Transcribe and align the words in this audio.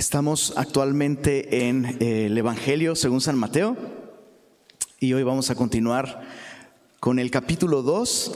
Estamos 0.00 0.54
actualmente 0.56 1.68
en 1.68 1.84
eh, 2.00 2.24
el 2.24 2.38
Evangelio 2.38 2.96
según 2.96 3.20
San 3.20 3.36
Mateo 3.36 3.76
y 4.98 5.12
hoy 5.12 5.22
vamos 5.24 5.50
a 5.50 5.54
continuar 5.56 6.22
con 7.00 7.18
el 7.18 7.30
capítulo 7.30 7.82
2 7.82 8.32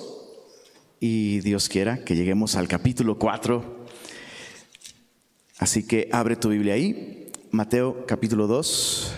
y 1.01 1.41
Dios 1.41 1.71
quiera 1.71 2.05
que 2.05 2.17
lleguemos 2.17 2.57
al 2.57 2.69
capítulo 2.69 3.19
4. 3.19 3.87
Así 5.57 5.87
que 5.87 6.11
abre 6.13 6.37
tu 6.37 6.51
Biblia 6.51 6.75
ahí, 6.75 7.33
Mateo 7.51 8.05
capítulo 8.05 8.47
2. 8.47 9.15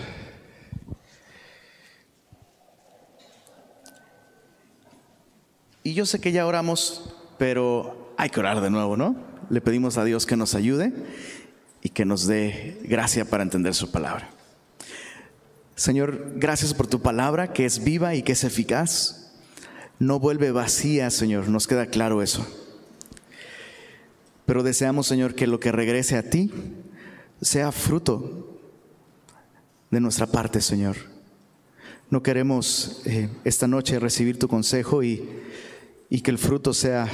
Y 5.83 5.93
yo 5.95 6.05
sé 6.05 6.21
que 6.21 6.31
ya 6.31 6.47
oramos, 6.47 7.13
pero 7.37 8.13
hay 8.15 8.29
que 8.29 8.39
orar 8.39 8.61
de 8.61 8.69
nuevo, 8.69 8.95
¿no? 8.95 9.17
Le 9.49 9.59
pedimos 9.59 9.97
a 9.97 10.05
Dios 10.05 10.25
que 10.25 10.37
nos 10.37 10.55
ayude 10.55 10.93
y 11.87 11.89
que 11.89 12.03
nos 12.03 12.27
dé 12.27 12.81
gracia 12.83 13.23
para 13.23 13.43
entender 13.43 13.73
su 13.73 13.91
palabra. 13.91 14.29
Señor, 15.77 16.33
gracias 16.35 16.73
por 16.73 16.85
tu 16.85 17.01
palabra 17.01 17.53
que 17.53 17.63
es 17.63 17.81
viva 17.81 18.13
y 18.13 18.23
que 18.23 18.33
es 18.33 18.43
eficaz. 18.43 19.31
No 19.97 20.19
vuelve 20.19 20.51
vacía, 20.51 21.09
Señor, 21.09 21.47
nos 21.47 21.65
queda 21.65 21.85
claro 21.85 22.21
eso. 22.21 22.45
Pero 24.45 24.63
deseamos, 24.63 25.07
Señor, 25.07 25.33
que 25.33 25.47
lo 25.47 25.61
que 25.61 25.71
regrese 25.71 26.17
a 26.17 26.29
ti 26.29 26.51
sea 27.41 27.71
fruto 27.71 28.59
de 29.89 30.01
nuestra 30.01 30.27
parte, 30.27 30.59
Señor. 30.59 30.97
No 32.09 32.21
queremos 32.21 33.01
eh, 33.05 33.29
esta 33.45 33.69
noche 33.69 33.97
recibir 33.97 34.37
tu 34.37 34.49
consejo 34.49 35.03
y, 35.03 35.29
y 36.09 36.19
que 36.19 36.31
el 36.31 36.37
fruto 36.37 36.73
sea 36.73 37.07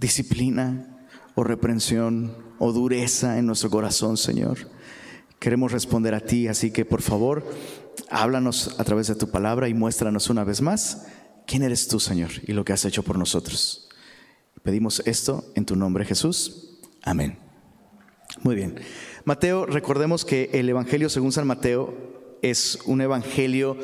disciplina 0.00 1.06
o 1.36 1.44
reprensión 1.44 2.50
o 2.64 2.72
dureza 2.72 3.40
en 3.40 3.46
nuestro 3.46 3.70
corazón, 3.70 4.16
Señor. 4.16 4.56
Queremos 5.40 5.72
responder 5.72 6.14
a 6.14 6.20
ti, 6.20 6.46
así 6.46 6.70
que 6.70 6.84
por 6.84 7.02
favor, 7.02 7.44
háblanos 8.08 8.76
a 8.78 8.84
través 8.84 9.08
de 9.08 9.16
tu 9.16 9.32
palabra 9.32 9.68
y 9.68 9.74
muéstranos 9.74 10.30
una 10.30 10.44
vez 10.44 10.60
más 10.60 11.08
quién 11.44 11.64
eres 11.64 11.88
tú, 11.88 11.98
Señor, 11.98 12.30
y 12.46 12.52
lo 12.52 12.64
que 12.64 12.72
has 12.72 12.84
hecho 12.84 13.02
por 13.02 13.18
nosotros. 13.18 13.88
Pedimos 14.62 15.02
esto 15.06 15.44
en 15.56 15.64
tu 15.64 15.74
nombre, 15.74 16.04
Jesús. 16.04 16.78
Amén. 17.02 17.36
Muy 18.44 18.54
bien. 18.54 18.76
Mateo, 19.24 19.66
recordemos 19.66 20.24
que 20.24 20.48
el 20.52 20.68
Evangelio 20.68 21.08
según 21.08 21.32
San 21.32 21.48
Mateo 21.48 22.38
es 22.42 22.78
un 22.86 23.00
Evangelio 23.00 23.76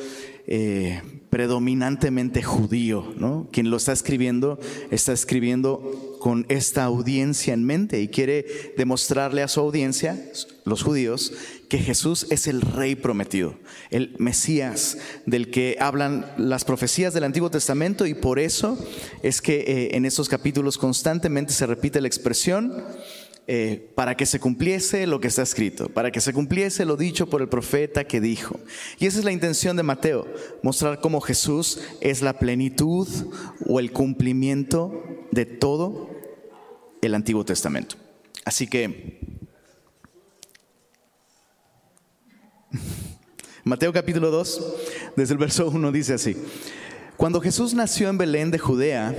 eh, 0.46 1.02
predominantemente 1.30 2.44
judío, 2.44 3.12
¿no? 3.16 3.48
Quien 3.50 3.70
lo 3.70 3.76
está 3.76 3.90
escribiendo 3.90 4.60
está 4.92 5.12
escribiendo 5.12 6.07
con 6.18 6.46
esta 6.48 6.84
audiencia 6.84 7.54
en 7.54 7.64
mente 7.64 8.00
y 8.00 8.08
quiere 8.08 8.74
demostrarle 8.76 9.42
a 9.42 9.48
su 9.48 9.60
audiencia, 9.60 10.18
los 10.64 10.82
judíos, 10.82 11.32
que 11.68 11.78
Jesús 11.78 12.26
es 12.30 12.46
el 12.46 12.60
rey 12.60 12.94
prometido, 12.94 13.54
el 13.90 14.14
Mesías 14.18 14.98
del 15.26 15.50
que 15.50 15.76
hablan 15.80 16.26
las 16.36 16.64
profecías 16.64 17.14
del 17.14 17.24
Antiguo 17.24 17.50
Testamento 17.50 18.06
y 18.06 18.14
por 18.14 18.38
eso 18.38 18.78
es 19.22 19.40
que 19.40 19.60
eh, 19.60 19.96
en 19.96 20.04
estos 20.04 20.28
capítulos 20.28 20.78
constantemente 20.78 21.52
se 21.52 21.66
repite 21.66 22.00
la 22.00 22.08
expresión 22.08 22.84
eh, 23.50 23.90
para 23.94 24.14
que 24.14 24.26
se 24.26 24.40
cumpliese 24.40 25.06
lo 25.06 25.20
que 25.20 25.28
está 25.28 25.40
escrito, 25.40 25.88
para 25.88 26.10
que 26.10 26.20
se 26.20 26.34
cumpliese 26.34 26.84
lo 26.84 26.98
dicho 26.98 27.30
por 27.30 27.40
el 27.40 27.48
profeta 27.48 28.04
que 28.04 28.20
dijo. 28.20 28.60
Y 28.98 29.06
esa 29.06 29.20
es 29.20 29.24
la 29.24 29.32
intención 29.32 29.74
de 29.74 29.82
Mateo, 29.82 30.26
mostrar 30.62 31.00
cómo 31.00 31.22
Jesús 31.22 31.80
es 32.02 32.20
la 32.20 32.38
plenitud 32.38 33.08
o 33.66 33.80
el 33.80 33.90
cumplimiento 33.90 35.02
de 35.30 35.46
todo 35.46 36.10
el 37.02 37.14
Antiguo 37.14 37.44
Testamento. 37.44 37.96
Así 38.44 38.66
que, 38.66 39.20
Mateo 43.64 43.92
capítulo 43.92 44.30
2, 44.30 44.74
desde 45.16 45.32
el 45.32 45.38
verso 45.38 45.68
1 45.68 45.92
dice 45.92 46.14
así, 46.14 46.36
cuando 47.16 47.40
Jesús 47.40 47.74
nació 47.74 48.08
en 48.08 48.18
Belén 48.18 48.50
de 48.50 48.58
Judea, 48.58 49.14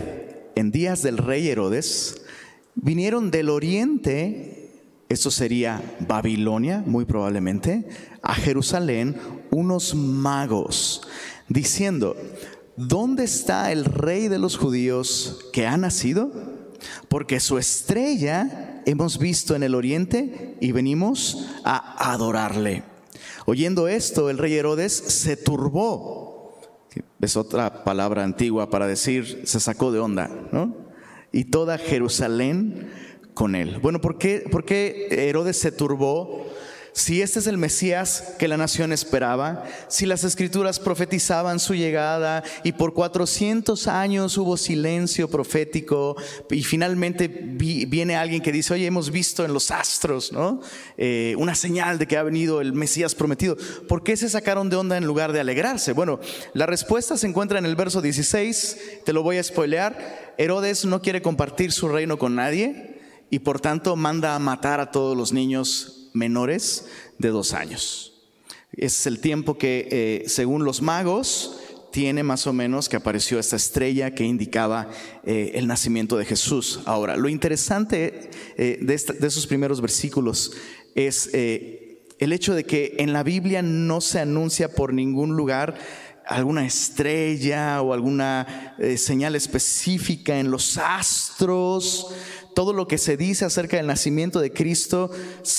en 0.56 0.72
días 0.72 1.04
del 1.04 1.18
rey 1.18 1.48
Herodes, 1.50 2.22
Vinieron 2.82 3.30
del 3.30 3.50
oriente, 3.50 4.70
esto 5.10 5.32
sería 5.32 5.82
Babilonia, 6.08 6.82
muy 6.86 7.04
probablemente, 7.04 7.86
a 8.22 8.34
Jerusalén 8.34 9.18
unos 9.52 9.96
magos, 9.96 11.02
diciendo, 11.50 12.16
¿dónde 12.88 13.26
está 13.26 13.72
el 13.72 13.86
rey 13.86 14.28
de 14.28 14.40
los 14.40 14.58
judíos 14.58 15.46
que 15.52 15.68
ha 15.68 15.78
nacido? 15.78 16.32
Porque 17.08 17.40
su 17.40 17.58
estrella 17.58 18.82
hemos 18.86 19.20
visto 19.20 19.56
en 19.56 19.64
el 19.64 19.76
oriente 19.76 20.56
y 20.62 20.72
venimos 20.72 21.50
a 21.64 22.12
adorarle. 22.12 22.84
Oyendo 23.46 23.88
esto, 23.88 24.30
el 24.30 24.38
rey 24.38 24.54
Herodes 24.54 24.94
se 24.94 25.36
turbó. 25.36 26.58
Es 27.22 27.36
otra 27.36 27.84
palabra 27.84 28.24
antigua 28.24 28.70
para 28.70 28.88
decir 28.88 29.42
se 29.46 29.60
sacó 29.60 29.92
de 29.92 30.00
onda, 30.00 30.30
¿no? 30.52 30.90
y 31.32 31.46
toda 31.46 31.78
Jerusalén 31.78 32.90
con 33.34 33.56
él. 33.56 33.80
Bueno, 33.82 34.02
¿por 34.02 34.18
qué, 34.18 34.46
¿por 34.52 34.66
qué 34.66 35.08
Herodes 35.12 35.58
se 35.58 35.72
turbó? 35.72 36.46
Si 36.94 37.22
este 37.22 37.40
es 37.40 37.48
el 37.48 37.58
Mesías 37.58 38.36
que 38.40 38.48
la 38.48 38.58
nación 38.58 38.92
esperaba, 38.92 39.64
si 39.88 40.06
las 40.06 40.24
escrituras 40.24 40.80
profetizaban 40.80 41.60
su 41.60 41.76
llegada 41.76 42.44
y 42.64 42.72
por 42.72 42.94
400 42.94 43.88
años 43.88 44.38
hubo 44.38 44.58
silencio 44.58 45.30
profético 45.30 46.16
y 46.50 46.64
finalmente 46.64 47.28
viene 47.28 48.16
alguien 48.16 48.42
que 48.42 48.52
dice, 48.52 48.74
oye, 48.74 48.88
hemos 48.88 49.12
visto 49.12 49.46
en 49.46 49.54
los 49.54 49.72
astros, 49.72 50.32
¿no? 50.32 50.62
Eh, 50.98 51.36
una 51.38 51.56
señal 51.56 52.00
de 52.00 52.08
que 52.08 52.18
ha 52.18 52.24
venido 52.24 52.60
el 52.60 52.74
Mesías 52.74 53.14
prometido. 53.14 53.56
¿Por 53.88 54.04
qué 54.04 54.18
se 54.18 54.30
sacaron 54.30 54.70
de 54.70 54.76
onda 54.76 54.98
en 54.98 55.06
lugar 55.06 55.32
de 55.32 55.40
alegrarse? 55.40 55.94
Bueno, 55.94 56.20
la 56.54 56.66
respuesta 56.66 57.18
se 57.18 57.28
encuentra 57.28 57.60
en 57.60 57.66
el 57.66 57.76
verso 57.76 58.02
16, 58.02 59.02
te 59.06 59.14
lo 59.14 59.24
voy 59.24 59.38
a 59.38 59.44
spoilear. 59.44 60.34
Herodes 60.38 60.86
no 60.86 61.02
quiere 61.02 61.22
compartir 61.22 61.72
su 61.72 61.88
reino 61.88 62.18
con 62.18 62.36
nadie 62.36 63.00
y 63.30 63.40
por 63.40 63.60
tanto 63.60 63.96
manda 63.96 64.36
a 64.36 64.40
matar 64.40 64.80
a 64.80 64.92
todos 64.92 65.16
los 65.16 65.34
niños 65.34 65.99
menores 66.14 66.86
de 67.18 67.30
dos 67.30 67.54
años. 67.54 68.06
es 68.72 69.08
el 69.08 69.20
tiempo 69.20 69.58
que, 69.58 69.88
eh, 69.92 70.30
según 70.30 70.64
los 70.64 70.82
magos, 70.82 71.60
tiene 71.92 72.22
más 72.22 72.46
o 72.46 72.54
menos 72.54 72.88
que 72.88 72.98
apareció 72.98 73.40
esta 73.40 73.56
estrella 73.56 74.14
que 74.14 74.24
indicaba 74.24 74.90
eh, 75.24 75.52
el 75.56 75.66
nacimiento 75.66 76.18
de 76.18 76.26
Jesús. 76.26 76.82
Ahora, 76.86 77.18
lo 77.18 77.30
interesante 77.30 78.30
eh, 78.58 78.78
de, 78.80 79.16
de, 79.20 79.28
esos 79.28 79.48
primeros 79.48 79.82
versículos 79.82 80.54
es 80.94 81.30
el 81.34 82.34
hecho 82.34 82.54
de 82.54 82.64
que 82.64 82.96
en 83.00 83.12
la 83.12 83.24
Biblia 83.24 83.62
no 83.62 84.02
se 84.02 84.20
anuncia 84.20 84.74
por 84.74 84.94
ningún 84.94 85.36
lugar 85.36 85.76
alguna 86.28 86.66
estrella 86.66 87.82
o 87.82 87.94
alguna 87.94 88.76
señal 88.98 89.36
específica 89.36 90.40
en 90.40 90.52
los 90.52 90.78
astros 90.78 92.14
todo 92.60 92.74
lo 92.74 92.90
que 92.90 92.98
se 92.98 93.16
dice 93.16 93.46
acerca 93.46 93.78
del 93.78 93.88
nacimiento 93.88 94.42
de 94.42 94.52
Cristo 94.52 95.12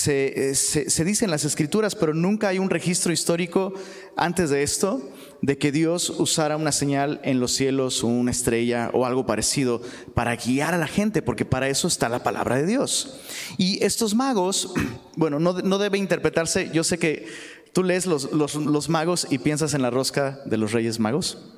eh, 0.05 0.53
se, 0.53 1.03
dice 1.03 1.25
en 1.25 1.31
las 1.31 1.45
escrituras, 1.45 1.95
pero 1.95 2.13
nunca 2.13 2.49
hay 2.49 2.59
un 2.59 2.69
registro 2.69 3.11
histórico 3.11 3.73
antes 4.15 4.51
de 4.51 4.61
esto 4.61 5.01
de 5.41 5.57
que 5.57 5.71
Dios 5.71 6.11
usara 6.11 6.57
una 6.57 6.71
señal 6.71 7.19
en 7.23 7.39
los 7.39 7.53
cielos 7.53 8.03
una 8.03 8.29
estrella 8.29 8.91
o 8.93 9.07
algo 9.07 9.25
parecido 9.25 9.81
para 10.13 10.35
guiar 10.35 10.75
a 10.75 10.77
la 10.77 10.85
gente, 10.85 11.23
porque 11.23 11.43
para 11.43 11.69
eso 11.69 11.87
está 11.87 12.07
la 12.07 12.21
palabra 12.21 12.57
de 12.57 12.67
Dios. 12.67 13.19
Y 13.57 13.83
estos 13.83 14.13
magos, 14.13 14.71
bueno, 15.15 15.39
no, 15.39 15.79
debe 15.79 15.97
interpretarse, 15.97 16.69
yo 16.71 16.83
sé 16.83 16.99
que 16.99 17.25
tú 17.73 17.83
lees 17.83 18.05
los, 18.05 18.31
los 18.31 18.89
magos 18.89 19.25
y 19.31 19.39
piensas 19.39 19.73
en 19.73 19.81
la 19.81 19.89
rosca 19.89 20.39
de 20.45 20.57
los 20.57 20.71
reyes 20.71 20.99
magos, 20.99 21.51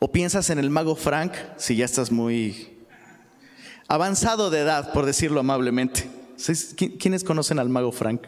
o 0.00 0.10
piensas 0.10 0.50
en 0.50 0.58
el 0.58 0.70
mago 0.70 0.96
Frank, 0.96 1.32
si 1.58 1.76
ya 1.76 1.84
estás 1.84 2.10
muy 2.10 2.75
avanzado 3.88 4.50
de 4.50 4.60
edad, 4.60 4.92
por 4.92 5.06
decirlo 5.06 5.40
amablemente. 5.40 6.08
¿Quiénes 6.98 7.24
conocen 7.24 7.58
al 7.58 7.68
mago 7.68 7.92
Frank? 7.92 8.22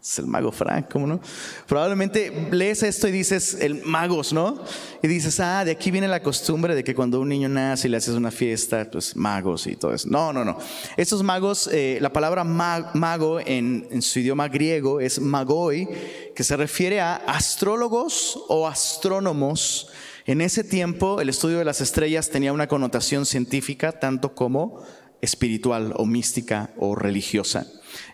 Es 0.00 0.20
el 0.20 0.28
mago 0.28 0.52
Frank, 0.52 0.86
¿cómo 0.92 1.08
no? 1.08 1.20
Probablemente 1.66 2.48
lees 2.52 2.84
esto 2.84 3.08
y 3.08 3.10
dices, 3.10 3.58
el 3.60 3.82
magos, 3.82 4.32
¿no? 4.32 4.62
Y 5.02 5.08
dices, 5.08 5.40
ah, 5.40 5.64
de 5.64 5.72
aquí 5.72 5.90
viene 5.90 6.06
la 6.06 6.22
costumbre 6.22 6.76
de 6.76 6.84
que 6.84 6.94
cuando 6.94 7.20
un 7.20 7.28
niño 7.28 7.48
nace 7.48 7.88
y 7.88 7.90
le 7.90 7.96
haces 7.96 8.14
una 8.14 8.30
fiesta, 8.30 8.88
pues 8.90 9.16
magos 9.16 9.66
y 9.66 9.74
todo 9.74 9.92
eso. 9.92 10.08
No, 10.08 10.32
no, 10.32 10.44
no. 10.44 10.56
Estos 10.96 11.24
magos, 11.24 11.68
eh, 11.72 11.98
la 12.00 12.12
palabra 12.12 12.44
mago 12.44 13.40
en, 13.40 13.88
en 13.90 14.00
su 14.00 14.20
idioma 14.20 14.46
griego 14.46 15.00
es 15.00 15.20
magoi, 15.20 15.88
que 16.34 16.44
se 16.44 16.56
refiere 16.56 17.00
a 17.00 17.16
astrólogos 17.16 18.38
o 18.48 18.68
astrónomos. 18.68 19.88
En 20.28 20.42
ese 20.42 20.62
tiempo, 20.62 21.22
el 21.22 21.30
estudio 21.30 21.56
de 21.56 21.64
las 21.64 21.80
estrellas 21.80 22.28
tenía 22.28 22.52
una 22.52 22.66
connotación 22.66 23.24
científica, 23.24 23.92
tanto 23.92 24.34
como 24.34 24.82
espiritual 25.22 25.94
o 25.96 26.04
mística 26.04 26.68
o 26.76 26.94
religiosa. 26.94 27.66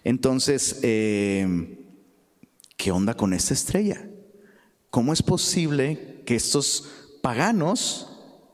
Entonces, 0.05 0.78
eh, 0.82 1.84
¿qué 2.76 2.93
onda 2.93 3.14
con 3.14 3.34
esta 3.34 3.52
estrella? 3.52 4.06
¿Cómo 4.90 5.12
es 5.12 5.25
posible 5.25 6.22
que 6.25 6.37
estos 6.37 6.88
paganos 7.20 8.08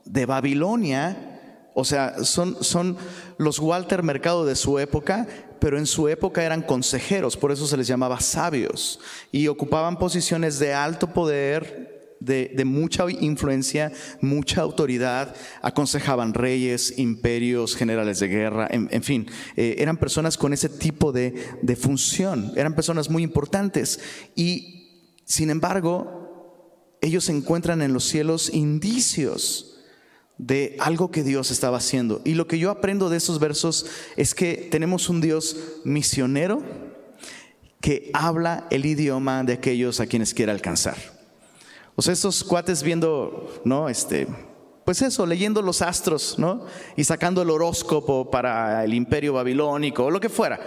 de 0.05 0.25
Babilonia, 0.25 1.69
o 1.75 1.85
sea, 1.85 2.23
son, 2.23 2.63
son 2.63 2.97
los 3.37 3.59
Walter 3.59 4.01
Mercado 4.01 4.43
de 4.43 4.55
su 4.55 4.79
época, 4.79 5.27
pero 5.59 5.77
en 5.77 5.85
su 5.85 6.07
época 6.07 6.43
eran 6.43 6.63
consejeros, 6.63 7.37
por 7.37 7.51
eso 7.51 7.67
se 7.67 7.77
les 7.77 7.85
llamaba 7.85 8.21
sabios, 8.21 8.99
y 9.31 9.47
ocupaban 9.49 9.99
posiciones 9.99 10.57
de 10.57 10.73
alto 10.73 11.13
poder, 11.13 12.00
de, 12.21 12.63
mucha 12.65 13.05
influencia, 13.09 13.91
mucha 14.21 14.61
autoridad, 14.61 15.35
aconsejaban 15.61 16.33
reyes, 16.33 16.97
imperios, 16.97 17.75
generales 17.75 18.19
de 18.19 18.27
guerra, 18.27 18.67
en, 18.71 19.03
fin, 19.03 19.27
eh, 19.57 19.75
eran 19.79 19.97
personas 19.97 20.37
con 20.37 20.53
ese 20.53 20.69
tipo 20.69 21.11
de, 21.11 21.33
de 21.61 21.75
función, 21.75 22.53
eran 22.55 22.75
personas 22.75 23.09
muy 23.09 23.23
importantes. 23.23 23.99
Y 24.35 25.17
sin 25.25 25.49
embargo, 25.49 26.97
ellos 27.01 27.27
encuentran 27.29 27.81
en 27.81 27.93
los 27.93 28.05
cielos 28.05 28.53
indicios 28.53 29.79
de 30.37 30.75
algo 30.79 31.11
que 31.11 31.23
Dios 31.23 31.51
estaba 31.51 31.77
haciendo. 31.77 32.21
Y 32.23 32.35
lo 32.35 32.47
que 32.47 32.59
yo 32.59 32.71
aprendo 32.71 33.09
de 33.09 33.17
esos 33.17 33.39
versos 33.39 33.85
es 34.15 34.33
que 34.33 34.67
tenemos 34.71 35.09
un 35.09 35.21
Dios 35.21 35.57
misionero 35.83 36.63
que 37.79 38.11
habla 38.13 38.67
el 38.69 38.85
idioma 38.85 39.43
de 39.43 39.53
aquellos 39.53 39.99
a 39.99 40.05
quienes 40.05 40.33
quiere 40.33 40.51
alcanzar. 40.51 41.20
O 41.95 42.01
sea, 42.01 42.13
estos 42.13 42.43
cuates 42.43 42.83
viendo, 42.83 43.61
¿no? 43.65 43.89
Este, 43.89 44.27
pues 44.85 45.01
eso, 45.01 45.25
leyendo 45.25 45.61
los 45.61 45.81
astros, 45.81 46.37
¿no? 46.39 46.65
Y 46.95 47.03
sacando 47.03 47.41
el 47.41 47.49
horóscopo 47.49 48.29
para 48.31 48.83
el 48.83 48.93
imperio 48.93 49.33
babilónico 49.33 50.05
o 50.05 50.11
lo 50.11 50.19
que 50.19 50.29
fuera. 50.29 50.59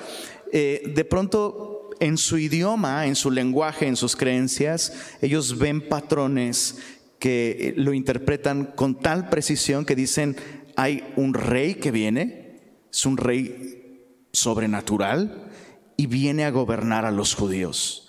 Eh, 0.53 0.93
de 0.95 1.05
pronto, 1.05 1.91
en 2.01 2.17
su 2.17 2.39
idioma, 2.39 3.07
en 3.07 3.17
su 3.17 3.31
lenguaje, 3.31 3.87
en 3.87 3.97
sus 3.97 4.17
creencias, 4.17 4.93
ellos 5.21 5.59
ven 5.59 5.89
patrones 5.89 6.79
que 7.19 7.75
lo 7.77 7.93
interpretan 7.93 8.67
con 8.67 9.01
tal 9.01 9.29
precisión 9.29 9.85
que 9.85 9.97
dicen, 9.97 10.37
hay 10.77 11.13
un 11.17 11.35
rey 11.35 11.77
que 11.77 11.91
viene, 11.91 12.61
es 12.93 13.07
un 13.07 13.17
rey 13.17 14.29
sobrenatural 14.33 15.51
y 15.97 16.07
viene 16.07 16.45
a 16.45 16.51
gobernar 16.51 17.05
a 17.05 17.11
los 17.11 17.35
judíos. 17.35 18.04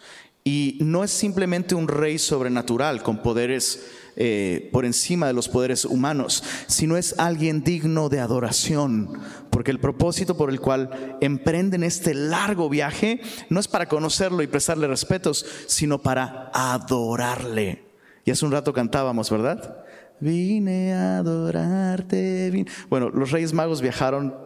Y 0.47 0.77
no 0.79 1.03
es 1.03 1.09
simplemente 1.09 1.73
un 1.73 1.87
rey 1.87 2.19
sobrenatural 2.19 3.01
con 3.01 3.23
poderes 3.23 3.83
eh, 4.15 4.69
por 4.71 4.85
encima 4.85 5.25
de 5.25 5.33
los 5.33 5.49
poderes 5.49 5.85
humanos, 5.85 6.43
sino 6.67 6.97
es 6.97 7.17
alguien 7.17 7.63
digno 7.63 8.09
de 8.09 8.19
adoración, 8.19 9.09
porque 9.49 9.71
el 9.71 9.79
propósito 9.79 10.37
por 10.37 10.51
el 10.51 10.61
cual 10.61 11.17
emprenden 11.19 11.83
este 11.83 12.13
largo 12.13 12.69
viaje 12.69 13.21
no 13.49 13.59
es 13.59 13.67
para 13.67 13.87
conocerlo 13.87 14.43
y 14.43 14.47
prestarle 14.47 14.87
respetos, 14.87 15.47
sino 15.65 16.03
para 16.03 16.51
adorarle. 16.53 17.83
Y 18.23 18.29
hace 18.29 18.45
un 18.45 18.51
rato 18.51 18.71
cantábamos, 18.71 19.31
¿verdad? 19.31 19.83
Vine 20.19 20.93
a 20.93 21.17
adorarte. 21.17 22.67
Bueno, 22.87 23.09
los 23.09 23.31
reyes 23.31 23.51
magos 23.51 23.81
viajaron 23.81 24.44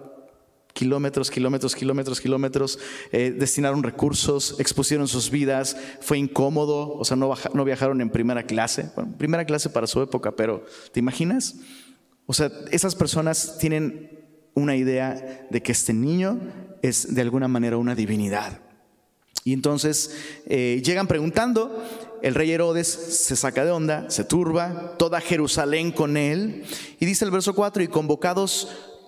kilómetros, 0.80 1.30
kilómetros, 1.30 1.76
kilómetros, 1.76 2.22
kilómetros, 2.22 2.80
eh, 3.12 3.36
destinaron 3.38 3.84
recursos, 3.84 4.56
expusieron 4.60 5.10
sus 5.10 5.30
vidas, 5.30 5.76
fue 6.00 6.18
incómodo, 6.18 6.94
o 6.94 7.04
sea, 7.04 7.18
no, 7.18 7.34
no 7.54 7.66
viajaron 7.66 8.00
en 8.00 8.10
primera 8.10 8.44
clase, 8.44 8.90
primera 9.18 9.44
clase 9.44 9.70
para 9.70 9.88
su 9.88 10.02
época, 10.02 10.38
pero 10.38 10.64
¿te 10.94 11.02
imaginas? 11.02 11.56
O 12.28 12.34
sea, 12.34 12.50
esas 12.72 12.96
personas 12.96 13.58
tienen 13.60 14.24
una 14.54 14.78
idea 14.78 15.48
de 15.50 15.62
que 15.62 15.74
este 15.74 15.92
niño 15.92 16.40
es 16.82 17.14
de 17.14 17.22
alguna 17.24 17.50
manera 17.50 17.76
una 17.76 17.94
divinidad. 17.94 18.62
Y 19.44 19.52
entonces 19.52 20.16
eh, 20.46 20.82
llegan 20.82 21.08
preguntando, 21.08 21.84
el 22.22 22.36
rey 22.36 22.52
Herodes 22.52 22.88
se 22.88 23.36
saca 23.36 23.66
de 23.66 23.72
onda, 23.72 24.10
se 24.10 24.24
turba, 24.24 24.96
toda 24.98 25.20
Jerusalén 25.20 25.92
con 25.92 26.16
él, 26.16 26.64
y 27.02 27.06
dice 27.06 27.26
el 27.26 27.32
verso 27.32 27.54
4, 27.54 27.84
y 27.84 27.90
convocados 27.90 28.89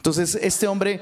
Entonces, 0.00 0.38
este 0.40 0.66
hombre 0.66 0.98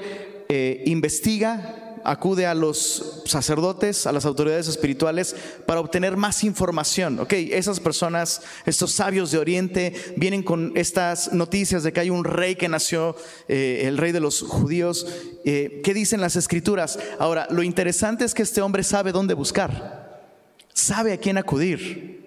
eh, 0.49 0.83
investiga, 0.85 2.01
acude 2.03 2.45
a 2.45 2.53
los 2.53 3.23
sacerdotes, 3.25 4.05
a 4.05 4.11
las 4.11 4.25
autoridades 4.25 4.67
espirituales 4.67 5.37
para 5.65 5.79
obtener 5.79 6.17
más 6.17 6.43
información. 6.43 7.17
Ok, 7.19 7.31
esas 7.31 7.79
personas, 7.79 8.41
estos 8.65 8.91
sabios 8.91 9.31
de 9.31 9.37
Oriente, 9.37 9.93
vienen 10.17 10.43
con 10.43 10.73
estas 10.75 11.31
noticias 11.31 11.83
de 11.83 11.93
que 11.93 12.01
hay 12.01 12.09
un 12.09 12.25
rey 12.25 12.57
que 12.57 12.67
nació, 12.67 13.15
eh, 13.47 13.83
el 13.85 13.97
rey 13.97 14.11
de 14.11 14.19
los 14.19 14.41
judíos. 14.41 15.07
Eh, 15.45 15.79
¿Qué 15.81 15.93
dicen 15.93 16.19
las 16.19 16.35
escrituras? 16.35 16.99
Ahora, 17.19 17.47
lo 17.49 17.63
interesante 17.63 18.25
es 18.25 18.33
que 18.33 18.43
este 18.43 18.61
hombre 18.61 18.83
sabe 18.83 19.13
dónde 19.13 19.33
buscar, 19.33 20.33
sabe 20.73 21.13
a 21.13 21.17
quién 21.17 21.37
acudir. 21.37 22.19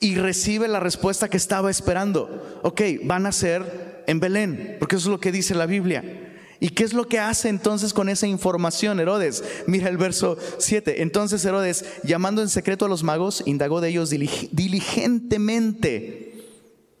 Y 0.00 0.16
recibe 0.16 0.66
la 0.66 0.80
respuesta 0.80 1.28
que 1.28 1.36
estaba 1.36 1.70
esperando. 1.70 2.60
Ok, 2.64 2.80
van 3.04 3.26
a 3.26 3.32
ser 3.32 3.93
en 4.06 4.20
Belén, 4.20 4.76
porque 4.78 4.96
eso 4.96 5.08
es 5.08 5.12
lo 5.12 5.20
que 5.20 5.32
dice 5.32 5.54
la 5.54 5.66
Biblia. 5.66 6.30
¿Y 6.60 6.68
qué 6.70 6.84
es 6.84 6.94
lo 6.94 7.08
que 7.08 7.18
hace 7.18 7.50
entonces 7.50 7.92
con 7.92 8.08
esa 8.08 8.26
información 8.26 8.98
Herodes? 8.98 9.44
Mira 9.66 9.90
el 9.90 9.98
verso 9.98 10.38
7. 10.58 11.02
Entonces 11.02 11.44
Herodes, 11.44 11.84
llamando 12.04 12.40
en 12.40 12.48
secreto 12.48 12.86
a 12.86 12.88
los 12.88 13.02
magos, 13.02 13.42
indagó 13.44 13.82
de 13.82 13.90
ellos 13.90 14.08
diligentemente, 14.08 16.32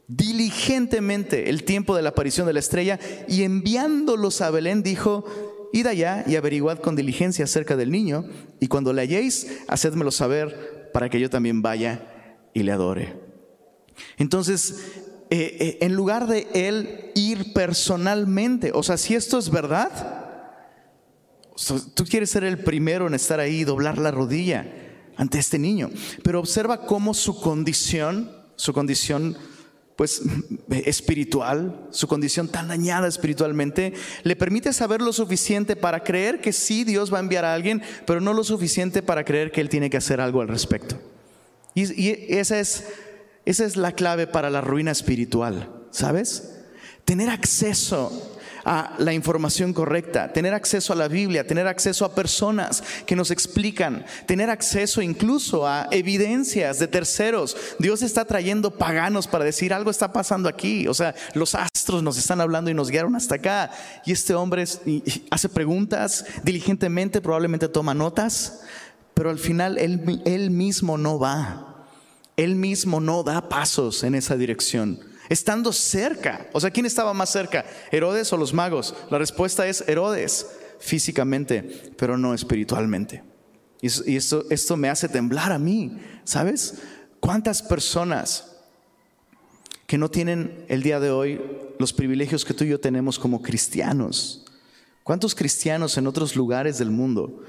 diligentemente 0.06 1.48
el 1.48 1.64
tiempo 1.64 1.96
de 1.96 2.02
la 2.02 2.10
aparición 2.10 2.46
de 2.46 2.52
la 2.52 2.60
estrella 2.60 3.00
y 3.26 3.44
enviándolos 3.44 4.42
a 4.42 4.50
Belén 4.50 4.82
dijo, 4.82 5.24
id 5.72 5.86
allá 5.86 6.24
y 6.26 6.36
averiguad 6.36 6.80
con 6.80 6.94
diligencia 6.94 7.46
acerca 7.46 7.74
del 7.74 7.90
niño 7.90 8.26
y 8.60 8.68
cuando 8.68 8.92
le 8.92 9.00
halléis, 9.02 9.46
hacedmelo 9.66 10.10
saber 10.10 10.90
para 10.92 11.08
que 11.08 11.20
yo 11.20 11.30
también 11.30 11.62
vaya 11.62 12.06
y 12.52 12.64
le 12.64 12.72
adore. 12.72 13.14
Entonces, 14.18 15.03
eh, 15.36 15.56
eh, 15.58 15.78
en 15.80 15.96
lugar 15.96 16.28
de 16.28 16.46
él 16.54 17.10
ir 17.16 17.52
personalmente. 17.52 18.70
O 18.72 18.84
sea, 18.84 18.96
si 18.96 19.16
esto 19.16 19.36
es 19.36 19.50
verdad, 19.50 19.90
tú 21.94 22.04
quieres 22.04 22.30
ser 22.30 22.44
el 22.44 22.58
primero 22.58 23.08
en 23.08 23.14
estar 23.14 23.40
ahí 23.40 23.62
y 23.62 23.64
doblar 23.64 23.98
la 23.98 24.12
rodilla 24.12 24.64
ante 25.16 25.40
este 25.40 25.58
niño. 25.58 25.90
Pero 26.22 26.38
observa 26.38 26.86
cómo 26.86 27.14
su 27.14 27.40
condición, 27.40 28.30
su 28.54 28.72
condición 28.72 29.36
pues 29.96 30.22
espiritual, 30.68 31.88
su 31.90 32.06
condición 32.06 32.46
tan 32.46 32.68
dañada 32.68 33.08
espiritualmente, 33.08 33.92
le 34.22 34.36
permite 34.36 34.72
saber 34.72 35.02
lo 35.02 35.12
suficiente 35.12 35.74
para 35.74 36.04
creer 36.04 36.40
que 36.40 36.52
sí 36.52 36.84
Dios 36.84 37.12
va 37.12 37.18
a 37.18 37.22
enviar 37.22 37.44
a 37.44 37.54
alguien, 37.54 37.82
pero 38.06 38.20
no 38.20 38.34
lo 38.34 38.44
suficiente 38.44 39.02
para 39.02 39.24
creer 39.24 39.50
que 39.50 39.60
Él 39.60 39.68
tiene 39.68 39.90
que 39.90 39.96
hacer 39.96 40.20
algo 40.20 40.42
al 40.42 40.46
respecto. 40.46 40.96
Y, 41.74 41.92
y 42.00 42.26
esa 42.28 42.60
es 42.60 42.84
esa 43.44 43.64
es 43.64 43.76
la 43.76 43.92
clave 43.92 44.26
para 44.26 44.50
la 44.50 44.60
ruina 44.60 44.90
espiritual, 44.90 45.70
¿sabes? 45.90 46.50
Tener 47.04 47.28
acceso 47.28 48.34
a 48.64 48.94
la 48.98 49.12
información 49.12 49.72
correcta, 49.72 50.32
tener 50.32 50.54
acceso 50.54 50.92
a 50.92 50.96
la 50.96 51.08
Biblia, 51.08 51.46
tener 51.46 51.66
acceso 51.66 52.04
a 52.04 52.14
personas 52.14 52.82
que 53.06 53.16
nos 53.16 53.30
explican, 53.30 54.04
tener 54.26 54.50
acceso 54.50 55.02
incluso 55.02 55.66
a 55.66 55.88
evidencias 55.90 56.78
de 56.78 56.88
terceros. 56.88 57.56
Dios 57.78 58.02
está 58.02 58.24
trayendo 58.24 58.70
paganos 58.70 59.26
para 59.26 59.44
decir 59.44 59.74
algo 59.74 59.90
está 59.90 60.12
pasando 60.12 60.48
aquí. 60.48 60.88
O 60.88 60.94
sea, 60.94 61.14
los 61.34 61.54
astros 61.54 62.02
nos 62.02 62.16
están 62.16 62.40
hablando 62.40 62.70
y 62.70 62.74
nos 62.74 62.90
guiaron 62.90 63.16
hasta 63.16 63.36
acá. 63.36 63.70
Y 64.06 64.12
este 64.12 64.34
hombre 64.34 64.64
hace 65.30 65.48
preguntas 65.48 66.24
diligentemente, 66.42 67.20
probablemente 67.20 67.68
toma 67.68 67.92
notas, 67.92 68.62
pero 69.12 69.30
al 69.30 69.38
final 69.38 69.78
él, 69.78 70.22
él 70.24 70.50
mismo 70.50 70.96
no 70.96 71.18
va. 71.18 71.73
Él 72.36 72.56
mismo 72.56 73.00
no 73.00 73.22
da 73.22 73.48
pasos 73.48 74.02
en 74.02 74.14
esa 74.14 74.36
dirección. 74.36 75.00
Estando 75.28 75.72
cerca. 75.72 76.48
O 76.52 76.60
sea, 76.60 76.70
¿quién 76.70 76.86
estaba 76.86 77.14
más 77.14 77.30
cerca? 77.30 77.64
¿Herodes 77.90 78.32
o 78.32 78.36
los 78.36 78.52
magos? 78.52 78.94
La 79.10 79.18
respuesta 79.18 79.66
es 79.66 79.84
Herodes, 79.86 80.46
físicamente, 80.78 81.92
pero 81.96 82.18
no 82.18 82.34
espiritualmente. 82.34 83.22
Y 83.80 84.16
esto, 84.16 84.44
esto 84.50 84.76
me 84.76 84.88
hace 84.88 85.08
temblar 85.08 85.52
a 85.52 85.58
mí. 85.58 85.98
¿Sabes? 86.24 86.74
¿Cuántas 87.20 87.62
personas 87.62 88.56
que 89.86 89.98
no 89.98 90.10
tienen 90.10 90.64
el 90.68 90.82
día 90.82 91.00
de 91.00 91.10
hoy 91.10 91.40
los 91.78 91.92
privilegios 91.92 92.44
que 92.44 92.54
tú 92.54 92.64
y 92.64 92.68
yo 92.68 92.80
tenemos 92.80 93.18
como 93.18 93.42
cristianos? 93.42 94.44
¿Cuántos 95.02 95.34
cristianos 95.34 95.96
en 95.98 96.06
otros 96.06 96.34
lugares 96.34 96.78
del 96.78 96.90
mundo 96.90 97.42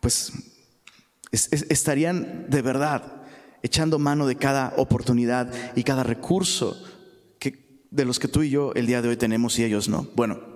pues 0.00 0.32
estarían 1.32 2.46
de 2.48 2.62
verdad 2.62 3.19
echando 3.62 3.98
mano 3.98 4.26
de 4.26 4.36
cada 4.36 4.74
oportunidad 4.76 5.52
y 5.76 5.82
cada 5.82 6.02
recurso 6.02 6.82
que, 7.38 7.84
de 7.90 8.04
los 8.04 8.18
que 8.18 8.28
tú 8.28 8.42
y 8.42 8.50
yo 8.50 8.72
el 8.74 8.86
día 8.86 9.02
de 9.02 9.08
hoy 9.08 9.16
tenemos 9.16 9.58
y 9.58 9.64
ellos 9.64 9.88
no. 9.88 10.08
Bueno, 10.14 10.50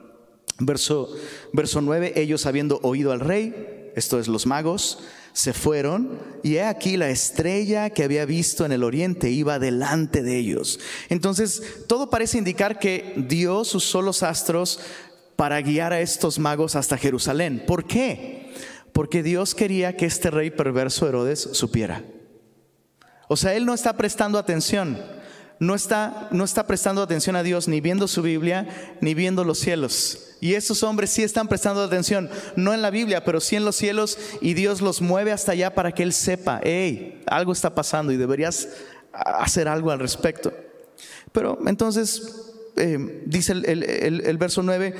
Verso, 0.58 1.08
verso 1.52 1.80
9, 1.80 2.12
ellos 2.16 2.46
habiendo 2.46 2.78
oído 2.82 3.10
al 3.10 3.18
rey, 3.18 3.90
esto 3.96 4.20
es 4.20 4.28
los 4.28 4.46
magos, 4.46 5.00
se 5.32 5.52
fueron 5.52 6.20
y 6.44 6.56
he 6.56 6.62
aquí 6.62 6.96
la 6.96 7.10
estrella 7.10 7.90
que 7.90 8.04
había 8.04 8.24
visto 8.24 8.64
en 8.64 8.70
el 8.70 8.84
oriente 8.84 9.30
iba 9.30 9.58
delante 9.58 10.22
de 10.22 10.38
ellos. 10.38 10.78
Entonces, 11.08 11.60
todo 11.88 12.08
parece 12.08 12.38
indicar 12.38 12.78
que 12.78 13.14
Dios 13.16 13.74
usó 13.74 14.00
los 14.00 14.22
astros 14.22 14.78
para 15.34 15.60
guiar 15.60 15.92
a 15.92 16.00
estos 16.00 16.38
magos 16.38 16.76
hasta 16.76 16.98
Jerusalén. 16.98 17.64
¿Por 17.66 17.84
qué? 17.84 18.52
Porque 18.92 19.24
Dios 19.24 19.56
quería 19.56 19.96
que 19.96 20.06
este 20.06 20.30
rey 20.30 20.52
perverso 20.52 21.08
Herodes 21.08 21.48
supiera. 21.52 22.04
O 23.34 23.36
sea, 23.36 23.54
él 23.54 23.66
no 23.66 23.74
está 23.74 23.92
prestando 23.96 24.38
atención 24.38 24.96
no 25.58 25.74
está, 25.74 26.28
no 26.30 26.44
está 26.44 26.66
prestando 26.66 27.02
atención 27.02 27.36
a 27.36 27.42
Dios, 27.42 27.68
ni 27.68 27.80
viendo 27.80 28.08
su 28.08 28.22
Biblia, 28.22 28.96
ni 29.00 29.14
viendo 29.14 29.44
los 29.44 29.58
cielos. 29.58 30.36
Y 30.40 30.54
esos 30.54 30.82
hombres 30.82 31.10
sí 31.10 31.22
están 31.22 31.48
prestando 31.48 31.82
atención, 31.82 32.28
no 32.56 32.74
en 32.74 32.82
la 32.82 32.90
Biblia, 32.90 33.24
pero 33.24 33.40
sí 33.40 33.56
en 33.56 33.64
los 33.64 33.76
cielos, 33.76 34.18
y 34.40 34.54
Dios 34.54 34.80
los 34.80 35.00
mueve 35.00 35.32
hasta 35.32 35.52
allá 35.52 35.74
para 35.74 35.92
que 35.92 36.02
Él 36.02 36.12
sepa, 36.12 36.60
hey, 36.62 37.22
algo 37.26 37.52
está 37.52 37.74
pasando 37.74 38.12
y 38.12 38.16
deberías 38.16 38.68
hacer 39.12 39.68
algo 39.68 39.90
al 39.90 40.00
respecto. 40.00 40.52
Pero 41.32 41.58
entonces, 41.66 42.52
eh, 42.76 43.22
dice 43.26 43.52
el, 43.52 44.38
verso 44.38 44.62
9, 44.62 44.94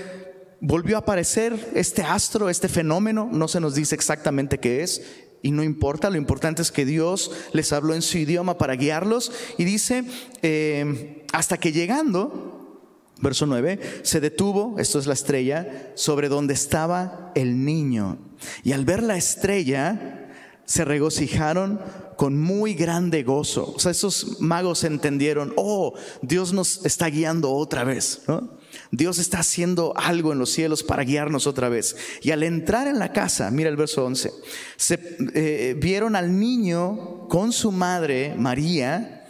volvió 0.61 0.97
a 0.97 1.01
aparecer 1.01 1.73
este 1.75 2.03
astro, 2.03 2.49
este 2.49 2.69
fenómeno, 2.69 3.29
no 3.31 3.49
se 3.49 3.61
nos 3.61 3.75
dice 3.75 3.95
exactamente 3.95 4.59
qué 4.59 4.83
es, 4.83 5.03
y 5.45 5.51
no 5.51 5.63
importa, 5.63 6.09
lo 6.09 6.17
importante 6.17 6.63
es 6.63 6.73
que 6.73 6.87
Dios 6.87 7.31
les 7.53 7.75
habló 7.75 7.95
en 7.95 8.01
su 8.01 8.17
idioma 8.17 8.57
para 8.57 8.77
guiarlos 8.77 9.31
y 9.59 9.65
dice, 9.65 10.03
eh, 10.41 11.27
hasta 11.35 11.59
que 11.59 11.71
llegando, 11.71 12.81
verso 13.21 13.45
9, 13.45 14.01
se 14.05 14.21
detuvo, 14.21 14.79
esto 14.79 14.99
es 14.99 15.07
la 15.07 15.13
estrella, 15.13 15.93
sobre 15.97 16.31
donde 16.31 16.55
estaba 16.55 17.31
el 17.35 17.63
niño. 17.63 18.17
Y 18.63 18.73
al 18.73 18.87
ver 18.87 19.03
la 19.03 19.19
estrella, 19.19 20.31
se 20.65 20.87
regocijaron 20.87 21.79
con 22.17 22.41
muy 22.41 22.73
grande 22.73 23.23
gozo. 23.23 23.75
O 23.77 23.79
sea, 23.79 23.91
esos 23.91 24.41
magos 24.41 24.83
entendieron, 24.83 25.53
oh, 25.57 25.93
Dios 26.23 26.55
nos 26.55 26.87
está 26.87 27.09
guiando 27.11 27.53
otra 27.53 27.85
vez. 27.85 28.23
¿no? 28.29 28.49
Dios 28.91 29.19
está 29.19 29.41
haciendo 29.41 29.93
algo 29.97 30.33
en 30.33 30.39
los 30.39 30.51
cielos 30.51 30.83
para 30.83 31.05
guiarnos 31.05 31.47
otra 31.47 31.69
vez. 31.69 31.97
Y 32.23 32.31
al 32.31 32.43
entrar 32.43 32.87
en 32.87 32.99
la 32.99 33.13
casa, 33.13 33.51
mira 33.51 33.69
el 33.69 33.77
verso 33.77 34.05
11, 34.05 34.33
se, 34.77 35.17
eh, 35.35 35.77
vieron 35.79 36.17
al 36.17 36.39
niño 36.39 37.29
con 37.29 37.53
su 37.53 37.73
madre, 37.73 38.35
María, 38.37 39.27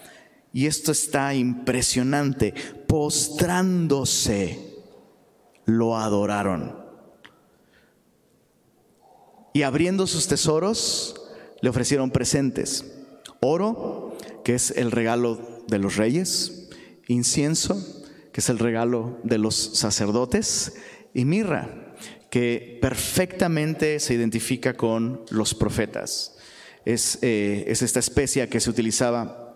y 0.52 0.66
esto 0.66 0.92
está 0.92 1.34
impresionante, 1.34 2.54
postrándose, 2.87 4.75
lo 5.64 5.96
adoraron. 5.96 6.84
Y 9.52 9.62
abriendo 9.62 10.06
sus 10.06 10.26
tesoros, 10.26 11.14
le 11.61 11.68
ofrecieron 11.68 12.11
presentes, 12.11 12.84
oro, 13.40 14.16
que 14.44 14.54
es 14.54 14.70
el 14.73 14.90
regalo 14.90 15.62
de 15.66 15.78
los 15.78 15.96
reyes, 15.96 16.68
incienso, 17.08 18.03
que 18.35 18.41
es 18.41 18.49
el 18.49 18.59
regalo 18.59 19.21
de 19.23 19.38
los 19.38 19.55
sacerdotes, 19.55 20.75
y 21.14 21.25
mirra, 21.25 21.95
que 22.31 22.81
perfectamente 22.83 24.00
se 24.00 24.12
identifica 24.12 24.75
con 24.75 25.21
los 25.31 25.55
profetas. 25.55 26.37
Es, 26.85 27.17
eh, 27.23 27.64
esta 27.69 28.00
especia 28.00 28.50
que 28.50 28.59
se 28.59 28.71
utilizaba 28.71 29.55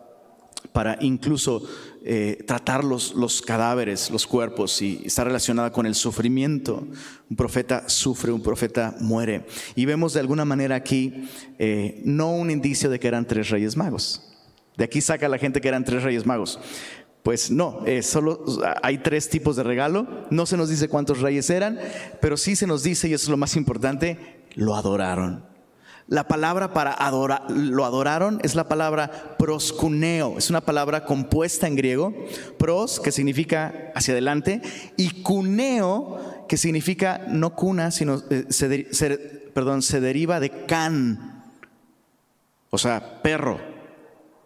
para 0.73 0.97
incluso 1.01 1.69
eh, 2.05 2.45
tratar 2.47 2.85
los, 2.85 3.43
cadáveres, 3.43 4.13
los 4.13 4.29
cuerpos, 4.29 4.81
y 4.81 5.03
está 5.05 5.25
relacionada 5.25 5.73
con 5.73 5.85
el 5.85 5.97
sufrimiento. 5.97 6.87
Un 7.29 7.37
profeta 7.37 7.89
sufre, 7.89 8.31
un 8.31 8.45
profeta 8.45 8.95
muere. 9.01 9.45
Y 9.75 9.87
vemos 9.87 10.13
de 10.13 10.21
alguna 10.21 10.45
manera 10.45 10.77
aquí 10.77 11.29
eh, 11.59 12.01
no 12.05 12.31
un 12.33 12.49
indicio 12.49 12.89
de 12.91 13.01
que 13.01 13.09
eran 13.09 13.27
tres 13.27 13.51
reyes 13.51 13.77
magos. 13.77 14.23
De 14.79 14.85
aquí 14.85 15.01
saca 15.01 15.29
la 15.29 15.39
gente 15.39 15.61
que 15.61 15.67
eran 15.67 15.85
tres 15.85 16.05
reyes 16.05 16.25
magos. 16.25 16.61
Pues 17.29 17.51
no, 17.51 17.83
eh, 17.85 18.03
solo 18.03 18.43
hay 18.83 18.97
tres 18.97 19.29
tipos 19.29 19.55
de 19.55 19.63
regalo. 19.63 20.07
No 20.31 20.47
se 20.47 20.57
nos 20.57 20.71
dice 20.71 20.89
cuántos 20.89 21.21
reyes 21.21 21.51
eran, 21.51 21.79
pero 22.23 22.39
sí 22.39 22.57
se 22.57 22.67
nos 22.67 22.83
dice, 22.83 23.07
y 23.07 23.13
eso 23.13 23.25
es 23.25 23.29
lo 23.29 23.37
más 23.37 23.55
importante, 23.55 24.47
lo 24.55 24.75
adoraron. 24.75 25.45
La 26.07 26.27
palabra 26.27 26.73
para 26.73 26.95
adorar, 26.95 27.51
lo 27.51 27.85
adoraron 27.85 28.41
es 28.45 28.55
la 28.55 28.67
palabra 28.67 29.37
proscuneo, 29.39 30.39
es 30.39 30.49
una 30.49 30.63
palabra 30.63 31.05
compuesta 31.05 31.67
en 31.67 31.77
griego, 31.77 32.15
pros, 32.57 32.99
que 32.99 33.13
significa 33.13 33.93
hacia 33.95 34.15
adelante, 34.15 34.63
y 34.97 35.23
cuneo, 35.23 36.47
que 36.49 36.57
significa 36.57 37.27
no 37.29 37.55
cuna, 37.55 37.91
sino, 37.91 38.23
eh, 38.31 39.51
perdón, 39.53 39.83
se 39.83 40.01
deriva 40.01 40.41
de 40.41 40.65
can, 40.65 41.45
o 42.71 42.79
sea, 42.79 43.21
perro. 43.21 43.78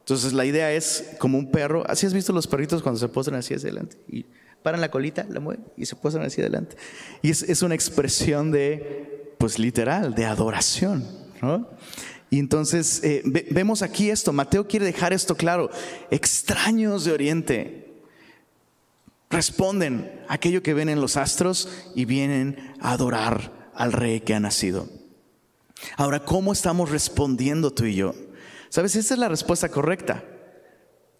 Entonces 0.02 0.32
la 0.32 0.44
idea 0.44 0.72
es 0.72 1.14
como 1.18 1.38
un 1.38 1.50
perro, 1.50 1.84
así 1.88 2.06
has 2.06 2.12
visto 2.12 2.32
los 2.32 2.48
perritos 2.48 2.82
cuando 2.82 2.98
se 2.98 3.08
posan 3.08 3.34
así 3.34 3.54
hacia 3.54 3.68
adelante 3.68 3.96
y 4.08 4.26
paran 4.62 4.80
la 4.80 4.90
colita, 4.90 5.24
la 5.30 5.38
mueven 5.38 5.64
y 5.76 5.86
se 5.86 5.94
posan 5.94 6.22
hacia 6.22 6.42
adelante. 6.42 6.76
Y 7.22 7.30
es, 7.30 7.62
una 7.62 7.76
expresión 7.76 8.50
de, 8.50 9.34
pues 9.38 9.60
literal, 9.60 10.14
de 10.14 10.24
adoración. 10.24 11.06
Y 12.30 12.38
entonces 12.38 13.00
eh, 13.04 13.22
vemos 13.50 13.82
aquí 13.82 14.10
esto, 14.10 14.32
Mateo 14.32 14.66
quiere 14.66 14.86
dejar 14.86 15.12
esto 15.12 15.36
claro, 15.36 15.70
extraños 16.10 17.04
de 17.04 17.12
Oriente 17.12 17.92
responden 19.30 20.20
a 20.28 20.34
aquello 20.34 20.62
que 20.62 20.74
ven 20.74 20.88
en 20.88 21.00
los 21.00 21.16
astros 21.16 21.68
y 21.94 22.04
vienen 22.04 22.74
a 22.80 22.92
adorar 22.92 23.70
al 23.74 23.92
rey 23.92 24.20
que 24.20 24.34
ha 24.34 24.40
nacido. 24.40 24.88
Ahora, 25.96 26.24
¿cómo 26.24 26.52
estamos 26.52 26.90
respondiendo 26.90 27.72
tú 27.72 27.86
y 27.86 27.94
yo? 27.94 28.14
¿Sabes? 28.72 28.96
Esa 28.96 29.12
es 29.12 29.20
la 29.20 29.28
respuesta 29.28 29.68
correcta. 29.68 30.24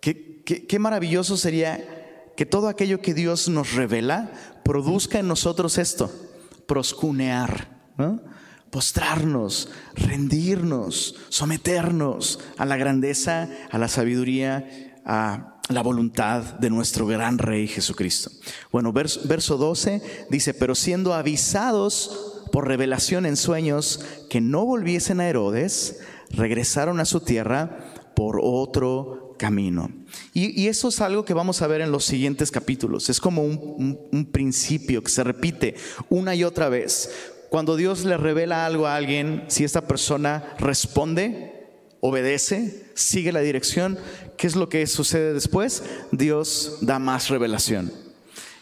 Qué, 0.00 0.78
maravilloso 0.80 1.36
sería 1.36 2.32
que 2.34 2.46
todo 2.46 2.66
aquello 2.66 3.02
que 3.02 3.12
Dios 3.12 3.50
nos 3.50 3.74
revela 3.74 4.32
produzca 4.64 5.18
en 5.18 5.28
nosotros 5.28 5.76
esto, 5.76 6.10
proscunear, 6.66 7.68
postrarnos, 8.70 9.68
rendirnos, 9.94 11.16
someternos 11.28 12.40
a 12.56 12.64
la 12.64 12.78
grandeza, 12.78 13.50
a 13.70 13.76
la 13.76 13.88
sabiduría, 13.88 14.94
a 15.04 15.60
la 15.68 15.82
voluntad 15.82 16.54
de 16.54 16.70
nuestro 16.70 17.06
gran 17.06 17.36
Rey 17.36 17.68
Jesucristo. 17.68 18.30
Bueno, 18.70 18.94
verso, 18.94 19.20
verso 19.26 19.58
12 19.58 20.26
dice, 20.30 20.54
pero 20.54 20.74
siendo 20.74 21.12
avisados 21.12 22.40
por 22.50 22.66
revelación 22.66 23.26
en 23.26 23.36
sueños 23.36 24.00
que 24.30 24.40
no 24.40 24.64
volviesen 24.64 25.20
a 25.20 25.28
Herodes, 25.28 26.00
regresaron 26.32 27.00
a 27.00 27.04
su 27.04 27.20
tierra 27.20 27.78
por 28.14 28.40
otro 28.42 29.34
camino. 29.38 29.90
Y, 30.32 30.68
eso 30.68 30.88
es 30.88 31.00
algo 31.00 31.24
que 31.24 31.34
vamos 31.34 31.62
a 31.62 31.66
ver 31.66 31.80
en 31.80 31.90
los 31.90 32.04
siguientes 32.04 32.50
capítulos. 32.50 33.10
Es 33.10 33.20
como 33.20 33.42
un, 33.42 34.28
principio 34.30 35.02
que 35.02 35.10
se 35.10 35.24
repite 35.24 35.74
una 36.08 36.34
y 36.34 36.44
otra 36.44 36.68
vez. 36.68 37.10
Cuando 37.50 37.76
Dios 37.76 38.04
le 38.04 38.16
revela 38.16 38.64
algo 38.64 38.86
a 38.86 38.96
alguien, 38.96 39.44
si 39.48 39.64
esta 39.64 39.86
persona 39.86 40.54
responde, 40.58 41.66
obedece, 42.00 42.84
sigue 42.94 43.32
la 43.32 43.40
dirección, 43.40 43.98
¿qué 44.36 44.46
es 44.46 44.56
lo 44.56 44.68
que 44.68 44.86
sucede 44.86 45.34
después? 45.34 45.82
Dios 46.12 46.78
da 46.80 46.98
más 46.98 47.28
revelación. 47.28 47.92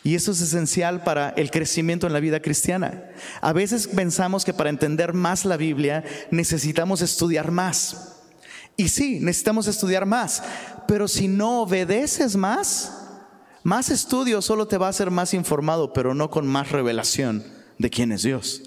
Y 0.02 0.14
eso 0.14 0.32
es 0.32 0.40
esencial 0.40 1.02
para 1.02 1.30
el 1.30 1.50
crecimiento 1.50 2.06
en 2.06 2.12
la 2.12 2.20
vida 2.20 2.40
cristiana. 2.40 3.04
A 3.42 3.52
veces 3.52 3.86
pensamos 3.86 4.44
que 4.44 4.54
para 4.54 4.70
entender 4.70 5.12
más 5.12 5.44
la 5.44 5.56
Biblia 5.56 6.04
necesitamos 6.30 7.02
estudiar 7.02 7.50
más. 7.50 8.16
Y 8.76 8.88
sí, 8.88 9.18
necesitamos 9.20 9.66
estudiar 9.66 10.06
más. 10.06 10.42
Pero 10.88 11.06
si 11.06 11.28
no 11.28 11.60
obedeces 11.62 12.34
más, 12.36 12.92
más 13.62 13.90
estudio 13.90 14.40
solo 14.40 14.66
te 14.66 14.78
va 14.78 14.86
a 14.86 14.90
hacer 14.90 15.10
más 15.10 15.34
informado, 15.34 15.92
pero 15.92 16.14
no 16.14 16.30
con 16.30 16.46
más 16.46 16.70
revelación 16.70 17.44
de 17.78 17.90
quién 17.90 18.12
es 18.12 18.22
Dios. 18.22 18.62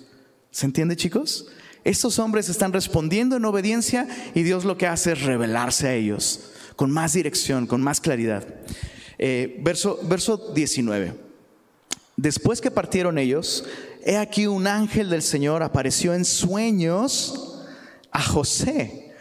¿Se 0.51 0.67
entiende, 0.67 0.95
chicos? 0.95 1.47
Estos 1.83 2.19
hombres 2.19 2.47
están 2.47 2.73
respondiendo 2.73 3.35
en 3.35 3.45
obediencia 3.45 4.07
y 4.35 4.43
Dios 4.43 4.65
lo 4.65 4.77
que 4.77 4.85
hace 4.87 5.13
es 5.13 5.23
revelarse 5.23 5.87
a 5.87 5.93
ellos 5.95 6.51
con 6.75 6.91
más 6.91 7.13
dirección, 7.13 7.67
con 7.67 7.81
más 7.81 7.99
claridad. 7.99 8.45
Eh, 9.17 9.59
verso, 9.61 9.99
verso 10.03 10.53
19. 10.53 11.22
Después 12.23 12.61
que 12.61 12.71
partieron 12.71 13.17
ellos, 13.17 13.65
he 14.05 14.15
aquí 14.15 14.47
un 14.47 14.65
ángel 14.65 15.09
del 15.09 15.21
Señor 15.21 15.61
apareció 15.61 16.13
en 16.13 16.23
sueños 16.23 17.59
a 18.11 18.21
José. 18.21 19.13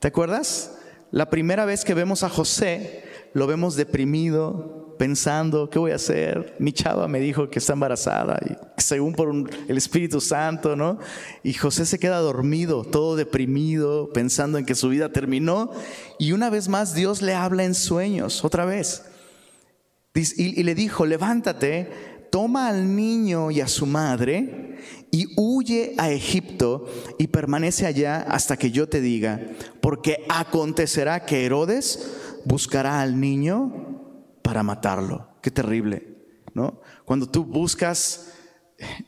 ¿Te 0.00 0.08
acuerdas? 0.08 0.72
La 1.12 1.30
primera 1.30 1.66
vez 1.66 1.84
que 1.84 1.94
vemos 1.94 2.24
a 2.24 2.28
José, 2.28 3.04
lo 3.32 3.46
vemos 3.46 3.76
deprimido, 3.76 4.96
pensando, 4.98 5.70
¿qué 5.70 5.78
voy 5.78 5.92
a 5.92 5.94
hacer? 5.94 6.56
Mi 6.58 6.72
chava 6.72 7.06
me 7.06 7.20
dijo 7.20 7.48
que 7.48 7.60
está 7.60 7.74
embarazada, 7.74 8.40
y 8.44 8.56
según 8.82 9.14
por 9.14 9.32
el 9.68 9.76
Espíritu 9.76 10.20
Santo, 10.20 10.74
¿no? 10.74 10.98
Y 11.44 11.52
José 11.52 11.86
se 11.86 12.00
queda 12.00 12.18
dormido, 12.18 12.82
todo 12.82 13.14
deprimido, 13.14 14.12
pensando 14.12 14.58
en 14.58 14.66
que 14.66 14.74
su 14.74 14.88
vida 14.88 15.12
terminó. 15.12 15.70
Y 16.18 16.32
una 16.32 16.50
vez 16.50 16.68
más 16.68 16.92
Dios 16.92 17.22
le 17.22 17.34
habla 17.34 17.62
en 17.62 17.76
sueños, 17.76 18.44
otra 18.44 18.64
vez. 18.64 19.04
Y, 20.36 20.62
le 20.64 20.74
dijo, 20.74 21.06
levántate, 21.06 21.90
toma 22.30 22.68
al 22.68 22.94
niño 22.94 23.50
y 23.50 23.60
a 23.60 23.68
su 23.68 23.86
madre 23.86 24.78
y 25.10 25.26
huye 25.36 25.94
a 25.98 26.10
Egipto 26.10 26.86
y 27.18 27.28
permanece 27.28 27.86
allá 27.86 28.20
hasta 28.28 28.56
que 28.56 28.70
yo 28.70 28.88
te 28.88 29.00
diga, 29.00 29.40
porque 29.80 30.24
acontecerá 30.28 31.24
que 31.24 31.44
Herodes 31.44 32.10
buscará 32.44 33.00
al 33.00 33.20
niño 33.20 34.02
para 34.42 34.62
matarlo. 34.62 35.28
Qué 35.42 35.50
terrible, 35.50 36.16
¿no? 36.54 36.80
Cuando 37.04 37.28
tú 37.28 37.44
buscas 37.44 38.32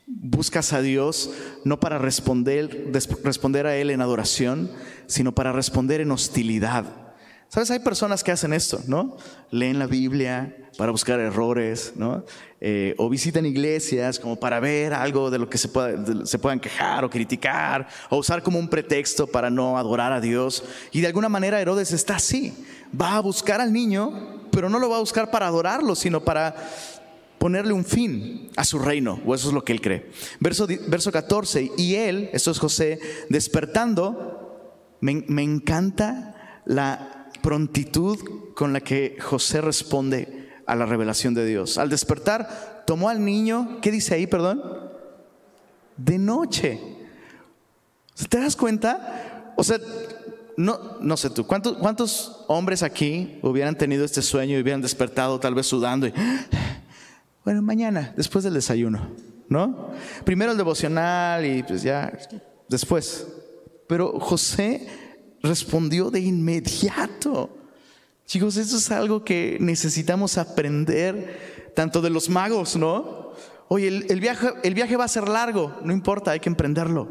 buscas 0.05 0.73
a 0.73 0.81
Dios 0.81 1.31
no 1.63 1.79
para 1.79 1.97
responder, 1.97 2.91
responder 3.23 3.67
a 3.67 3.75
Él 3.75 3.89
en 3.89 4.01
adoración, 4.01 4.71
sino 5.07 5.33
para 5.33 5.51
responder 5.51 6.01
en 6.01 6.11
hostilidad. 6.11 7.00
¿Sabes? 7.53 7.69
Hay 7.69 7.79
personas 7.79 8.23
que 8.23 8.31
hacen 8.31 8.53
esto, 8.53 8.79
¿no? 8.87 9.17
Leen 9.49 9.77
la 9.77 9.85
Biblia 9.85 10.55
para 10.77 10.93
buscar 10.93 11.19
errores, 11.19 11.91
¿no? 11.97 12.23
Eh, 12.61 12.95
o 12.97 13.09
visitan 13.09 13.45
iglesias 13.45 14.19
como 14.19 14.39
para 14.39 14.61
ver 14.61 14.93
algo 14.93 15.29
de 15.29 15.37
lo 15.37 15.49
que 15.49 15.57
se, 15.57 15.69
se 16.23 16.39
puedan 16.39 16.61
quejar 16.61 17.03
o 17.03 17.09
criticar, 17.09 17.89
o 18.09 18.19
usar 18.19 18.41
como 18.41 18.57
un 18.57 18.69
pretexto 18.69 19.27
para 19.27 19.49
no 19.49 19.77
adorar 19.77 20.13
a 20.13 20.21
Dios. 20.21 20.63
Y 20.93 21.01
de 21.01 21.07
alguna 21.07 21.27
manera 21.27 21.59
Herodes 21.59 21.91
está 21.91 22.15
así. 22.15 22.53
Va 22.99 23.17
a 23.17 23.19
buscar 23.19 23.59
al 23.59 23.73
niño, 23.73 24.47
pero 24.49 24.69
no 24.69 24.79
lo 24.79 24.89
va 24.89 24.95
a 24.95 25.01
buscar 25.01 25.29
para 25.29 25.47
adorarlo, 25.47 25.93
sino 25.93 26.23
para 26.23 26.55
ponerle 27.37 27.73
un 27.73 27.83
fin 27.83 28.49
a 28.55 28.63
su 28.63 28.79
reino, 28.79 29.19
o 29.25 29.35
eso 29.35 29.49
es 29.49 29.53
lo 29.53 29.65
que 29.65 29.73
él 29.73 29.81
cree. 29.81 30.09
Verso, 30.39 30.67
verso 30.87 31.11
14, 31.11 31.69
y 31.75 31.95
él, 31.95 32.29
esto 32.31 32.51
es 32.51 32.59
José, 32.59 32.97
despertando, 33.27 34.95
me, 35.01 35.25
me 35.27 35.43
encanta 35.43 36.61
la 36.63 37.20
prontitud 37.41 38.17
con 38.55 38.73
la 38.73 38.81
que 38.81 39.17
José 39.19 39.61
responde 39.61 40.49
a 40.65 40.75
la 40.75 40.85
revelación 40.85 41.33
de 41.33 41.45
Dios. 41.45 41.77
Al 41.77 41.89
despertar, 41.89 42.83
tomó 42.85 43.09
al 43.09 43.23
niño, 43.23 43.79
¿qué 43.81 43.91
dice 43.91 44.15
ahí, 44.15 44.27
perdón? 44.27 44.61
De 45.97 46.17
noche. 46.17 46.79
¿Te 48.29 48.39
das 48.39 48.55
cuenta? 48.55 49.53
O 49.57 49.63
sea, 49.63 49.79
no, 50.57 50.97
no 51.01 51.17
sé 51.17 51.29
tú, 51.29 51.45
¿cuántos, 51.45 51.77
¿cuántos 51.77 52.45
hombres 52.47 52.83
aquí 52.83 53.39
hubieran 53.41 53.77
tenido 53.77 54.05
este 54.05 54.21
sueño 54.21 54.57
y 54.57 54.61
hubieran 54.61 54.81
despertado 54.81 55.39
tal 55.39 55.55
vez 55.55 55.67
sudando 55.67 56.07
y, 56.07 56.13
bueno, 57.45 57.61
mañana, 57.61 58.13
después 58.15 58.43
del 58.43 58.53
desayuno, 58.53 59.09
¿no? 59.49 59.89
Primero 60.23 60.51
el 60.51 60.57
devocional 60.57 61.45
y 61.45 61.63
pues 61.63 61.83
ya, 61.83 62.11
después. 62.69 63.27
Pero 63.87 64.19
José 64.19 64.87
respondió 65.41 66.11
de 66.11 66.19
inmediato. 66.19 67.49
Chicos, 68.25 68.57
eso 68.57 68.77
es 68.77 68.91
algo 68.91 69.23
que 69.23 69.57
necesitamos 69.59 70.37
aprender 70.37 71.71
tanto 71.75 72.01
de 72.01 72.09
los 72.09 72.29
magos, 72.29 72.75
¿no? 72.75 73.33
Oye, 73.67 73.87
el, 73.87 74.19
viaje, 74.19 74.49
el 74.63 74.73
viaje 74.73 74.97
va 74.97 75.05
a 75.05 75.07
ser 75.07 75.27
largo, 75.27 75.77
no 75.83 75.93
importa, 75.93 76.31
hay 76.31 76.39
que 76.39 76.49
emprenderlo, 76.49 77.07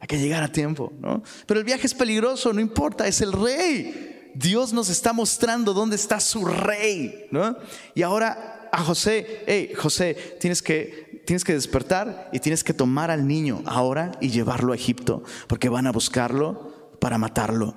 hay 0.00 0.06
que 0.06 0.18
llegar 0.18 0.42
a 0.42 0.52
tiempo, 0.52 0.92
¿no? 1.00 1.22
Pero 1.46 1.60
el 1.60 1.64
viaje 1.64 1.86
es 1.86 1.94
peligroso, 1.94 2.52
no 2.52 2.60
importa, 2.60 3.06
es 3.06 3.20
el 3.20 3.32
rey. 3.32 4.30
Dios 4.34 4.72
nos 4.72 4.88
está 4.88 5.12
mostrando 5.12 5.74
dónde 5.74 5.96
está 5.96 6.20
su 6.20 6.44
rey, 6.44 7.26
¿no? 7.30 7.56
Y 7.94 8.02
ahora 8.02 8.68
a 8.72 8.82
José, 8.82 9.42
hey, 9.46 9.72
José, 9.76 10.36
tienes 10.40 10.62
que, 10.62 11.22
tienes 11.26 11.44
que 11.44 11.52
despertar 11.52 12.30
y 12.32 12.38
tienes 12.40 12.64
que 12.64 12.72
tomar 12.72 13.10
al 13.10 13.26
niño 13.26 13.62
ahora 13.66 14.12
y 14.20 14.30
llevarlo 14.30 14.72
a 14.72 14.76
Egipto, 14.76 15.22
porque 15.46 15.68
van 15.68 15.86
a 15.86 15.92
buscarlo 15.92 16.71
para 17.02 17.18
matarlo. 17.18 17.74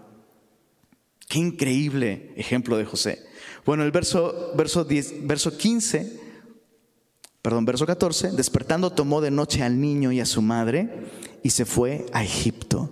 Qué 1.27 1.39
increíble 1.39 2.31
ejemplo 2.37 2.77
de 2.77 2.85
José. 2.85 3.25
Bueno, 3.65 3.83
el 3.83 3.89
verso, 3.89 4.51
verso, 4.55 4.85
10, 4.85 5.25
verso 5.25 5.57
15, 5.57 6.19
perdón, 7.41 7.65
verso 7.65 7.87
14, 7.87 8.33
despertando 8.33 8.91
tomó 8.91 9.21
de 9.21 9.31
noche 9.31 9.63
al 9.63 9.81
niño 9.81 10.11
y 10.11 10.19
a 10.19 10.27
su 10.27 10.43
madre 10.43 11.07
y 11.41 11.49
se 11.49 11.65
fue 11.65 12.05
a 12.13 12.23
Egipto. 12.23 12.91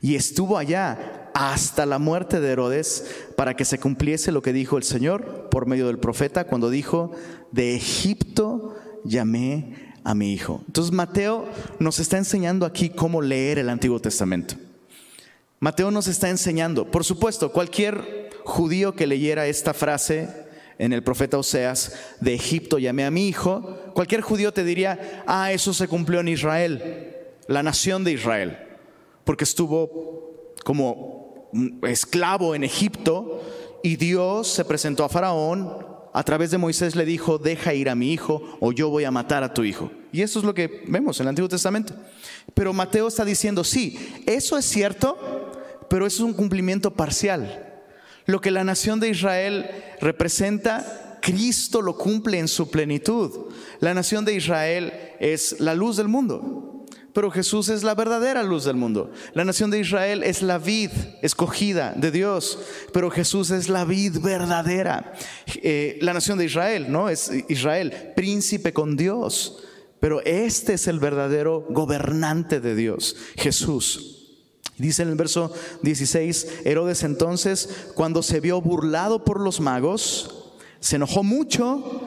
Y 0.00 0.14
estuvo 0.14 0.56
allá 0.56 1.30
hasta 1.34 1.84
la 1.84 1.98
muerte 1.98 2.40
de 2.40 2.52
Herodes 2.52 3.04
para 3.36 3.54
que 3.54 3.66
se 3.66 3.78
cumpliese 3.78 4.32
lo 4.32 4.40
que 4.40 4.54
dijo 4.54 4.78
el 4.78 4.82
Señor 4.82 5.50
por 5.50 5.66
medio 5.66 5.88
del 5.88 5.98
profeta 5.98 6.44
cuando 6.44 6.70
dijo, 6.70 7.12
de 7.52 7.76
Egipto 7.76 8.76
llamé 9.04 9.92
a 10.04 10.14
mi 10.14 10.32
hijo. 10.32 10.62
Entonces 10.68 10.94
Mateo 10.94 11.46
nos 11.78 11.98
está 11.98 12.16
enseñando 12.16 12.64
aquí 12.64 12.88
cómo 12.88 13.20
leer 13.20 13.58
el 13.58 13.68
Antiguo 13.68 14.00
Testamento. 14.00 14.56
Mateo 15.58 15.90
nos 15.90 16.06
está 16.06 16.28
enseñando, 16.28 16.90
por 16.90 17.04
supuesto, 17.04 17.50
cualquier 17.50 18.30
judío 18.44 18.94
que 18.94 19.06
leyera 19.06 19.46
esta 19.46 19.72
frase 19.72 20.28
en 20.78 20.92
el 20.92 21.02
profeta 21.02 21.38
Oseas, 21.38 21.94
de 22.20 22.34
Egipto 22.34 22.78
llamé 22.78 23.04
a 23.04 23.10
mi 23.10 23.28
hijo, 23.28 23.78
cualquier 23.94 24.20
judío 24.20 24.52
te 24.52 24.64
diría, 24.64 25.24
ah, 25.26 25.52
eso 25.52 25.72
se 25.72 25.88
cumplió 25.88 26.20
en 26.20 26.28
Israel, 26.28 27.16
la 27.48 27.62
nación 27.62 28.04
de 28.04 28.12
Israel, 28.12 28.58
porque 29.24 29.44
estuvo 29.44 30.54
como 30.64 31.48
esclavo 31.84 32.54
en 32.54 32.64
Egipto 32.64 33.42
y 33.82 33.96
Dios 33.96 34.48
se 34.48 34.64
presentó 34.64 35.04
a 35.04 35.08
Faraón, 35.08 35.86
a 36.12 36.22
través 36.22 36.50
de 36.50 36.58
Moisés 36.58 36.96
le 36.96 37.04
dijo, 37.04 37.38
deja 37.38 37.74
ir 37.74 37.88
a 37.90 37.94
mi 37.94 38.12
hijo 38.12 38.42
o 38.60 38.72
yo 38.72 38.88
voy 38.88 39.04
a 39.04 39.10
matar 39.10 39.42
a 39.42 39.52
tu 39.52 39.64
hijo. 39.64 39.90
Y 40.12 40.22
eso 40.22 40.38
es 40.38 40.46
lo 40.46 40.54
que 40.54 40.82
vemos 40.88 41.20
en 41.20 41.24
el 41.24 41.28
Antiguo 41.28 41.48
Testamento. 41.48 41.92
Pero 42.54 42.72
Mateo 42.72 43.08
está 43.08 43.22
diciendo, 43.22 43.62
sí, 43.64 44.22
eso 44.24 44.56
es 44.56 44.64
cierto, 44.64 45.45
pero 45.88 46.06
es 46.06 46.20
un 46.20 46.32
cumplimiento 46.32 46.94
parcial. 46.94 47.66
Lo 48.26 48.40
que 48.40 48.50
la 48.50 48.64
nación 48.64 48.98
de 48.98 49.08
Israel 49.10 49.70
representa, 50.00 51.18
Cristo 51.22 51.80
lo 51.80 51.96
cumple 51.96 52.38
en 52.38 52.48
su 52.48 52.70
plenitud. 52.70 53.52
La 53.80 53.94
nación 53.94 54.24
de 54.24 54.34
Israel 54.34 54.92
es 55.20 55.60
la 55.60 55.74
luz 55.74 55.96
del 55.96 56.08
mundo, 56.08 56.84
pero 57.12 57.30
Jesús 57.30 57.68
es 57.68 57.82
la 57.82 57.94
verdadera 57.94 58.42
luz 58.42 58.64
del 58.64 58.76
mundo. 58.76 59.10
La 59.32 59.44
nación 59.44 59.70
de 59.70 59.80
Israel 59.80 60.22
es 60.22 60.42
la 60.42 60.58
vid 60.58 60.90
escogida 61.22 61.94
de 61.96 62.10
Dios, 62.10 62.58
pero 62.92 63.10
Jesús 63.10 63.50
es 63.50 63.68
la 63.68 63.84
vid 63.84 64.18
verdadera. 64.20 65.14
Eh, 65.62 65.98
la 66.00 66.12
nación 66.12 66.38
de 66.38 66.46
Israel, 66.46 66.86
¿no? 66.90 67.08
Es 67.08 67.30
Israel, 67.48 68.12
príncipe 68.16 68.72
con 68.72 68.96
Dios, 68.96 69.62
pero 70.00 70.20
este 70.24 70.74
es 70.74 70.88
el 70.88 70.98
verdadero 70.98 71.66
gobernante 71.70 72.60
de 72.60 72.74
Dios, 72.74 73.16
Jesús. 73.36 74.15
Dice 74.78 75.02
en 75.02 75.08
el 75.08 75.14
verso 75.14 75.52
16, 75.82 76.62
Herodes 76.64 77.02
entonces, 77.02 77.88
cuando 77.94 78.22
se 78.22 78.40
vio 78.40 78.60
burlado 78.60 79.24
por 79.24 79.40
los 79.40 79.60
magos, 79.60 80.52
se 80.80 80.96
enojó 80.96 81.22
mucho 81.22 82.02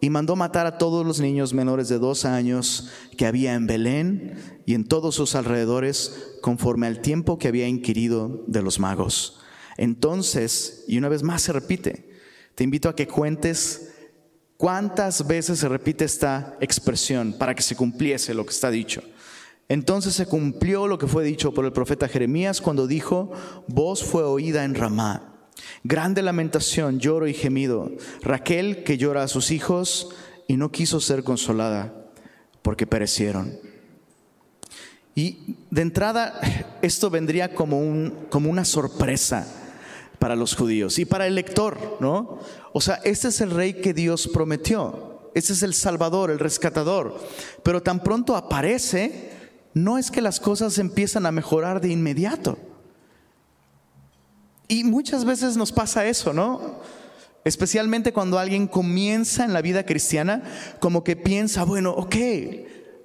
y 0.00 0.10
mandó 0.10 0.36
matar 0.36 0.66
a 0.66 0.78
todos 0.78 1.06
los 1.06 1.20
niños 1.20 1.54
menores 1.54 1.88
de 1.88 1.98
dos 1.98 2.24
años 2.24 2.90
que 3.16 3.26
había 3.26 3.54
en 3.54 3.66
Belén 3.66 4.62
y 4.66 4.74
en 4.74 4.84
todos 4.84 5.14
sus 5.14 5.34
alrededores, 5.34 6.36
conforme 6.42 6.86
al 6.86 7.00
tiempo 7.00 7.38
que 7.38 7.48
había 7.48 7.68
inquirido 7.68 8.44
de 8.46 8.62
los 8.62 8.78
magos. 8.78 9.40
Entonces, 9.76 10.84
y 10.88 10.98
una 10.98 11.08
vez 11.08 11.22
más 11.22 11.42
se 11.42 11.52
repite, 11.52 12.10
te 12.54 12.64
invito 12.64 12.88
a 12.88 12.94
que 12.94 13.06
cuentes 13.08 13.92
cuántas 14.56 15.26
veces 15.26 15.58
se 15.58 15.68
repite 15.68 16.04
esta 16.04 16.56
expresión 16.60 17.32
para 17.32 17.54
que 17.54 17.62
se 17.62 17.76
cumpliese 17.76 18.34
lo 18.34 18.44
que 18.44 18.52
está 18.52 18.70
dicho. 18.70 19.02
Entonces 19.70 20.14
se 20.14 20.26
cumplió 20.26 20.88
lo 20.88 20.98
que 20.98 21.06
fue 21.06 21.22
dicho 21.22 21.54
por 21.54 21.64
el 21.64 21.72
profeta 21.72 22.08
Jeremías 22.08 22.60
cuando 22.60 22.88
dijo, 22.88 23.30
voz 23.68 24.02
fue 24.02 24.24
oída 24.24 24.64
en 24.64 24.74
Ramá. 24.74 25.46
Grande 25.84 26.22
lamentación, 26.22 26.98
lloro 26.98 27.28
y 27.28 27.34
gemido. 27.34 27.92
Raquel 28.20 28.82
que 28.82 28.98
llora 28.98 29.22
a 29.22 29.28
sus 29.28 29.52
hijos 29.52 30.08
y 30.48 30.56
no 30.56 30.72
quiso 30.72 30.98
ser 31.00 31.22
consolada 31.22 31.94
porque 32.62 32.84
perecieron. 32.84 33.56
Y 35.14 35.56
de 35.70 35.82
entrada 35.82 36.40
esto 36.82 37.08
vendría 37.08 37.54
como, 37.54 37.78
un, 37.78 38.26
como 38.28 38.50
una 38.50 38.64
sorpresa 38.64 39.46
para 40.18 40.34
los 40.34 40.56
judíos 40.56 40.98
y 40.98 41.04
para 41.04 41.28
el 41.28 41.36
lector, 41.36 41.96
¿no? 42.00 42.40
O 42.72 42.80
sea, 42.80 42.96
este 43.04 43.28
es 43.28 43.40
el 43.40 43.52
rey 43.52 43.74
que 43.74 43.94
Dios 43.94 44.28
prometió. 44.34 45.30
Este 45.32 45.52
es 45.52 45.62
el 45.62 45.74
Salvador, 45.74 46.32
el 46.32 46.40
rescatador. 46.40 47.16
Pero 47.62 47.80
tan 47.80 48.02
pronto 48.02 48.34
aparece, 48.34 49.38
no 49.74 49.98
es 49.98 50.10
que 50.10 50.20
las 50.20 50.40
cosas 50.40 50.78
empiezan 50.78 51.26
a 51.26 51.32
mejorar 51.32 51.80
de 51.80 51.90
inmediato. 51.90 52.58
Y 54.68 54.84
muchas 54.84 55.24
veces 55.24 55.56
nos 55.56 55.72
pasa 55.72 56.06
eso, 56.06 56.32
¿no? 56.32 56.80
Especialmente 57.44 58.12
cuando 58.12 58.38
alguien 58.38 58.66
comienza 58.66 59.44
en 59.44 59.52
la 59.52 59.62
vida 59.62 59.84
cristiana, 59.84 60.42
como 60.78 61.02
que 61.02 61.16
piensa, 61.16 61.64
bueno, 61.64 61.90
ok, 61.90 62.16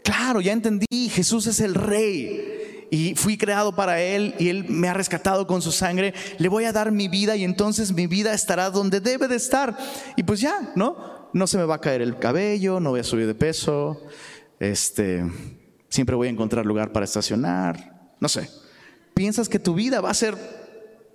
claro, 0.04 0.41
ya 0.41 0.51
entendí, 0.51 1.10
Jesús 1.10 1.47
es 1.47 1.60
el 1.60 1.73
rey 1.73 2.88
y 2.91 3.15
fui 3.15 3.38
creado 3.38 3.75
para 3.75 4.01
Él 4.01 4.36
y 4.38 4.49
Él 4.49 4.65
me 4.69 4.88
ha 4.89 4.93
rescatado 4.93 5.47
con 5.47 5.62
su 5.62 5.71
sangre, 5.71 6.13
le 6.38 6.49
voy 6.49 6.65
a 6.65 6.71
dar 6.71 6.91
mi 6.91 7.08
vida 7.08 7.36
y 7.36 7.43
entonces 7.43 7.93
mi 7.93 8.08
vida 8.08 8.34
estará 8.34 8.69
donde 8.69 8.99
debe 8.99 9.28
de 9.28 9.36
estar. 9.36 9.75
Y 10.15 10.23
pues 10.23 10.41
ya, 10.41 10.71
¿no? 10.75 11.30
No 11.34 11.47
se 11.47 11.58
me 11.58 11.65
va 11.65 11.75
a 11.75 11.82
caer 11.82 12.01
el 12.01 12.17
cabello, 12.17 12.80
no 12.80 12.91
voy 12.91 12.99
a 12.99 13.04
subir 13.04 13.28
de 13.28 13.36
peso, 13.36 14.01
este, 14.60 15.25
siempre 15.89 16.15
voy 16.15 16.28
a 16.28 16.32
encontrar 16.32 16.65
lugar 16.65 16.91
para 16.91 17.06
estacionar, 17.06 18.10
no 18.19 18.30
sé. 18.30 18.50
Piensas 19.13 19.48
que 19.48 19.60
tu 19.60 19.74
vida 19.74 20.02
va 20.02 20.10
a 20.10 20.13
ser, 20.13 20.36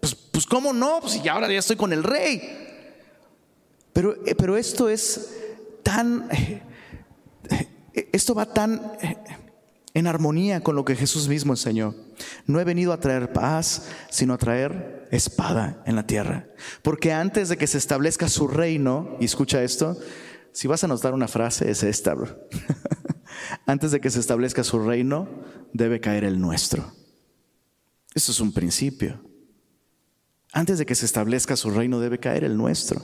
pues, 0.00 0.14
pues 0.14 0.46
¿cómo 0.46 0.72
no? 0.72 1.00
Pues 1.00 1.22
ya 1.22 1.35
ahora 1.35 1.50
ya 1.52 1.59
estoy 1.59 1.76
con 1.76 1.92
el 1.92 2.02
rey. 2.02 2.40
Pero, 3.92 4.16
eh, 4.26 4.35
pero 4.35 4.56
esto 4.56 4.88
es 4.88 5.35
tan, 5.83 6.28
esto 7.92 8.35
va 8.35 8.46
tan 8.46 8.80
eh, 9.02 9.16
en 9.94 10.06
armonía 10.06 10.62
con 10.62 10.76
lo 10.76 10.85
que 10.85 10.96
Jesús 10.96 11.28
mismo 11.28 11.52
enseñó. 11.52 11.94
No 12.46 12.61
he 12.61 12.64
venido 12.64 12.92
a 12.92 13.00
traer 13.00 13.33
paz, 13.33 13.88
sino 14.11 14.35
a 14.35 14.38
traer 14.38 15.09
espada 15.11 15.83
en 15.87 15.96
la 15.96 16.06
tierra. 16.06 16.46
Porque 16.83 17.12
antes 17.12 17.48
de 17.48 17.56
que 17.56 17.66
se 17.66 17.78
establezca 17.78 18.28
su 18.28 18.46
reino, 18.46 19.16
y 19.20 19.24
escucha 19.24 19.62
esto, 19.62 19.98
si 20.52 20.68
vas 20.68 20.85
a 20.85 20.88
notar 20.88 21.14
una 21.14 21.28
frase, 21.28 21.70
es 21.70 21.83
esta, 21.83 22.14
antes 23.66 23.90
de 23.90 24.00
que 24.00 24.10
se 24.10 24.20
establezca 24.20 24.64
su 24.64 24.78
reino, 24.78 25.28
debe 25.72 26.00
caer 26.00 26.24
el 26.24 26.40
nuestro. 26.40 26.92
Eso 28.14 28.32
es 28.32 28.40
un 28.40 28.52
principio. 28.52 29.20
Antes 30.52 30.78
de 30.78 30.86
que 30.86 30.94
se 30.94 31.06
establezca 31.06 31.56
su 31.56 31.70
reino, 31.70 32.00
debe 32.00 32.18
caer 32.18 32.44
el 32.44 32.56
nuestro. 32.56 33.02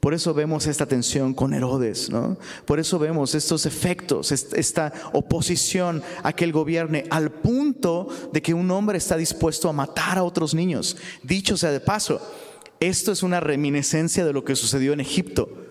Por 0.00 0.14
eso 0.14 0.34
vemos 0.34 0.66
esta 0.66 0.86
tensión 0.86 1.34
con 1.34 1.52
Herodes, 1.52 2.10
¿no? 2.10 2.38
Por 2.64 2.78
eso 2.78 2.98
vemos 2.98 3.34
estos 3.34 3.66
efectos, 3.66 4.30
esta 4.30 4.92
oposición 5.12 6.02
a 6.22 6.32
que 6.32 6.44
él 6.44 6.52
gobierne, 6.52 7.06
al 7.10 7.32
punto 7.32 8.06
de 8.32 8.42
que 8.42 8.54
un 8.54 8.70
hombre 8.70 8.98
está 8.98 9.16
dispuesto 9.16 9.68
a 9.68 9.72
matar 9.72 10.18
a 10.18 10.22
otros 10.22 10.54
niños. 10.54 10.96
Dicho 11.22 11.56
sea 11.56 11.72
de 11.72 11.80
paso, 11.80 12.20
esto 12.78 13.10
es 13.10 13.22
una 13.22 13.40
reminiscencia 13.40 14.24
de 14.24 14.32
lo 14.32 14.44
que 14.44 14.54
sucedió 14.54 14.92
en 14.92 15.00
Egipto, 15.00 15.65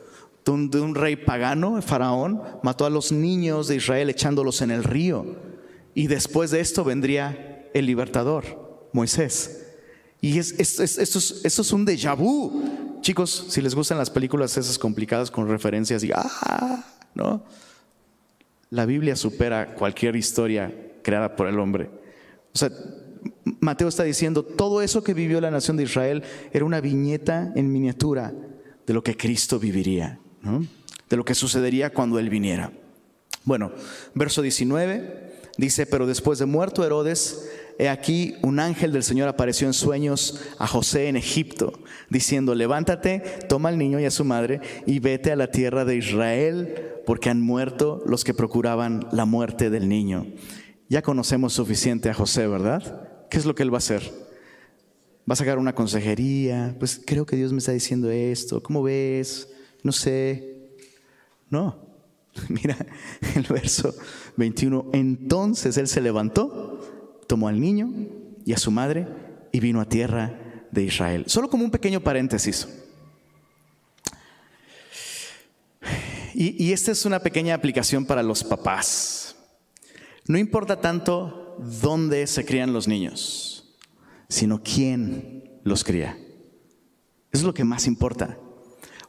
donde 0.45 0.79
un 0.79 0.93
rey 0.93 1.15
pagano, 1.15 1.81
Faraón, 1.81 2.41
mató 2.61 2.85
a 2.85 2.89
los 2.89 3.11
niños 3.11 3.67
de 3.67 3.77
Israel 3.77 4.09
echándolos 4.09 4.61
en 4.61 4.69
el 4.71 4.83
río. 4.83 5.25
Y 5.95 6.07
después 6.07 6.51
de 6.51 6.59
esto 6.59 6.83
vendría 6.83 7.67
el 7.73 7.87
libertador, 7.87 8.89
Moisés. 8.93 9.65
Y 10.21 10.37
es, 10.37 10.55
esto, 10.59 11.19
es, 11.19 11.71
un 11.73 11.85
déjà 11.85 12.15
vu. 12.15 12.99
Chicos, 13.01 13.47
si 13.49 13.61
les 13.61 13.75
gustan 13.75 13.97
las 13.97 14.09
películas 14.09 14.55
esas 14.57 14.77
complicadas 14.79 15.29
con 15.29 15.47
referencias 15.47 16.03
y 16.03 16.11
ah, 16.13 16.85
¿no? 17.13 17.43
La 18.69 18.85
Biblia 18.85 19.15
supera 19.15 19.73
cualquier 19.75 20.15
historia 20.15 20.73
creada 21.01 21.35
por 21.35 21.47
el 21.47 21.59
hombre. 21.59 21.89
O 22.53 22.57
sea, 22.57 22.71
Mateo 23.59 23.87
está 23.87 24.03
diciendo, 24.03 24.43
todo 24.43 24.81
eso 24.81 25.03
que 25.03 25.13
vivió 25.13 25.39
la 25.41 25.51
nación 25.51 25.77
de 25.77 25.83
Israel 25.83 26.23
era 26.51 26.65
una 26.65 26.81
viñeta 26.81 27.51
en 27.55 27.71
miniatura 27.71 28.33
de 28.85 28.93
lo 28.93 29.03
que 29.03 29.17
Cristo 29.17 29.59
viviría, 29.59 30.19
de 31.09 31.17
lo 31.17 31.25
que 31.25 31.35
sucedería 31.35 31.91
cuando 31.91 32.19
Él 32.19 32.29
viniera. 32.29 32.71
Bueno, 33.43 33.71
verso 34.13 34.41
19 34.41 35.33
dice, 35.57 35.85
pero 35.85 36.07
después 36.07 36.39
de 36.39 36.45
muerto 36.45 36.83
Herodes, 36.83 37.49
he 37.77 37.89
aquí 37.89 38.35
un 38.41 38.59
ángel 38.59 38.91
del 38.91 39.03
Señor 39.03 39.27
apareció 39.27 39.67
en 39.67 39.73
sueños 39.73 40.41
a 40.57 40.67
José 40.67 41.07
en 41.07 41.15
Egipto, 41.15 41.79
diciendo, 42.09 42.55
levántate, 42.55 43.21
toma 43.47 43.69
al 43.69 43.77
niño 43.77 43.99
y 43.99 44.05
a 44.05 44.11
su 44.11 44.25
madre 44.25 44.61
y 44.85 44.99
vete 44.99 45.31
a 45.31 45.35
la 45.35 45.51
tierra 45.51 45.85
de 45.85 45.97
Israel, 45.97 46.75
porque 47.05 47.29
han 47.29 47.41
muerto 47.41 48.01
los 48.05 48.23
que 48.23 48.33
procuraban 48.33 49.07
la 49.11 49.25
muerte 49.25 49.69
del 49.69 49.87
niño. 49.87 50.25
Ya 50.89 51.01
conocemos 51.01 51.53
suficiente 51.53 52.09
a 52.09 52.13
José, 52.13 52.47
¿verdad? 52.47 53.27
¿Qué 53.29 53.37
es 53.37 53.45
lo 53.45 53.55
que 53.55 53.63
él 53.63 53.73
va 53.73 53.77
a 53.77 53.79
hacer? 53.79 54.03
Va 55.29 55.33
a 55.33 55.35
sacar 55.35 55.57
una 55.57 55.73
consejería, 55.73 56.75
pues 56.79 57.01
creo 57.03 57.25
que 57.25 57.35
Dios 57.35 57.51
me 57.51 57.59
está 57.59 57.71
diciendo 57.71 58.09
esto, 58.11 58.61
¿cómo 58.61 58.83
ves? 58.83 59.49
No 59.85 59.91
sé. 59.91 60.73
No, 61.47 61.77
mira 62.49 62.75
el 63.35 63.43
verso 63.43 63.93
21, 64.35 64.89
entonces 64.93 65.77
él 65.77 65.87
se 65.87 66.01
levantó 66.01 66.81
tomó 67.27 67.47
al 67.47 67.59
niño 67.59 67.93
y 68.45 68.53
a 68.53 68.57
su 68.57 68.71
madre 68.71 69.07
y 69.51 69.59
vino 69.59 69.79
a 69.79 69.85
tierra 69.85 70.65
de 70.71 70.83
Israel. 70.83 71.25
Solo 71.27 71.49
como 71.49 71.63
un 71.63 71.71
pequeño 71.71 72.01
paréntesis. 72.01 72.67
Y, 76.33 76.73
esta 76.73 76.91
es 76.91 77.05
una 77.05 77.19
pequeña 77.19 77.55
aplicación 77.55 78.05
para 78.05 78.21
los 78.21 78.43
papás. 78.43 79.35
No 80.27 80.37
importa 80.37 80.81
tanto 80.81 81.55
dónde 81.81 82.27
se 82.27 82.43
crían 82.43 82.73
los 82.73 82.89
niños, 82.89 83.77
sino 84.27 84.61
quién 84.61 85.61
los 85.63 85.85
cría. 85.85 86.17
Eso 87.31 87.41
es 87.41 87.43
lo 87.43 87.53
que 87.53 87.63
más 87.63 87.87
importa. 87.87 88.37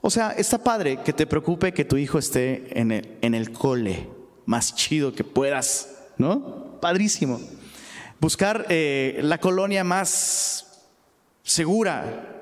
O 0.06 0.10
sea, 0.10 0.30
está 0.30 0.58
padre 0.58 1.00
que 1.04 1.12
te 1.12 1.26
preocupe 1.26 1.74
que 1.74 1.84
tu 1.84 1.96
hijo 1.96 2.16
esté 2.16 2.78
en 2.78 2.92
el, 2.92 3.18
en 3.22 3.34
el 3.34 3.50
cole 3.50 4.08
más 4.44 4.72
chido 4.76 5.12
que 5.12 5.24
puedas, 5.24 5.96
¿no? 6.16 6.78
Padrísimo 6.80 7.40
buscar 8.20 8.66
eh, 8.68 9.18
la 9.24 9.38
colonia 9.38 9.82
más 9.82 10.86
segura 11.42 12.40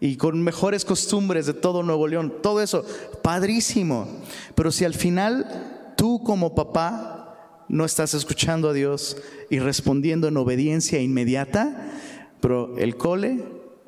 y 0.00 0.16
con 0.18 0.42
mejores 0.42 0.84
costumbres 0.84 1.46
de 1.46 1.54
todo 1.54 1.82
Nuevo 1.82 2.06
León, 2.06 2.34
todo 2.42 2.60
eso, 2.60 2.84
padrísimo. 3.22 4.06
Pero 4.54 4.70
si 4.70 4.84
al 4.84 4.92
final 4.92 5.94
tú 5.96 6.22
como 6.22 6.54
papá 6.54 7.64
no 7.70 7.86
estás 7.86 8.12
escuchando 8.12 8.68
a 8.68 8.74
Dios 8.74 9.16
y 9.48 9.60
respondiendo 9.60 10.28
en 10.28 10.36
obediencia 10.36 11.00
inmediata, 11.00 11.90
pero 12.40 12.76
el 12.76 12.98
cole 12.98 13.46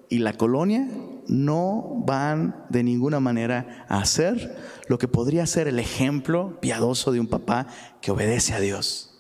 y 0.09 0.21
la 0.21 0.33
colonia 0.33 0.89
no 1.31 2.03
van 2.05 2.67
de 2.71 2.83
ninguna 2.83 3.21
manera 3.21 3.87
a 3.89 4.01
hacer 4.01 4.57
lo 4.89 4.99
que 4.99 5.07
podría 5.07 5.47
ser 5.47 5.69
el 5.69 5.79
ejemplo 5.79 6.59
piadoso 6.61 7.13
de 7.13 7.21
un 7.21 7.29
papá 7.29 7.69
que 8.01 8.11
obedece 8.11 8.53
a 8.53 8.61
Dios. 8.61 9.17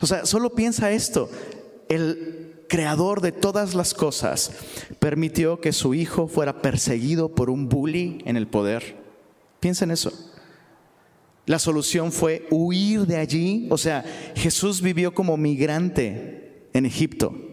O 0.00 0.06
sea, 0.06 0.26
solo 0.26 0.54
piensa 0.54 0.90
esto. 0.90 1.30
El 1.88 2.64
creador 2.68 3.20
de 3.20 3.30
todas 3.30 3.74
las 3.74 3.94
cosas 3.94 4.50
permitió 4.98 5.60
que 5.60 5.72
su 5.72 5.94
hijo 5.94 6.26
fuera 6.26 6.60
perseguido 6.62 7.32
por 7.32 7.48
un 7.48 7.68
bully 7.68 8.18
en 8.24 8.36
el 8.36 8.48
poder. 8.48 8.96
Piensa 9.60 9.84
en 9.84 9.92
eso. 9.92 10.12
La 11.46 11.60
solución 11.60 12.10
fue 12.10 12.48
huir 12.50 13.06
de 13.06 13.18
allí. 13.18 13.68
O 13.70 13.78
sea, 13.78 14.04
Jesús 14.34 14.82
vivió 14.82 15.14
como 15.14 15.36
migrante 15.36 16.68
en 16.72 16.86
Egipto, 16.86 17.45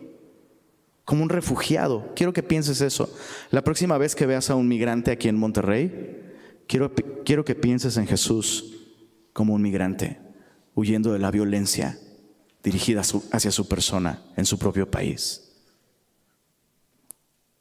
como 1.06 1.24
un 1.24 1.30
refugiado. 1.30 2.12
Quiero 2.16 2.34
que 2.34 2.44
pienses 2.44 2.82
eso. 2.82 3.14
La 3.52 3.64
próxima 3.64 3.98
vez 3.98 4.16
que 4.16 4.26
veas 4.26 4.50
a 4.50 4.56
un 4.56 4.68
migrante 4.68 5.12
aquí 5.12 5.28
en 5.28 5.38
Monterrey, 5.38 6.22
quiero, 6.68 6.94
quiero 7.26 7.46
que 7.46 7.56
pienses 7.56 7.98
en 7.98 8.08
Jesús 8.08 8.74
como 9.34 9.54
un 9.54 9.62
migrante, 9.62 10.20
huyendo 10.76 11.12
de 11.12 11.20
la 11.20 11.32
violencia, 11.32 11.98
dirigida 12.64 13.02
hacia 13.32 13.52
su 13.52 13.68
persona 13.68 14.22
en 14.38 14.46
su 14.46 14.58
propio 14.58 14.90
país. 14.90 15.52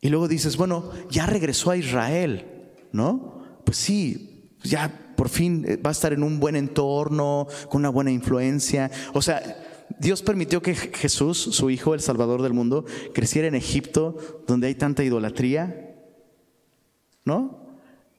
Y 0.01 0.09
luego 0.09 0.29
dices, 0.29 0.57
bueno, 0.57 0.91
ya 1.11 1.27
regresó 1.27 1.71
a 1.71 1.77
Israel, 1.77 2.45
¿no? 2.93 3.45
Pues 3.65 3.79
sí, 3.79 4.51
ya 4.63 5.15
por 5.17 5.29
fin 5.29 5.65
eh, 5.67 5.77
va 5.77 5.91
a 5.91 5.93
estar 5.93 6.13
en 6.13 6.23
un 6.23 6.41
buen 6.41 6.57
entorno, 6.57 7.47
con 7.69 7.81
una 7.81 7.89
buena 7.89 8.11
influencia. 8.11 8.91
O 9.13 9.23
sea, 9.23 9.41
Dios 9.99 10.23
permitió 10.23 10.63
que 10.63 10.75
Jesús, 10.75 11.39
su 11.39 11.71
Hijo, 11.71 11.95
el 11.95 12.01
Salvador 12.01 12.43
del 12.43 12.53
mundo, 12.53 12.85
creciera 13.15 13.49
en 13.49 13.55
Egipto, 13.55 14.17
donde 14.47 14.67
hay 14.67 14.75
tanta 14.75 15.03
idolatría, 15.03 15.97
¿no? 17.25 17.67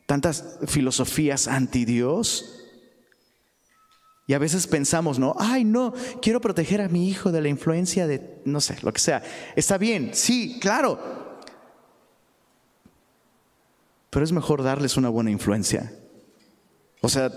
Tantas 0.05 0.59
filosofías 0.67 1.47
anti 1.47 1.85
Dios. 1.85 2.59
Y 4.25 4.33
a 4.33 4.39
veces 4.39 4.67
pensamos, 4.67 5.19
no, 5.19 5.35
ay, 5.37 5.63
no, 5.65 5.93
quiero 6.21 6.39
proteger 6.39 6.81
a 6.81 6.87
mi 6.87 7.09
hijo 7.09 7.31
de 7.31 7.41
la 7.41 7.49
influencia 7.49 8.07
de, 8.07 8.41
no 8.45 8.61
sé, 8.61 8.77
lo 8.81 8.93
que 8.93 8.99
sea. 8.99 9.21
Está 9.55 9.77
bien, 9.77 10.11
sí, 10.13 10.57
claro. 10.61 10.99
Pero 14.09 14.23
es 14.23 14.31
mejor 14.31 14.63
darles 14.63 14.95
una 14.95 15.09
buena 15.09 15.31
influencia. 15.31 15.91
O 17.01 17.09
sea, 17.09 17.31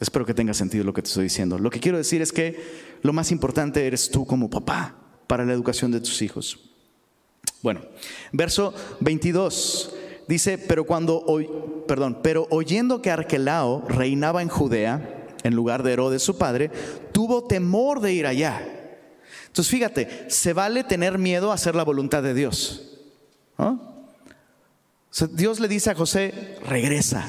espero 0.00 0.26
que 0.26 0.34
tenga 0.34 0.54
sentido 0.54 0.82
lo 0.82 0.92
que 0.92 1.02
te 1.02 1.08
estoy 1.08 1.24
diciendo. 1.24 1.58
Lo 1.58 1.70
que 1.70 1.78
quiero 1.78 1.98
decir 1.98 2.22
es 2.22 2.32
que 2.32 2.98
lo 3.02 3.12
más 3.12 3.30
importante 3.30 3.86
eres 3.86 4.10
tú 4.10 4.26
como 4.26 4.50
papá 4.50 4.96
para 5.26 5.44
la 5.44 5.52
educación 5.52 5.92
de 5.92 6.00
tus 6.00 6.22
hijos. 6.22 6.58
Bueno, 7.62 7.82
verso 8.32 8.74
22 9.00 9.94
dice, 10.26 10.58
pero 10.58 10.84
cuando, 10.84 11.24
perdón, 11.86 12.18
pero 12.22 12.46
oyendo 12.50 13.02
que 13.02 13.10
Arquelao 13.10 13.84
reinaba 13.86 14.42
en 14.42 14.48
Judea, 14.48 15.26
en 15.42 15.54
lugar 15.54 15.82
de 15.82 15.92
Herodes 15.92 16.22
su 16.22 16.38
padre, 16.38 16.70
tuvo 17.12 17.44
temor 17.44 18.00
de 18.00 18.12
ir 18.12 18.26
allá. 18.26 18.66
Entonces 19.46 19.70
fíjate, 19.70 20.26
se 20.28 20.52
vale 20.52 20.84
tener 20.84 21.18
miedo 21.18 21.50
a 21.50 21.54
hacer 21.54 21.74
la 21.74 21.84
voluntad 21.84 22.22
de 22.22 22.34
Dios. 22.34 22.98
Dios 25.32 25.60
le 25.60 25.68
dice 25.68 25.90
a 25.90 25.94
José, 25.94 26.56
regresa, 26.66 27.28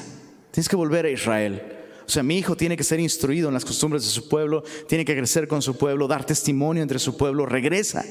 tienes 0.50 0.68
que 0.68 0.76
volver 0.76 1.04
a 1.06 1.10
Israel. 1.10 1.71
Sea, 2.12 2.22
mi 2.22 2.36
hijo 2.36 2.58
tiene 2.58 2.76
que 2.76 2.84
ser 2.84 3.00
instruido 3.00 3.48
en 3.48 3.54
las 3.54 3.64
costumbres 3.64 4.04
de 4.04 4.10
su 4.10 4.28
pueblo, 4.28 4.62
tiene 4.86 5.06
que 5.06 5.16
crecer 5.16 5.48
con 5.48 5.62
su 5.62 5.78
pueblo, 5.78 6.06
dar 6.06 6.26
testimonio 6.26 6.82
entre 6.82 6.98
su 6.98 7.16
pueblo, 7.16 7.46
regresa. 7.46 8.04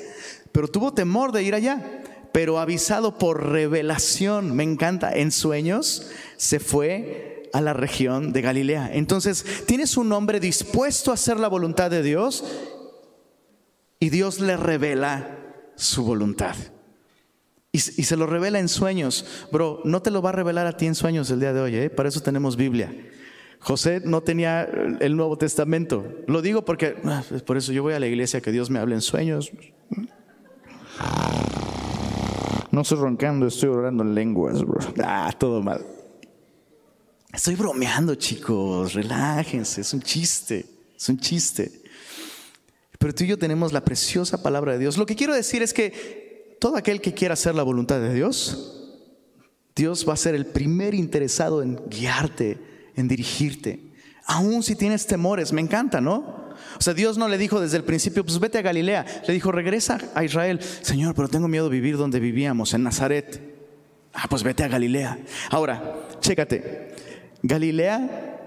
Pero 0.51 0.67
tuvo 0.67 0.91
temor 0.91 1.31
de 1.31 1.43
ir 1.43 1.53
allá, 1.53 2.01
pero 2.31 2.59
avisado 2.59 3.19
por 3.19 3.51
revelación, 3.51 4.55
me 4.55 4.63
encanta, 4.63 5.15
en 5.15 5.31
sueños, 5.31 6.09
se 6.35 6.59
fue 6.59 7.43
a 7.53 7.61
la 7.61 7.73
región 7.73 8.33
de 8.33 8.41
Galilea. 8.41 8.89
Entonces, 8.91 9.45
tienes 9.67 9.95
un 9.97 10.11
hombre 10.13 10.39
dispuesto 10.39 11.11
a 11.11 11.13
hacer 11.13 11.39
la 11.39 11.47
voluntad 11.47 11.91
de 11.91 12.01
Dios 12.01 12.43
y 13.99 14.09
Dios 14.09 14.39
le 14.39 14.57
revela 14.57 15.37
su 15.75 16.03
voluntad. 16.03 16.55
Y, 17.71 17.77
se 17.77 18.17
lo 18.17 18.25
revela 18.25 18.57
en 18.57 18.67
sueños. 18.67 19.27
Bro, 19.51 19.81
no 19.85 20.01
te 20.01 20.09
lo 20.09 20.23
va 20.23 20.29
a 20.29 20.33
revelar 20.33 20.65
a 20.65 20.75
ti 20.75 20.87
en 20.87 20.95
sueños 20.95 21.29
el 21.29 21.39
día 21.39 21.53
de 21.53 21.61
hoy, 21.61 21.75
¿eh? 21.75 21.89
para 21.91 22.09
eso 22.09 22.19
tenemos 22.21 22.55
Biblia. 22.55 22.91
José 23.61 24.01
no 24.03 24.21
tenía 24.21 24.63
el 24.99 25.15
Nuevo 25.15 25.37
Testamento. 25.37 26.03
Lo 26.27 26.41
digo 26.41 26.65
porque, 26.65 26.95
ah, 27.05 27.23
por 27.45 27.57
eso 27.57 27.71
yo 27.71 27.83
voy 27.83 27.93
a 27.93 27.99
la 27.99 28.07
iglesia 28.07 28.41
que 28.41 28.51
Dios 28.51 28.69
me 28.69 28.79
hable 28.79 28.95
en 28.95 29.01
sueños. 29.01 29.51
No 32.71 32.81
estoy 32.81 32.97
roncando, 32.97 33.45
estoy 33.47 33.69
orando 33.69 34.03
en 34.03 34.15
lenguas, 34.15 34.63
bro. 34.63 34.79
Ah, 35.03 35.31
todo 35.37 35.61
mal. 35.61 35.85
Estoy 37.31 37.55
bromeando, 37.55 38.15
chicos. 38.15 38.93
Relájense, 38.93 39.81
es 39.81 39.93
un 39.93 40.01
chiste. 40.01 40.65
Es 40.95 41.09
un 41.09 41.19
chiste. 41.19 41.81
Pero 42.97 43.13
tú 43.13 43.23
y 43.23 43.27
yo 43.27 43.37
tenemos 43.37 43.73
la 43.73 43.83
preciosa 43.83 44.41
palabra 44.41 44.73
de 44.73 44.79
Dios. 44.79 44.97
Lo 44.97 45.05
que 45.05 45.15
quiero 45.15 45.33
decir 45.33 45.61
es 45.61 45.73
que 45.73 46.57
todo 46.59 46.77
aquel 46.77 47.01
que 47.01 47.13
quiera 47.13 47.33
hacer 47.33 47.55
la 47.55 47.63
voluntad 47.63 47.99
de 47.99 48.13
Dios, 48.13 48.91
Dios 49.75 50.07
va 50.07 50.13
a 50.13 50.17
ser 50.17 50.35
el 50.35 50.45
primer 50.45 50.93
interesado 50.93 51.61
en 51.61 51.79
guiarte, 51.89 52.70
en 52.95 53.07
dirigirte. 53.07 53.91
Aún 54.25 54.63
si 54.63 54.75
tienes 54.75 55.07
temores, 55.07 55.51
me 55.51 55.61
encanta, 55.61 55.99
¿no? 55.99 56.51
O 56.77 56.81
sea, 56.81 56.93
Dios 56.93 57.17
no 57.17 57.27
le 57.27 57.37
dijo 57.37 57.59
desde 57.59 57.77
el 57.77 57.83
principio, 57.83 58.23
pues 58.23 58.39
vete 58.39 58.57
a 58.57 58.61
Galilea. 58.61 59.05
Le 59.27 59.33
dijo, 59.33 59.51
regresa 59.51 59.99
a 60.13 60.23
Israel. 60.23 60.61
Señor, 60.61 61.15
pero 61.15 61.27
tengo 61.27 61.47
miedo 61.47 61.65
de 61.69 61.75
vivir 61.75 61.97
donde 61.97 62.19
vivíamos, 62.19 62.73
en 62.73 62.83
Nazaret. 62.83 63.41
Ah, 64.13 64.27
pues 64.29 64.43
vete 64.43 64.63
a 64.63 64.67
Galilea. 64.67 65.19
Ahora, 65.49 66.07
chécate. 66.19 66.95
Galilea 67.43 68.37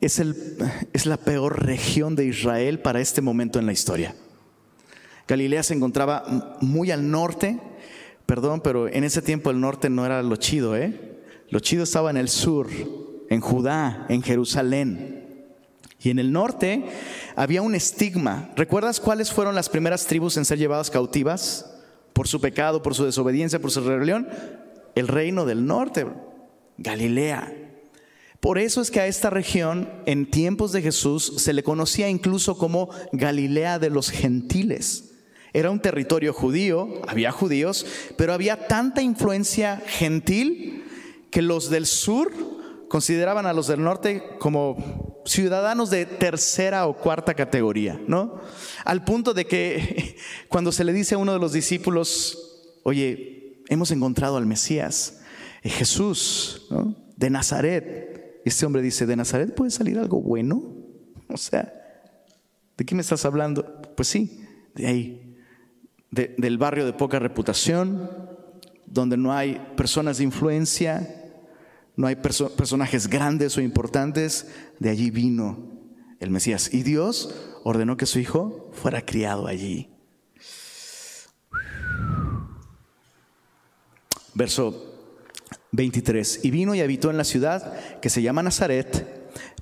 es, 0.00 0.18
el, 0.18 0.36
es 0.92 1.06
la 1.06 1.16
peor 1.16 1.64
región 1.64 2.16
de 2.16 2.26
Israel 2.26 2.80
para 2.80 3.00
este 3.00 3.20
momento 3.20 3.58
en 3.58 3.66
la 3.66 3.72
historia. 3.72 4.14
Galilea 5.28 5.62
se 5.62 5.74
encontraba 5.74 6.56
muy 6.60 6.90
al 6.90 7.10
norte, 7.10 7.58
perdón, 8.26 8.60
pero 8.60 8.88
en 8.88 9.04
ese 9.04 9.22
tiempo 9.22 9.50
el 9.50 9.60
norte 9.60 9.90
no 9.90 10.06
era 10.06 10.22
lo 10.22 10.36
chido, 10.36 10.76
¿eh? 10.76 11.20
Lo 11.50 11.60
chido 11.60 11.84
estaba 11.84 12.10
en 12.10 12.16
el 12.16 12.28
sur, 12.28 12.68
en 13.30 13.40
Judá, 13.40 14.06
en 14.08 14.22
Jerusalén. 14.22 15.26
Y 16.00 16.10
en 16.10 16.18
el 16.18 16.32
norte 16.32 16.84
había 17.34 17.62
un 17.62 17.74
estigma. 17.74 18.50
¿Recuerdas 18.56 19.00
cuáles 19.00 19.32
fueron 19.32 19.54
las 19.54 19.68
primeras 19.68 20.06
tribus 20.06 20.36
en 20.36 20.44
ser 20.44 20.58
llevadas 20.58 20.90
cautivas? 20.90 21.72
Por 22.12 22.28
su 22.28 22.40
pecado, 22.40 22.82
por 22.82 22.94
su 22.94 23.04
desobediencia, 23.04 23.60
por 23.60 23.70
su 23.70 23.80
rebelión. 23.80 24.28
El 24.94 25.08
reino 25.08 25.44
del 25.44 25.66
norte, 25.66 26.06
Galilea. 26.78 27.52
Por 28.40 28.58
eso 28.58 28.80
es 28.80 28.90
que 28.90 29.00
a 29.00 29.06
esta 29.06 29.30
región, 29.30 29.90
en 30.06 30.30
tiempos 30.30 30.70
de 30.72 30.82
Jesús, 30.82 31.32
se 31.38 31.52
le 31.52 31.62
conocía 31.62 32.08
incluso 32.08 32.56
como 32.56 32.90
Galilea 33.12 33.78
de 33.78 33.90
los 33.90 34.10
gentiles. 34.10 35.14
Era 35.52 35.70
un 35.70 35.80
territorio 35.80 36.32
judío, 36.32 37.00
había 37.08 37.32
judíos, 37.32 37.86
pero 38.16 38.34
había 38.34 38.68
tanta 38.68 39.02
influencia 39.02 39.82
gentil 39.86 40.84
que 41.30 41.42
los 41.42 41.70
del 41.70 41.86
sur 41.86 42.30
consideraban 42.88 43.46
a 43.46 43.52
los 43.52 43.66
del 43.66 43.82
norte 43.82 44.22
como 44.38 45.22
ciudadanos 45.26 45.90
de 45.90 46.06
tercera 46.06 46.86
o 46.86 46.94
cuarta 46.96 47.34
categoría, 47.34 48.00
¿no? 48.06 48.40
Al 48.84 49.04
punto 49.04 49.34
de 49.34 49.46
que 49.46 50.16
cuando 50.48 50.72
se 50.72 50.84
le 50.84 50.92
dice 50.92 51.14
a 51.14 51.18
uno 51.18 51.32
de 51.32 51.38
los 51.38 51.52
discípulos, 51.52 52.78
oye, 52.84 53.62
hemos 53.68 53.90
encontrado 53.90 54.36
al 54.36 54.46
Mesías, 54.46 55.20
eh, 55.62 55.70
Jesús, 55.70 56.68
de 57.16 57.30
Nazaret, 57.30 58.42
este 58.44 58.64
hombre 58.64 58.82
dice, 58.82 59.06
¿de 59.06 59.16
Nazaret 59.16 59.54
puede 59.54 59.70
salir 59.70 59.98
algo 59.98 60.20
bueno? 60.20 60.62
O 61.28 61.36
sea, 61.36 61.72
¿de 62.76 62.84
qué 62.84 62.94
me 62.94 63.00
estás 63.00 63.24
hablando? 63.24 63.82
Pues 63.96 64.06
sí, 64.06 64.46
de 64.76 64.86
ahí, 64.86 65.36
del 66.12 66.56
barrio 66.56 66.86
de 66.86 66.92
poca 66.92 67.18
reputación, 67.18 68.08
donde 68.86 69.16
no 69.16 69.32
hay 69.32 69.60
personas 69.76 70.18
de 70.18 70.24
influencia, 70.24 71.25
no 71.96 72.06
hay 72.06 72.16
personajes 72.16 73.08
grandes 73.08 73.56
o 73.56 73.60
importantes, 73.62 74.48
de 74.78 74.90
allí 74.90 75.10
vino 75.10 75.76
el 76.20 76.30
Mesías. 76.30 76.72
Y 76.72 76.82
Dios 76.82 77.34
ordenó 77.64 77.96
que 77.96 78.06
su 78.06 78.18
hijo 78.18 78.70
fuera 78.74 79.04
criado 79.04 79.46
allí. 79.46 79.90
Verso 84.34 84.94
23. 85.72 86.44
Y 86.44 86.50
vino 86.50 86.74
y 86.74 86.82
habitó 86.82 87.10
en 87.10 87.16
la 87.16 87.24
ciudad 87.24 88.00
que 88.00 88.10
se 88.10 88.20
llama 88.20 88.42
Nazaret 88.42 89.15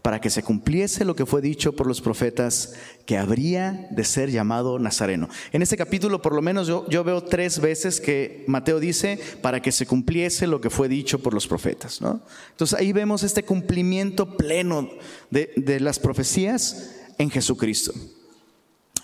para 0.05 0.21
que 0.21 0.29
se 0.29 0.43
cumpliese 0.43 1.07
lo 1.07 1.17
que 1.17 1.25
fue 1.25 1.41
dicho 1.41 1.75
por 1.75 1.87
los 1.87 2.03
profetas, 2.03 2.75
que 3.07 3.17
habría 3.17 3.89
de 3.91 4.05
ser 4.05 4.31
llamado 4.31 4.79
Nazareno. 4.79 5.31
En 5.51 5.63
este 5.63 5.79
capítulo, 5.79 6.21
por 6.21 6.35
lo 6.35 6.43
menos 6.43 6.67
yo, 6.67 6.87
yo 6.91 7.03
veo 7.05 7.23
tres 7.23 7.59
veces 7.59 8.03
que 8.03 8.45
Mateo 8.47 8.81
dice, 8.81 9.19
para 9.41 9.63
que 9.63 9.73
se 9.73 9.87
cumpliese 9.87 10.47
lo 10.47 10.61
que 10.61 10.69
fue 10.69 10.91
dicho 10.91 11.21
por 11.21 11.33
los 11.33 11.47
profetas. 11.47 12.03
¿no? 12.03 12.21
Entonces 12.51 12.79
ahí 12.79 12.93
vemos 12.93 13.23
este 13.23 13.45
cumplimiento 13.45 14.37
pleno 14.37 14.91
de, 15.31 15.55
de 15.57 15.81
las 15.81 15.99
profecías 15.99 16.97
en 17.17 17.31
Jesucristo. 17.31 17.95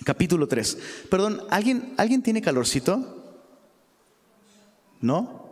Capítulo 0.04 0.48
3. 0.48 0.78
Perdón, 1.10 1.44
¿alguien, 1.48 1.94
¿alguien 1.96 2.22
tiene 2.22 2.42
calorcito? 2.42 3.38
¿No? 5.00 5.48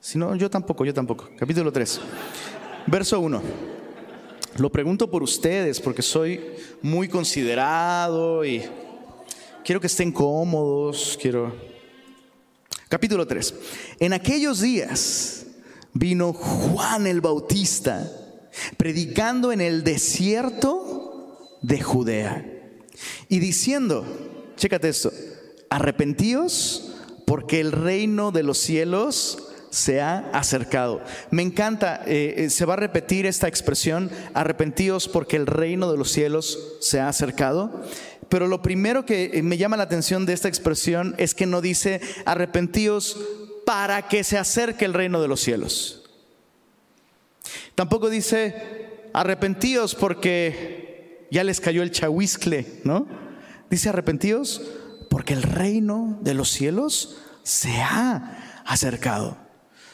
Si 0.00 0.16
no, 0.16 0.34
yo 0.36 0.48
tampoco, 0.48 0.86
yo 0.86 0.94
tampoco. 0.94 1.28
Capítulo 1.36 1.70
3. 1.70 2.00
Verso 2.86 3.20
1. 3.20 3.75
Lo 4.58 4.72
pregunto 4.72 5.10
por 5.10 5.22
ustedes 5.22 5.80
porque 5.80 6.00
soy 6.00 6.40
muy 6.80 7.08
considerado 7.08 8.42
y 8.42 8.62
quiero 9.62 9.80
que 9.80 9.86
estén 9.86 10.10
cómodos. 10.10 11.18
Capítulo 12.88 13.26
3. 13.26 13.54
En 14.00 14.14
aquellos 14.14 14.62
días 14.62 15.46
vino 15.92 16.32
Juan 16.32 17.06
el 17.06 17.20
Bautista 17.20 18.10
predicando 18.78 19.52
en 19.52 19.60
el 19.60 19.84
desierto 19.84 21.58
de 21.60 21.82
Judea 21.82 22.46
y 23.28 23.40
diciendo, 23.40 24.06
chécate 24.56 24.88
esto, 24.88 25.12
arrepentíos 25.68 26.94
porque 27.26 27.60
el 27.60 27.72
reino 27.72 28.32
de 28.32 28.42
los 28.42 28.56
cielos 28.56 29.45
se 29.70 30.00
ha 30.00 30.30
acercado. 30.32 31.02
Me 31.30 31.42
encanta, 31.42 32.02
eh, 32.06 32.34
eh, 32.38 32.50
se 32.50 32.64
va 32.64 32.74
a 32.74 32.78
repetir 32.78 33.26
esta 33.26 33.48
expresión, 33.48 34.10
arrepentíos 34.34 35.08
porque 35.08 35.36
el 35.36 35.46
reino 35.46 35.90
de 35.90 35.98
los 35.98 36.10
cielos 36.10 36.76
se 36.80 37.00
ha 37.00 37.08
acercado. 37.08 37.84
Pero 38.28 38.48
lo 38.48 38.62
primero 38.62 39.06
que 39.06 39.30
eh, 39.34 39.42
me 39.42 39.56
llama 39.56 39.76
la 39.76 39.84
atención 39.84 40.26
de 40.26 40.32
esta 40.32 40.48
expresión 40.48 41.14
es 41.18 41.34
que 41.34 41.46
no 41.46 41.60
dice 41.60 42.00
arrepentíos 42.24 43.18
para 43.64 44.08
que 44.08 44.24
se 44.24 44.38
acerque 44.38 44.84
el 44.84 44.94
reino 44.94 45.20
de 45.20 45.28
los 45.28 45.40
cielos. 45.40 46.04
Tampoco 47.74 48.10
dice 48.10 49.08
arrepentíos 49.12 49.94
porque 49.94 51.26
ya 51.30 51.44
les 51.44 51.60
cayó 51.60 51.82
el 51.82 51.90
chahuiscle, 51.90 52.80
¿no? 52.84 53.06
Dice 53.70 53.88
arrepentíos 53.88 54.62
porque 55.10 55.34
el 55.34 55.42
reino 55.42 56.18
de 56.22 56.34
los 56.34 56.50
cielos 56.50 57.18
se 57.42 57.80
ha 57.80 58.62
acercado. 58.64 59.45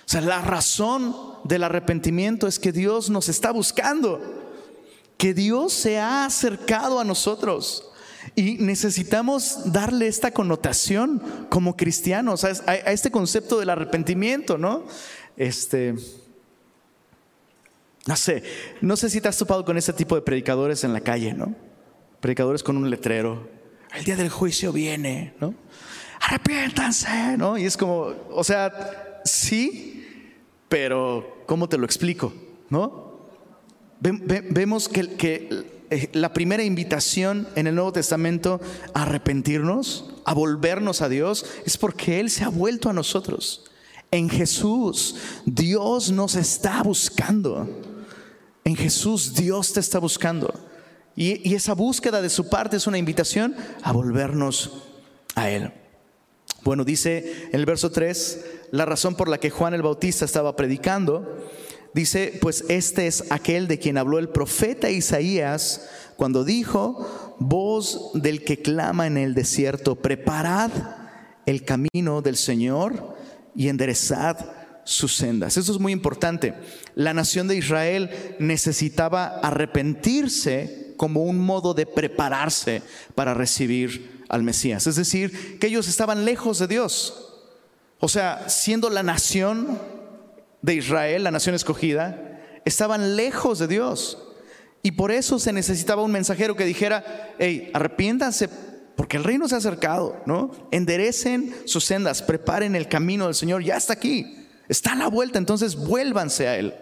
O 0.05 0.09
sea, 0.13 0.21
la 0.21 0.43
razón 0.43 1.15
del 1.45 1.65
arrepentimiento 1.65 2.47
es 2.47 2.59
que 2.59 2.73
Dios 2.73 3.11
nos 3.11 3.29
está 3.29 3.51
buscando, 3.53 4.21
que 5.17 5.35
Dios 5.35 5.73
se 5.73 5.99
ha 5.99 6.25
acercado 6.25 6.99
a 6.99 7.05
nosotros. 7.05 7.89
Y 8.35 8.55
necesitamos 8.55 9.73
darle 9.73 10.07
esta 10.07 10.31
connotación 10.31 11.47
como 11.49 11.77
cristianos 11.77 12.45
a, 12.45 12.75
este 12.75 13.11
concepto 13.11 13.59
del 13.59 13.71
arrepentimiento, 13.71 14.59
¿no? 14.59 14.85
Este, 15.37 15.95
no 18.07 18.17
sé, 18.17 18.43
no 18.81 18.97
sé 18.97 19.11
si 19.11 19.21
te 19.21 19.29
has 19.29 19.37
topado 19.37 19.65
con 19.65 19.77
ese 19.77 19.93
tipo 19.93 20.15
de 20.15 20.23
predicadores 20.23 20.85
en 20.85 20.93
la 20.93 21.01
calle, 21.01 21.35
¿no? 21.35 21.55
Predicadores 22.21 22.63
con 22.63 22.77
un 22.77 22.91
letrero. 22.91 23.49
El 23.95 24.05
día 24.05 24.17
del 24.17 24.31
juicio 24.31 24.73
viene, 24.73 25.35
¿no? 25.41 25.55
Arrepiéntanse, 26.21 27.37
¿no? 27.37 27.59
Y 27.59 27.67
es 27.67 27.77
como, 27.77 28.13
o 28.31 28.45
sea, 28.45 29.12
sí, 29.25 30.05
pero 30.69 31.45
¿cómo 31.47 31.69
te 31.69 31.79
lo 31.79 31.85
explico? 31.85 32.33
¿No? 32.71 33.13
Vemos 34.01 34.89
que, 34.89 35.65
eh, 35.91 36.09
la 36.13 36.33
primera 36.33 36.65
invitación 36.65 37.47
en 37.55 37.67
el 37.67 37.75
Nuevo 37.75 37.93
Testamento 37.93 38.61
a 38.95 39.03
arrepentirnos, 39.03 40.15
a 40.25 40.35
volvernos 40.35 41.03
a 41.03 41.09
Dios, 41.09 41.45
es 41.67 41.77
porque 41.77 42.19
Él 42.19 42.31
se 42.31 42.45
ha 42.45 42.49
vuelto 42.49 42.89
a 42.89 42.93
nosotros. 42.93 43.65
En 44.11 44.29
Jesús, 44.29 45.17
Dios 45.47 46.11
nos 46.11 46.35
está 46.35 46.83
buscando. 46.83 47.69
En 48.65 48.75
Jesús, 48.75 49.35
Dios 49.35 49.73
te 49.73 49.81
está 49.81 49.99
buscando. 49.99 50.53
Y, 51.15 51.49
y 51.49 51.55
esa 51.55 51.75
búsqueda 51.75 52.23
de 52.23 52.31
su 52.31 52.49
parte 52.49 52.79
es 52.79 52.87
una 52.87 52.99
invitación 52.99 53.55
a 53.83 53.93
volvernos 53.93 54.73
a 55.35 55.51
Él. 55.51 55.73
Bueno, 56.65 56.85
dice 56.85 57.49
en 57.53 57.61
el 57.61 57.67
verso 57.67 57.91
3, 57.91 58.45
la 58.73 58.87
razón 58.87 59.15
por 59.15 59.29
la 59.29 59.39
que 59.39 59.51
Juan 59.51 59.75
el 59.75 59.83
Bautista 59.83 60.25
estaba 60.25 60.57
predicando, 60.57 61.39
dice, 61.93 62.39
pues 62.41 62.65
este 62.69 63.07
es 63.07 63.31
aquel 63.31 63.69
de 63.69 63.79
quien 63.79 63.99
habló 63.99 64.19
el 64.19 64.31
profeta 64.31 64.91
Isaías 64.91 65.89
cuando 66.17 66.43
dijo, 66.43 67.37
voz 67.39 68.13
del 68.15 68.45
que 68.45 68.63
clama 68.63 69.07
en 69.07 69.19
el 69.19 69.35
desierto, 69.35 69.97
preparad 69.97 70.71
el 71.45 71.65
camino 71.65 72.23
del 72.23 72.37
Señor 72.37 73.15
y 73.55 73.69
enderezad 73.69 74.39
sus 74.85 75.17
sendas. 75.17 75.59
Eso 75.59 75.71
es 75.71 75.79
muy 75.79 75.93
importante. 75.93 76.55
La 76.95 77.13
nación 77.13 77.49
de 77.49 77.59
Israel 77.59 78.11
necesitaba 78.39 79.39
arrepentirse 79.41 80.95
como 80.97 81.25
un 81.25 81.39
modo 81.39 81.75
de 81.75 81.85
prepararse 81.85 82.83
para 83.15 83.35
recibir 83.35 84.25
al 84.31 84.43
Mesías. 84.43 84.87
Es 84.87 84.97
decir, 84.97 85.59
que 85.59 85.67
ellos 85.67 85.89
estaban 85.89 86.25
lejos 86.25 86.59
de 86.59 86.69
Dios. 86.69 87.22
O 88.05 88.09
sea, 88.09 88.49
siendo 88.49 88.91
la 88.91 89.05
nación 89.05 89.79
de 90.61 90.75
Israel, 90.75 91.23
la 91.23 91.31
nación 91.31 91.55
escogida, 91.55 92.41
estaban 92.65 93.15
lejos 93.15 93.61
de 93.61 93.69
Dios. 93.69 94.19
Y 94.83 94.91
por 94.91 95.13
eso 95.13 95.39
se 95.39 95.53
necesitaba 95.53 96.03
un 96.03 96.11
mensajero 96.11 96.57
que 96.57 96.65
dijera, 96.65 97.33
hey, 97.39 97.71
arrepiéntanse 97.73 98.49
porque 98.97 99.19
el 99.19 99.23
reino 99.23 99.47
se 99.47 99.55
ha 99.55 99.59
acercado, 99.59 100.21
¿no? 100.27 100.51
Enderecen 100.73 101.55
sus 101.65 101.85
sendas, 101.85 102.23
preparen 102.23 102.75
el 102.75 102.89
camino 102.89 103.27
del 103.27 103.37
Señor, 103.37 103.63
ya 103.63 103.77
está 103.77 103.93
aquí, 103.93 104.49
está 104.69 104.95
a 104.95 104.97
la 104.97 105.07
vuelta, 105.07 105.39
entonces 105.39 105.77
vuélvanse 105.77 106.49
a 106.49 106.57
Él. 106.57 106.75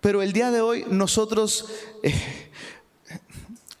Pero 0.00 0.22
el 0.22 0.32
día 0.32 0.52
de 0.52 0.60
hoy 0.60 0.84
nosotros, 0.88 1.66
eh, 2.04 2.14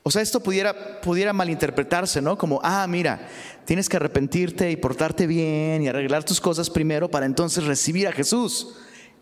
o 0.02 0.10
sea, 0.10 0.22
esto 0.22 0.40
pudiera, 0.40 1.00
pudiera 1.00 1.32
malinterpretarse, 1.32 2.20
¿no? 2.20 2.36
Como, 2.36 2.58
ah, 2.64 2.84
mira, 2.88 3.28
tienes 3.64 3.88
que 3.88 3.96
arrepentirte 3.96 4.70
y 4.70 4.76
portarte 4.76 5.26
bien 5.26 5.82
y 5.82 5.88
arreglar 5.88 6.24
tus 6.24 6.40
cosas 6.40 6.70
primero 6.70 7.10
para 7.10 7.26
entonces 7.26 7.64
recibir 7.64 8.08
a 8.08 8.12
Jesús. 8.12 8.74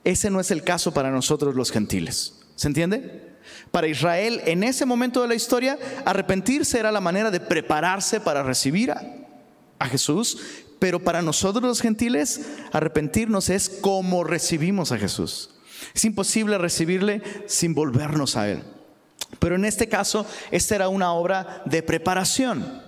Ese 0.05 0.31
no 0.31 0.40
es 0.40 0.50
el 0.50 0.62
caso 0.62 0.92
para 0.92 1.11
nosotros 1.11 1.55
los 1.55 1.70
gentiles. 1.70 2.40
¿Se 2.57 2.68
entiende? 2.68 3.31
Para 3.70 3.87
Israel, 3.87 4.42
en 4.46 4.64
ese 4.64 4.87
momento 4.87 5.22
de 5.22 5.29
la 5.29 5.35
historia, 5.35 5.79
arrepentirse 6.05 6.79
era 6.79 6.92
la 6.92 7.00
manera 7.00 7.31
de 7.31 7.40
prepararse 7.40 8.20
para 8.20 8.42
recibir 8.42 8.90
a, 8.90 9.87
Jesús, 9.87 10.38
pero 10.79 11.03
para 11.03 11.22
nosotros 11.22 11.64
los 11.64 11.81
gentiles, 11.81 12.42
arrepentirnos 12.72 13.48
es 13.48 13.68
como 13.68 14.24
recibimos 14.24 14.92
a 14.92 14.98
Jesús. 14.98 15.50
Es 15.94 16.05
imposible 16.05 16.59
recibirle 16.59 17.22
sin 17.46 17.74
volvernos 17.74 18.37
a 18.37 18.50
Él. 18.50 18.62
Pero 19.38 19.55
en 19.55 19.64
este 19.64 19.88
caso, 19.88 20.26
esta 20.50 20.74
era 20.74 20.88
una 20.88 21.12
obra 21.12 21.62
de 21.64 21.83
preparación. 21.83 22.83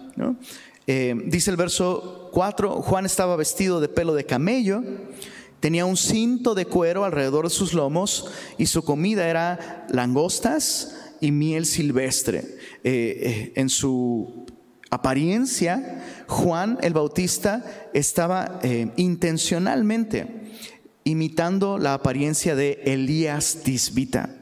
Eh, 0.87 1.15
dice 1.27 1.51
el 1.51 1.57
verso 1.57 2.31
4, 2.33 2.83
Juan 2.83 3.07
estaba 3.07 3.37
vestido 3.37 3.81
de 3.81 3.89
pelo 3.89 4.15
de 4.15 4.27
camello 4.27 4.83
Tenía 5.61 5.87
un 5.87 5.97
cinto 5.97 6.57
de 6.57 6.67
cuero 6.67 7.05
alrededor 7.05 7.45
de 7.45 7.51
sus 7.51 7.73
lomos 7.73 8.27
y 8.59 8.67
su 8.67 8.83
comida 8.83 9.29
era 9.29 9.87
langostas 9.91 10.97
y 11.21 11.31
miel 11.31 11.67
silvestre. 11.67 12.39
Eh, 12.39 12.51
eh, 12.83 13.53
en 13.55 13.69
su 13.69 14.45
apariencia, 14.91 16.25
Juan 16.27 16.79
el 16.83 16.95
Bautista 16.95 17.65
estaba 17.95 18.59
intencionalmente 18.97 20.51
imitando 21.05 21.79
la 21.79 21.95
apariencia 21.95 22.57
de 22.57 22.81
Elías 22.85 23.59
Tisbita. 23.63 24.42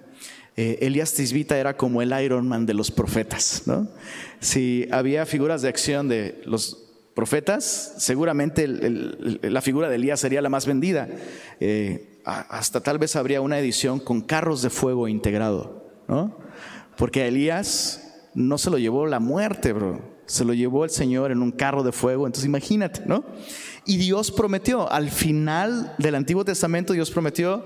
Elías 0.81 1.14
Tisbita 1.14 1.59
era 1.59 1.77
como 1.77 2.03
el 2.03 2.12
Iron 2.23 2.49
Man 2.49 2.66
de 2.66 2.75
los 2.75 2.90
profetas. 2.90 3.62
Si 4.40 4.88
había 4.90 5.27
figuras 5.27 5.62
de 5.62 5.68
acción 5.68 6.09
de 6.09 6.40
los 6.44 6.90
profetas, 7.14 7.94
seguramente 7.99 8.66
la 8.66 9.61
figura 9.61 9.88
de 9.88 9.96
Elías 9.96 10.20
sería 10.20 10.42
la 10.42 10.49
más 10.49 10.66
vendida. 10.66 11.09
Eh, 11.61 12.20
hasta 12.25 12.83
tal 12.83 12.99
vez 12.99 13.16
habría 13.16 13.40
una 13.40 13.59
edición 13.59 13.99
con 14.01 14.20
carros 14.20 14.62
de 14.62 14.70
fuego 14.70 15.09
integrado, 15.09 15.85
¿no? 16.09 16.37
Porque 16.96 17.23
a 17.23 17.27
Elías 17.27 18.29
no 18.35 18.59
se 18.59 18.70
lo 18.70 18.79
llevó 18.79 19.07
la 19.07 19.20
muerte, 19.20 19.73
bro. 19.73 20.01
Se 20.27 20.44
lo 20.44 20.55
llevó 20.55 20.85
el 20.85 20.90
Señor 20.90 21.33
en 21.33 21.42
un 21.42 21.51
carro 21.51 21.83
de 21.83 21.92
fuego. 21.92 22.27
Entonces 22.27 22.46
imagínate, 22.46 23.03
¿no? 23.07 23.25
Y 23.85 23.96
Dios 23.96 24.31
prometió, 24.31 24.90
al 24.90 25.11
final 25.11 25.94
del 25.99 26.14
Antiguo 26.14 26.44
Testamento, 26.44 26.92
Dios 26.92 27.11
prometió 27.11 27.64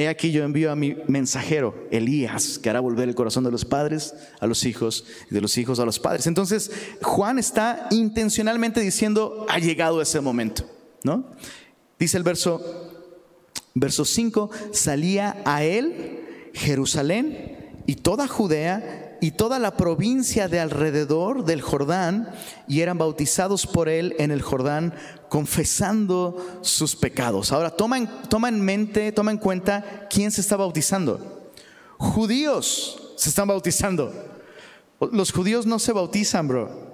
He 0.00 0.08
aquí 0.08 0.32
yo 0.32 0.44
envío 0.44 0.72
a 0.72 0.76
mi 0.76 0.96
mensajero, 1.08 1.74
Elías, 1.90 2.58
que 2.58 2.70
hará 2.70 2.80
volver 2.80 3.10
el 3.10 3.14
corazón 3.14 3.44
de 3.44 3.50
los 3.50 3.66
padres 3.66 4.14
a 4.38 4.46
los 4.46 4.64
hijos 4.64 5.04
y 5.30 5.34
de 5.34 5.42
los 5.42 5.58
hijos 5.58 5.78
a 5.78 5.84
los 5.84 5.98
padres. 5.98 6.26
Entonces, 6.26 6.70
Juan 7.02 7.38
está 7.38 7.86
intencionalmente 7.90 8.80
diciendo, 8.80 9.44
ha 9.46 9.58
llegado 9.58 10.00
ese 10.00 10.22
momento, 10.22 10.64
¿no? 11.04 11.26
Dice 11.98 12.16
el 12.16 12.22
verso, 12.22 12.62
verso 13.74 14.06
5, 14.06 14.50
salía 14.72 15.42
a 15.44 15.64
él 15.64 16.48
Jerusalén 16.54 17.82
y 17.84 17.96
toda 17.96 18.26
Judea 18.26 19.09
y 19.20 19.32
toda 19.32 19.58
la 19.58 19.76
provincia 19.76 20.48
de 20.48 20.60
alrededor 20.60 21.44
del 21.44 21.60
Jordán 21.60 22.30
y 22.66 22.80
eran 22.80 22.98
bautizados 22.98 23.66
por 23.66 23.88
él 23.88 24.14
en 24.18 24.30
el 24.30 24.42
Jordán 24.42 24.94
confesando 25.28 26.60
sus 26.62 26.96
pecados. 26.96 27.52
Ahora 27.52 27.70
toma 27.70 27.98
en, 27.98 28.08
toma 28.28 28.48
en 28.48 28.60
mente, 28.60 29.12
toma 29.12 29.30
en 29.30 29.38
cuenta 29.38 30.08
quién 30.10 30.30
se 30.30 30.40
está 30.40 30.56
bautizando. 30.56 31.50
Judíos 31.98 33.12
se 33.16 33.28
están 33.28 33.48
bautizando. 33.48 34.12
Los 35.12 35.32
judíos 35.32 35.66
no 35.66 35.78
se 35.78 35.92
bautizan, 35.92 36.48
bro. 36.48 36.90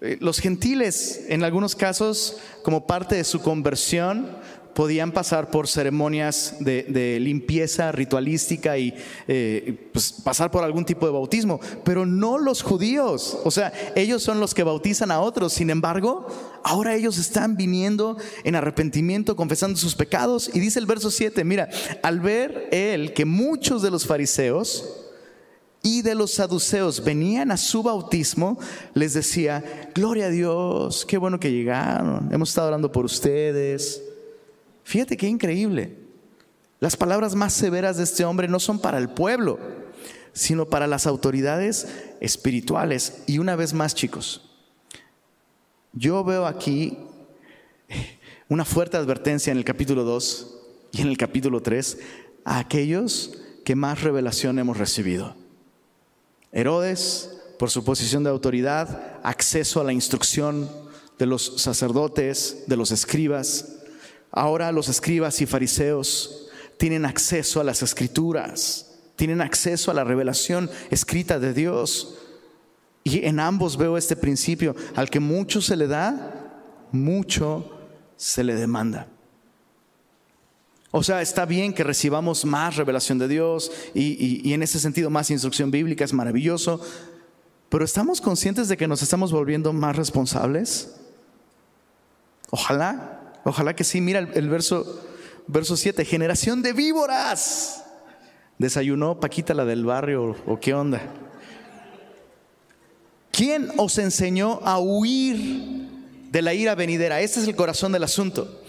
Eh, 0.00 0.18
los 0.20 0.40
gentiles, 0.40 1.24
en 1.28 1.44
algunos 1.44 1.76
casos, 1.76 2.38
como 2.64 2.86
parte 2.86 3.14
de 3.14 3.24
su 3.24 3.40
conversión, 3.40 4.36
podían 4.74 5.12
pasar 5.12 5.50
por 5.50 5.68
ceremonias 5.68 6.56
de, 6.60 7.18
limpieza 7.20 7.92
ritualística 7.92 8.78
y 8.78 8.94
eh, 9.28 9.90
pues, 9.92 10.12
pasar 10.12 10.50
por 10.50 10.64
algún 10.64 10.84
tipo 10.84 11.06
de 11.06 11.12
bautismo, 11.12 11.60
pero 11.84 12.06
no 12.06 12.38
los 12.38 12.62
judíos. 12.62 13.38
O 13.44 13.50
sea, 13.50 13.72
ellos 13.94 14.22
son 14.22 14.40
los 14.40 14.54
que 14.54 14.62
bautizan 14.62 15.10
a 15.10 15.20
otros. 15.20 15.52
Sin 15.52 15.70
embargo, 15.70 16.26
ahora 16.62 16.94
ellos 16.94 17.18
están 17.18 17.56
viniendo 17.56 18.16
en 18.44 18.54
arrepentimiento, 18.54 19.36
confesando 19.36 19.78
sus 19.78 19.94
pecados. 19.94 20.50
Y 20.52 20.60
dice 20.60 20.78
el 20.78 20.86
verso 20.86 21.10
7, 21.10 21.44
mira, 21.44 21.68
al 22.02 22.20
ver 22.20 22.68
él 22.72 23.12
que 23.12 23.24
muchos 23.24 23.82
de 23.82 23.90
los 23.90 24.06
fariseos, 24.06 24.98
y 25.84 26.02
de 26.02 26.14
los 26.14 26.34
saduceos 26.34 27.02
venían 27.02 27.50
a 27.50 27.56
su 27.56 27.82
bautismo, 27.82 28.56
les 28.94 29.14
decía, 29.14 29.90
gloria 29.96 30.26
a 30.26 30.30
Dios, 30.30 31.04
qué 31.04 31.18
bueno 31.18 31.40
que 31.40 31.50
llegaron, 31.50 32.32
hemos 32.32 32.50
estado 32.50 32.68
orando 32.68 32.92
por 32.92 33.04
ustedes. 33.04 34.00
Fíjate 34.84 35.16
qué 35.16 35.26
increíble. 35.26 35.96
Las 36.80 36.96
palabras 36.96 37.34
más 37.34 37.52
severas 37.52 37.96
de 37.96 38.04
este 38.04 38.24
hombre 38.24 38.48
no 38.48 38.58
son 38.58 38.80
para 38.80 38.98
el 38.98 39.08
pueblo, 39.08 39.58
sino 40.32 40.66
para 40.66 40.86
las 40.86 41.06
autoridades 41.06 41.86
espirituales. 42.20 43.22
Y 43.26 43.38
una 43.38 43.54
vez 43.54 43.72
más, 43.72 43.94
chicos, 43.94 44.50
yo 45.92 46.24
veo 46.24 46.46
aquí 46.46 46.98
una 48.48 48.64
fuerte 48.64 48.96
advertencia 48.96 49.50
en 49.50 49.58
el 49.58 49.64
capítulo 49.64 50.04
2 50.04 50.56
y 50.92 51.02
en 51.02 51.08
el 51.08 51.16
capítulo 51.16 51.62
3 51.62 51.98
a 52.44 52.58
aquellos 52.58 53.38
que 53.64 53.76
más 53.76 54.02
revelación 54.02 54.58
hemos 54.58 54.76
recibido. 54.76 55.36
Herodes, 56.50 57.38
por 57.58 57.70
su 57.70 57.84
posición 57.84 58.24
de 58.24 58.30
autoridad, 58.30 59.20
acceso 59.22 59.80
a 59.80 59.84
la 59.84 59.92
instrucción 59.92 60.68
de 61.18 61.26
los 61.26 61.62
sacerdotes, 61.62 62.64
de 62.66 62.76
los 62.76 62.90
escribas, 62.90 63.71
Ahora 64.32 64.72
los 64.72 64.88
escribas 64.88 65.40
y 65.42 65.46
fariseos 65.46 66.48
tienen 66.78 67.04
acceso 67.04 67.60
a 67.60 67.64
las 67.64 67.82
escrituras, 67.82 68.90
tienen 69.14 69.42
acceso 69.42 69.90
a 69.90 69.94
la 69.94 70.04
revelación 70.04 70.70
escrita 70.90 71.38
de 71.38 71.52
Dios. 71.52 72.18
Y 73.04 73.26
en 73.26 73.38
ambos 73.40 73.76
veo 73.76 73.98
este 73.98 74.16
principio, 74.16 74.74
al 74.96 75.10
que 75.10 75.20
mucho 75.20 75.60
se 75.60 75.76
le 75.76 75.86
da, 75.86 76.50
mucho 76.92 77.78
se 78.16 78.42
le 78.42 78.54
demanda. 78.54 79.06
O 80.92 81.02
sea, 81.02 81.22
está 81.22 81.44
bien 81.44 81.72
que 81.72 81.84
recibamos 81.84 82.44
más 82.44 82.76
revelación 82.76 83.18
de 83.18 83.28
Dios 83.28 83.70
y, 83.94 84.46
y, 84.46 84.52
en 84.52 84.62
ese 84.62 84.78
sentido 84.78 85.08
más 85.08 85.30
instrucción 85.30 85.70
bíblica, 85.70 86.04
es 86.04 86.12
maravilloso, 86.12 86.80
pero 87.70 87.84
¿estamos 87.84 88.20
conscientes 88.20 88.68
de 88.68 88.76
que 88.76 88.86
nos 88.86 89.02
estamos 89.02 89.32
volviendo 89.32 89.72
más 89.72 89.96
responsables? 89.96 90.94
Ojalá. 92.50 93.21
Ojalá 93.44 93.74
que 93.74 93.84
sí. 93.84 94.00
Mira 94.00 94.20
el, 94.20 94.48
verso, 94.48 95.00
verso 95.46 95.76
7. 95.76 96.04
Generación 96.04 96.62
de 96.62 96.72
víboras. 96.72 97.84
¿Desayunó 98.58 99.18
Paquita 99.18 99.54
la 99.54 99.64
del 99.64 99.84
barrio 99.84 100.36
o 100.46 100.60
qué 100.60 100.74
onda? 100.74 101.00
¿Quién 103.32 103.72
os 103.78 103.98
enseñó 103.98 104.60
a 104.62 104.78
huir 104.78 105.88
de 106.30 106.42
la 106.42 106.54
ira 106.54 106.74
venidera? 106.74 107.20
Este 107.20 107.40
es 107.40 107.48
el 107.48 107.56
corazón 107.56 107.92
del 107.92 108.04
asunto. 108.04 108.62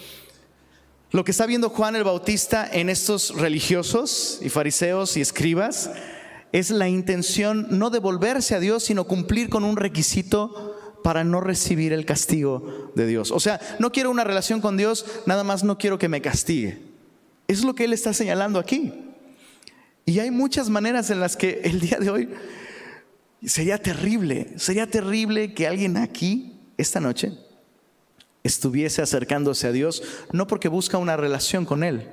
Lo 1.11 1.23
que 1.23 1.31
está 1.31 1.45
viendo 1.45 1.69
Juan 1.69 1.95
el 1.95 2.03
Bautista 2.03 2.67
en 2.71 2.89
estos 2.89 3.35
religiosos 3.35 4.39
y 4.41 4.49
fariseos 4.49 5.15
y 5.15 5.21
escribas 5.21 5.91
es 6.53 6.71
la 6.71 6.87
intención 6.87 7.67
no 7.71 7.89
de 7.89 7.99
volverse 7.99 8.55
a 8.55 8.59
Dios, 8.59 8.83
sino 8.83 9.03
cumplir 9.03 9.49
con 9.49 9.63
un 9.63 9.75
requisito 9.75 10.75
para 11.03 11.23
no 11.23 11.41
recibir 11.41 11.93
el 11.93 12.05
castigo 12.05 12.91
de 12.95 13.05
Dios. 13.05 13.31
O 13.31 13.39
sea, 13.39 13.59
no 13.79 13.91
quiero 13.91 14.09
una 14.09 14.23
relación 14.23 14.61
con 14.61 14.77
Dios, 14.77 15.05
nada 15.25 15.43
más 15.43 15.63
no 15.63 15.77
quiero 15.77 15.99
que 15.99 16.09
me 16.09 16.21
castigue. 16.21 16.79
Eso 17.47 17.59
es 17.59 17.65
lo 17.65 17.75
que 17.75 17.83
Él 17.83 17.93
está 17.93 18.13
señalando 18.13 18.57
aquí. 18.57 18.93
Y 20.05 20.19
hay 20.19 20.31
muchas 20.31 20.69
maneras 20.69 21.09
en 21.09 21.19
las 21.19 21.37
que 21.37 21.61
el 21.63 21.79
día 21.79 21.97
de 21.99 22.09
hoy 22.09 22.29
sería 23.45 23.77
terrible, 23.77 24.53
sería 24.57 24.89
terrible 24.89 25.53
que 25.53 25.67
alguien 25.67 25.97
aquí, 25.97 26.59
esta 26.77 26.99
noche, 26.99 27.37
estuviese 28.43 29.01
acercándose 29.01 29.67
a 29.67 29.71
Dios, 29.71 30.03
no 30.31 30.47
porque 30.47 30.67
busca 30.67 30.97
una 30.97 31.17
relación 31.17 31.65
con 31.65 31.83
Él, 31.83 32.07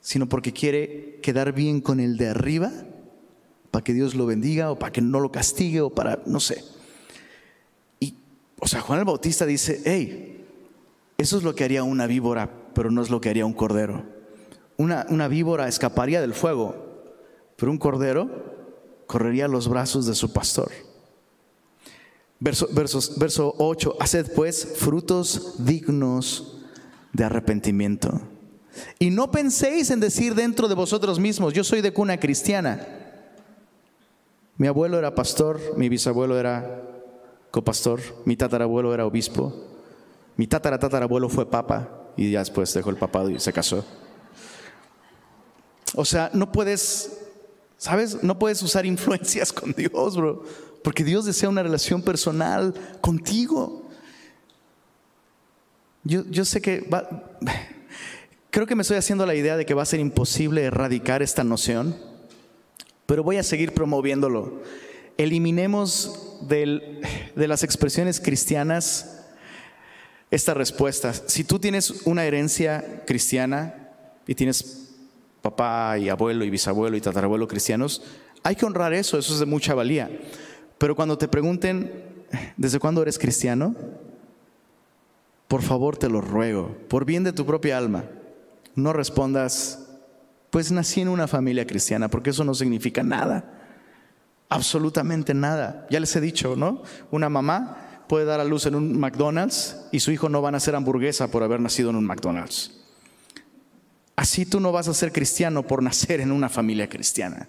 sino 0.00 0.28
porque 0.28 0.52
quiere 0.52 1.18
quedar 1.22 1.52
bien 1.52 1.80
con 1.80 2.00
el 2.00 2.16
de 2.16 2.28
arriba, 2.28 2.72
para 3.70 3.84
que 3.84 3.92
Dios 3.92 4.14
lo 4.14 4.26
bendiga 4.26 4.70
o 4.70 4.78
para 4.78 4.92
que 4.92 5.00
no 5.00 5.20
lo 5.20 5.30
castigue 5.30 5.80
o 5.80 5.90
para, 5.90 6.22
no 6.26 6.40
sé. 6.40 6.64
Y, 8.00 8.14
o 8.58 8.66
sea, 8.66 8.80
Juan 8.80 9.00
el 9.00 9.04
Bautista 9.04 9.46
dice, 9.46 9.82
hey, 9.84 10.46
eso 11.18 11.36
es 11.36 11.42
lo 11.42 11.54
que 11.54 11.64
haría 11.64 11.82
una 11.82 12.06
víbora, 12.06 12.50
pero 12.74 12.90
no 12.90 13.02
es 13.02 13.10
lo 13.10 13.20
que 13.20 13.28
haría 13.28 13.46
un 13.46 13.52
cordero. 13.52 14.04
Una, 14.76 15.06
una 15.10 15.28
víbora 15.28 15.68
escaparía 15.68 16.20
del 16.20 16.34
fuego, 16.34 16.76
pero 17.56 17.72
un 17.72 17.78
cordero 17.78 18.28
correría 19.06 19.46
a 19.46 19.48
los 19.48 19.68
brazos 19.68 20.06
de 20.06 20.14
su 20.14 20.32
pastor. 20.32 20.70
Verso, 22.40 22.68
verso 23.16 23.54
8, 23.58 23.96
haced 23.98 24.32
pues 24.34 24.74
frutos 24.76 25.56
dignos 25.58 26.58
de 27.12 27.24
arrepentimiento. 27.24 28.20
Y 29.00 29.10
no 29.10 29.32
penséis 29.32 29.90
en 29.90 29.98
decir 29.98 30.36
dentro 30.36 30.68
de 30.68 30.76
vosotros 30.76 31.18
mismos, 31.18 31.52
yo 31.52 31.64
soy 31.64 31.80
de 31.80 31.92
cuna 31.92 32.20
cristiana. 32.20 32.86
Mi 34.58 34.66
abuelo 34.66 34.98
era 34.98 35.14
pastor, 35.14 35.60
mi 35.76 35.88
bisabuelo 35.88 36.38
era 36.38 36.82
copastor, 37.52 38.00
mi 38.24 38.36
tatarabuelo 38.36 38.92
era 38.92 39.06
obispo, 39.06 39.54
mi 40.36 40.48
tatara 40.48 40.78
tatarabuelo 40.78 41.28
fue 41.28 41.48
papa 41.48 42.10
y 42.16 42.32
ya 42.32 42.40
después 42.40 42.74
dejó 42.74 42.90
el 42.90 42.96
papado 42.96 43.30
y 43.30 43.38
se 43.38 43.52
casó. 43.52 43.84
O 45.94 46.04
sea, 46.04 46.30
no 46.34 46.50
puedes, 46.50 47.20
¿sabes? 47.76 48.22
No 48.22 48.38
puedes 48.38 48.60
usar 48.62 48.84
influencias 48.94 49.52
con 49.52 49.72
Dios, 49.72 50.16
bro. 50.16 50.42
Porque 50.82 51.04
Dios 51.04 51.24
desea 51.24 51.48
una 51.48 51.62
relación 51.62 52.02
personal 52.02 52.74
contigo. 53.00 53.88
Yo, 56.02 56.24
yo 56.30 56.44
sé 56.44 56.60
que 56.60 56.80
va, 56.80 57.08
creo 58.50 58.66
que 58.66 58.74
me 58.74 58.82
estoy 58.82 58.96
haciendo 58.96 59.24
la 59.24 59.34
idea 59.34 59.56
de 59.56 59.66
que 59.66 59.74
va 59.74 59.82
a 59.82 59.86
ser 59.86 60.00
imposible 60.00 60.64
erradicar 60.64 61.22
esta 61.22 61.44
noción, 61.44 61.96
pero 63.08 63.24
voy 63.24 63.38
a 63.38 63.42
seguir 63.42 63.72
promoviéndolo. 63.72 64.60
Eliminemos 65.16 66.36
de 66.42 67.48
las 67.48 67.64
expresiones 67.64 68.20
cristianas 68.20 69.24
esta 70.30 70.52
respuesta. 70.52 71.14
Si 71.14 71.42
tú 71.42 71.58
tienes 71.58 72.02
una 72.04 72.26
herencia 72.26 73.02
cristiana 73.06 73.94
y 74.26 74.34
tienes 74.34 74.90
papá 75.40 75.96
y 75.96 76.10
abuelo 76.10 76.44
y 76.44 76.50
bisabuelo 76.50 76.98
y 76.98 77.00
tatarabuelo 77.00 77.48
cristianos, 77.48 78.02
hay 78.42 78.56
que 78.56 78.66
honrar 78.66 78.92
eso, 78.92 79.18
eso 79.18 79.32
es 79.32 79.40
de 79.40 79.46
mucha 79.46 79.74
valía. 79.74 80.10
Pero 80.76 80.94
cuando 80.94 81.16
te 81.16 81.28
pregunten, 81.28 81.90
¿desde 82.58 82.78
cuándo 82.78 83.00
eres 83.00 83.18
cristiano? 83.18 83.74
Por 85.48 85.62
favor, 85.62 85.96
te 85.96 86.10
lo 86.10 86.20
ruego, 86.20 86.76
por 86.88 87.06
bien 87.06 87.24
de 87.24 87.32
tu 87.32 87.46
propia 87.46 87.78
alma, 87.78 88.04
no 88.74 88.92
respondas, 88.92 89.87
pues 90.50 90.72
nací 90.72 91.00
en 91.00 91.08
una 91.08 91.28
familia 91.28 91.66
cristiana, 91.66 92.08
porque 92.08 92.30
eso 92.30 92.44
no 92.44 92.54
significa 92.54 93.02
nada, 93.02 93.44
absolutamente 94.48 95.34
nada. 95.34 95.86
Ya 95.90 96.00
les 96.00 96.14
he 96.16 96.20
dicho, 96.20 96.56
¿no? 96.56 96.82
Una 97.10 97.28
mamá 97.28 98.04
puede 98.08 98.24
dar 98.24 98.40
a 98.40 98.44
luz 98.44 98.66
en 98.66 98.74
un 98.74 98.98
McDonald's 98.98 99.76
y 99.92 100.00
su 100.00 100.10
hijo 100.10 100.28
no 100.28 100.40
va 100.40 100.48
a 100.48 100.52
nacer 100.52 100.74
hamburguesa 100.74 101.30
por 101.30 101.42
haber 101.42 101.60
nacido 101.60 101.90
en 101.90 101.96
un 101.96 102.06
McDonald's. 102.06 102.72
Así 104.16 104.46
tú 104.46 104.58
no 104.58 104.72
vas 104.72 104.88
a 104.88 104.94
ser 104.94 105.12
cristiano 105.12 105.62
por 105.62 105.82
nacer 105.82 106.20
en 106.20 106.32
una 106.32 106.48
familia 106.48 106.88
cristiana. 106.88 107.48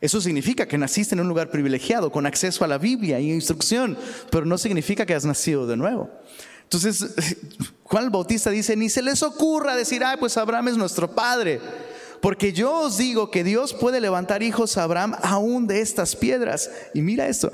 Eso 0.00 0.20
significa 0.20 0.66
que 0.66 0.78
naciste 0.78 1.14
en 1.14 1.20
un 1.20 1.28
lugar 1.28 1.50
privilegiado, 1.50 2.12
con 2.12 2.26
acceso 2.26 2.64
a 2.64 2.68
la 2.68 2.78
Biblia 2.78 3.20
y 3.20 3.32
instrucción, 3.32 3.98
pero 4.30 4.46
no 4.46 4.58
significa 4.58 5.06
que 5.06 5.14
has 5.14 5.24
nacido 5.24 5.66
de 5.66 5.76
nuevo. 5.76 6.10
Entonces, 6.62 7.36
Juan 7.94 8.06
el 8.06 8.10
Bautista 8.10 8.50
dice, 8.50 8.74
ni 8.74 8.90
se 8.90 9.02
les 9.02 9.22
ocurra 9.22 9.76
decir, 9.76 10.02
ah, 10.02 10.16
pues 10.18 10.36
Abraham 10.36 10.66
es 10.66 10.76
nuestro 10.76 11.14
padre. 11.14 11.60
Porque 12.20 12.52
yo 12.52 12.80
os 12.80 12.96
digo 12.98 13.30
que 13.30 13.44
Dios 13.44 13.72
puede 13.72 14.00
levantar 14.00 14.42
hijos 14.42 14.76
a 14.76 14.82
Abraham 14.82 15.14
aún 15.22 15.68
de 15.68 15.80
estas 15.80 16.16
piedras. 16.16 16.72
Y 16.92 17.02
mira 17.02 17.28
esto. 17.28 17.52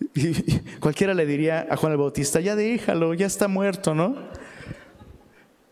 cualquiera 0.80 1.14
le 1.14 1.26
diría 1.26 1.68
a 1.70 1.76
Juan 1.76 1.92
el 1.92 1.98
Bautista, 1.98 2.40
ya 2.40 2.56
déjalo, 2.56 3.14
ya 3.14 3.28
está 3.28 3.46
muerto, 3.46 3.94
¿no? 3.94 4.16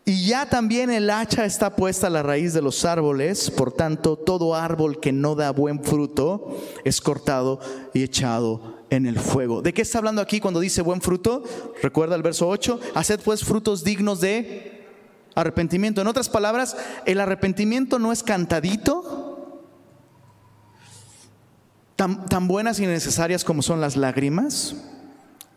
Y 0.05 0.25
ya 0.25 0.45
también 0.45 0.89
el 0.89 1.09
hacha 1.09 1.43
está 1.43 1.75
puesta 1.75 2.07
a 2.07 2.11
la 2.11 2.23
raíz 2.23 2.53
de 2.53 2.61
los 2.61 2.85
árboles, 2.85 3.51
por 3.51 3.73
tanto 3.73 4.15
todo 4.15 4.55
árbol 4.55 5.01
que 5.01 5.11
no 5.11 5.35
da 5.35 5.51
buen 5.51 5.83
fruto 5.83 6.63
es 6.85 7.01
cortado 7.01 7.59
y 7.93 8.03
echado 8.03 8.80
en 8.91 9.07
el 9.07 9.17
fuego. 9.19 9.63
¿De 9.63 9.73
qué 9.73 9.81
está 9.81 9.97
hablando 9.97 10.21
aquí 10.21 10.39
cuando 10.39 10.59
dice 10.59 10.83
buen 10.83 11.01
fruto? 11.01 11.43
Recuerda 11.81 12.15
el 12.15 12.21
verso 12.21 12.47
8, 12.47 12.79
haced 12.93 13.21
pues 13.21 13.43
frutos 13.43 13.83
dignos 13.83 14.21
de 14.21 14.85
arrepentimiento. 15.33 16.01
En 16.01 16.07
otras 16.07 16.29
palabras, 16.29 16.77
el 17.07 17.19
arrepentimiento 17.19 17.97
no 17.97 18.11
es 18.11 18.21
cantadito, 18.21 19.65
tan, 21.95 22.27
tan 22.27 22.47
buenas 22.47 22.79
y 22.79 22.85
necesarias 22.85 23.43
como 23.43 23.63
son 23.63 23.81
las 23.81 23.95
lágrimas. 23.95 24.75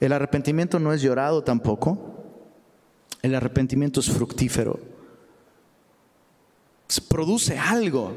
El 0.00 0.12
arrepentimiento 0.12 0.78
no 0.78 0.92
es 0.92 1.02
llorado 1.02 1.42
tampoco. 1.42 2.14
El 3.20 3.34
arrepentimiento 3.34 4.00
es 4.00 4.10
fructífero. 4.10 4.78
Produce 7.08 7.58
algo. 7.58 8.14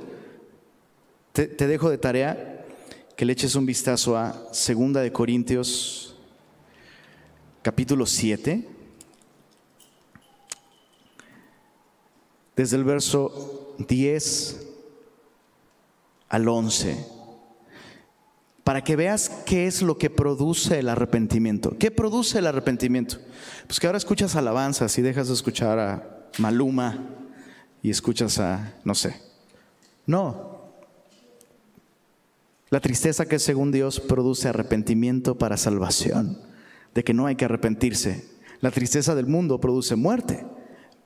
Te, 1.32 1.48
dejo 1.48 1.90
de 1.90 1.98
tarea 1.98 2.57
que 3.18 3.26
le 3.26 3.34
eches 3.34 3.56
un 3.56 3.66
vistazo 3.66 4.16
a 4.16 4.54
Segunda 4.54 5.02
de 5.02 5.12
Corintios 5.12 6.16
capítulo 7.64 8.06
7. 8.06 8.64
Desde 12.56 12.78
el 12.78 12.84
verso 12.84 13.76
10 13.80 14.68
al 16.30 16.48
11 16.48 17.08
para 18.64 18.84
que 18.84 18.96
veas 18.96 19.30
qué 19.48 19.66
es 19.66 19.82
lo 19.82 19.98
que 19.98 20.12
produce 20.12 20.78
el 20.78 20.90
arrepentimiento. 20.90 21.76
¿Qué 21.80 21.90
produce 21.90 22.38
el 22.38 22.46
arrepentimiento? 22.46 23.18
Pues 23.66 23.80
que 23.80 23.88
ahora 23.88 23.98
escuchas 23.98 24.36
alabanzas 24.36 24.96
y 25.00 25.02
dejas 25.02 25.30
de 25.30 25.34
escuchar 25.34 25.80
a 25.80 26.30
Maluma 26.38 27.00
y 27.82 27.90
escuchas 27.90 28.38
a, 28.38 28.76
no 28.84 28.94
sé. 28.94 29.20
No. 30.06 30.57
La 32.70 32.80
tristeza 32.80 33.26
que 33.26 33.40
según 33.40 33.72
Dios 33.72 34.00
produce 34.00 34.50
arrepentimiento 34.50 35.38
para 35.38 35.58
salvación, 35.58 36.40
de 36.94 37.04
que 37.04 37.14
no 37.14 37.26
hay 37.26 37.36
que 37.36 37.46
arrepentirse. 37.46 38.26
La 38.60 38.72
tristeza 38.72 39.16
del 39.16 39.28
mundo 39.28 39.60
produce 39.60 39.96
muerte. 39.96 40.46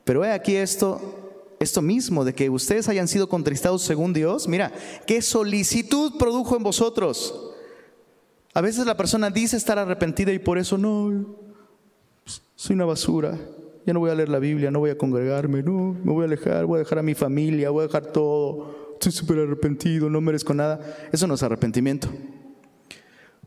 Pero 0.04 0.24
he 0.24 0.32
aquí 0.32 0.56
esto, 0.56 1.54
esto 1.60 1.82
mismo, 1.82 2.24
de 2.24 2.34
que 2.34 2.50
ustedes 2.50 2.88
hayan 2.88 3.08
sido 3.08 3.28
contristados 3.28 3.82
según 3.82 4.12
Dios. 4.12 4.48
Mira, 4.48 4.72
qué 5.06 5.22
solicitud 5.22 6.18
produjo 6.18 6.56
en 6.56 6.62
vosotros 6.62 7.52
a 8.54 8.60
veces 8.60 8.84
la 8.84 8.96
persona 8.96 9.30
dice 9.30 9.56
estar 9.56 9.78
arrepentida 9.78 10.30
y 10.32 10.38
por 10.38 10.58
eso 10.58 10.76
no, 10.76 11.36
soy 12.54 12.74
una 12.74 12.84
basura, 12.84 13.38
ya 13.86 13.94
no 13.94 14.00
voy 14.00 14.10
a 14.10 14.14
leer 14.14 14.28
la 14.28 14.38
Biblia, 14.38 14.70
no 14.70 14.80
voy 14.80 14.90
a 14.90 14.98
congregarme, 14.98 15.62
no, 15.62 15.96
me 16.04 16.12
voy 16.12 16.22
a 16.22 16.26
alejar, 16.26 16.66
voy 16.66 16.76
a 16.76 16.78
dejar 16.80 16.98
a 16.98 17.02
mi 17.02 17.14
familia, 17.14 17.70
voy 17.70 17.84
a 17.84 17.86
dejar 17.86 18.12
todo, 18.12 18.81
estoy 19.02 19.12
súper 19.12 19.40
arrepentido, 19.40 20.08
no 20.08 20.20
merezco 20.20 20.54
nada. 20.54 20.80
Eso 21.10 21.26
no 21.26 21.34
es 21.34 21.42
arrepentimiento. 21.42 22.08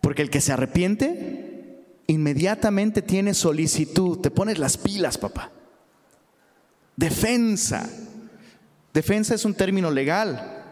Porque 0.02 0.22
el 0.22 0.30
que 0.30 0.42
se 0.42 0.52
arrepiente 0.52 1.86
inmediatamente 2.08 3.02
tiene 3.02 3.34
solicitud, 3.34 4.20
te 4.20 4.32
pones 4.32 4.60
las 4.60 4.78
pilas, 4.78 5.18
papá. 5.18 5.52
Defensa. 6.98 7.90
Defensa 8.94 9.34
es 9.34 9.46
un 9.46 9.54
término 9.54 9.90
legal 9.92 10.64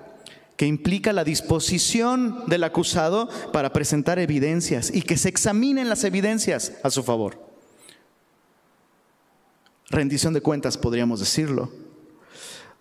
que 0.58 0.68
implica 0.68 1.14
la 1.14 1.24
disposición 1.24 2.44
del 2.48 2.66
acusado 2.66 3.30
para 3.54 3.72
presentar 3.72 4.20
evidencias 4.20 4.94
y 4.94 5.02
que 5.02 5.18
se 5.18 5.30
examinen 5.30 5.88
las 5.88 6.04
evidencias 6.04 6.74
a 6.84 6.90
su 6.90 7.04
favor. 7.04 7.42
Rendición 9.90 10.34
de 10.34 10.42
cuentas, 10.42 10.78
podríamos 10.78 11.22
decirlo. 11.22 11.72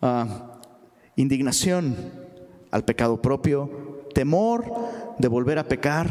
Ah, 0.00 0.51
indignación 1.16 1.96
al 2.70 2.84
pecado 2.84 3.20
propio, 3.20 4.08
temor 4.14 4.64
de 5.18 5.28
volver 5.28 5.58
a 5.58 5.68
pecar, 5.68 6.08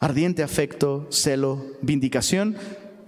ardiente 0.00 0.42
afecto, 0.42 1.06
celo, 1.10 1.64
vindicación, 1.82 2.56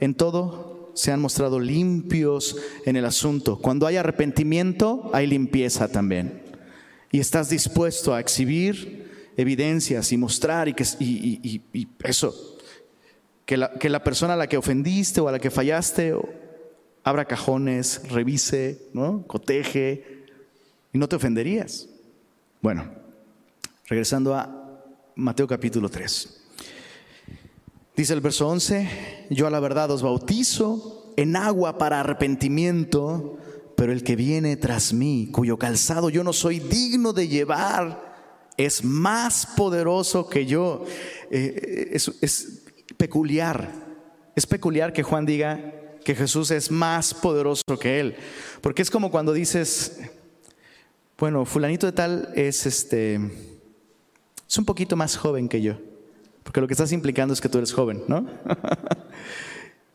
en 0.00 0.14
todo 0.14 0.92
se 0.94 1.12
han 1.12 1.20
mostrado 1.20 1.60
limpios 1.60 2.56
en 2.84 2.96
el 2.96 3.04
asunto. 3.04 3.58
Cuando 3.58 3.86
hay 3.86 3.96
arrepentimiento, 3.96 5.10
hay 5.12 5.26
limpieza 5.26 5.88
también 5.88 6.40
y 7.12 7.18
estás 7.18 7.48
dispuesto 7.48 8.14
a 8.14 8.20
exhibir 8.20 9.32
evidencias 9.36 10.12
y 10.12 10.16
mostrar 10.16 10.68
y, 10.68 10.74
que, 10.74 10.84
y, 11.00 11.62
eso, 12.04 12.58
que 13.46 13.56
la, 13.56 13.72
que 13.72 13.88
la, 13.88 14.04
persona 14.04 14.34
a 14.34 14.36
la 14.36 14.48
que 14.48 14.56
ofendiste 14.56 15.20
o 15.20 15.28
a 15.28 15.32
la 15.32 15.38
que 15.38 15.50
fallaste 15.50 16.14
abra 17.02 17.24
cajones, 17.24 18.02
revise, 18.10 18.82
¿no? 18.92 19.26
coteje 19.26 20.19
y 20.92 20.98
no 20.98 21.08
te 21.08 21.16
ofenderías. 21.16 21.88
Bueno, 22.60 22.84
regresando 23.86 24.34
a 24.34 24.82
Mateo 25.16 25.46
capítulo 25.46 25.88
3. 25.88 26.36
Dice 27.96 28.12
el 28.12 28.20
verso 28.20 28.48
11, 28.48 29.26
yo 29.30 29.46
a 29.46 29.50
la 29.50 29.60
verdad 29.60 29.90
os 29.90 30.02
bautizo 30.02 31.12
en 31.16 31.36
agua 31.36 31.76
para 31.78 32.00
arrepentimiento 32.00 33.38
pero 33.80 33.92
el 33.92 34.04
que 34.04 34.14
viene 34.14 34.58
tras 34.58 34.92
mí, 34.92 35.30
cuyo 35.32 35.56
calzado 35.56 36.10
yo 36.10 36.22
no 36.22 36.34
soy 36.34 36.60
digno 36.60 37.14
de 37.14 37.28
llevar, 37.28 38.12
es 38.58 38.84
más 38.84 39.46
poderoso 39.56 40.28
que 40.28 40.44
yo. 40.44 40.84
Eh, 41.30 41.88
es, 41.92 42.12
es 42.20 42.60
peculiar, 42.98 43.72
es 44.36 44.44
peculiar 44.44 44.92
que 44.92 45.02
Juan 45.02 45.24
diga 45.24 45.96
que 46.04 46.14
Jesús 46.14 46.50
es 46.50 46.70
más 46.70 47.14
poderoso 47.14 47.62
que 47.80 48.00
él, 48.00 48.16
porque 48.60 48.82
es 48.82 48.90
como 48.90 49.10
cuando 49.10 49.32
dices, 49.32 49.98
bueno, 51.20 51.44
fulanito 51.44 51.86
de 51.86 51.92
tal 51.92 52.32
es 52.34 52.66
este, 52.66 53.20
es 54.48 54.58
un 54.58 54.64
poquito 54.64 54.96
más 54.96 55.16
joven 55.16 55.48
que 55.48 55.62
yo, 55.62 55.78
porque 56.42 56.60
lo 56.60 56.66
que 56.66 56.74
estás 56.74 56.90
implicando 56.90 57.32
es 57.32 57.40
que 57.40 57.48
tú 57.48 57.58
eres 57.58 57.72
joven, 57.72 58.02
¿no? 58.08 58.26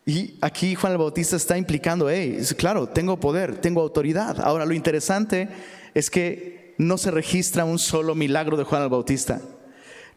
Y 0.07 0.37
aquí 0.39 0.75
Juan 0.75 0.91
el 0.91 0.99
Bautista 0.99 1.35
está 1.35 1.57
implicando, 1.57 2.11
hey, 2.11 2.39
claro, 2.57 2.87
tengo 2.87 3.19
poder, 3.19 3.59
tengo 3.59 3.81
autoridad. 3.81 4.39
Ahora, 4.39 4.63
lo 4.63 4.75
interesante 4.75 5.49
es 5.95 6.11
que 6.11 6.75
no 6.77 6.99
se 6.99 7.09
registra 7.09 7.65
un 7.65 7.79
solo 7.79 8.13
milagro 8.13 8.55
de 8.55 8.65
Juan 8.65 8.83
el 8.83 8.89
Bautista. 8.89 9.41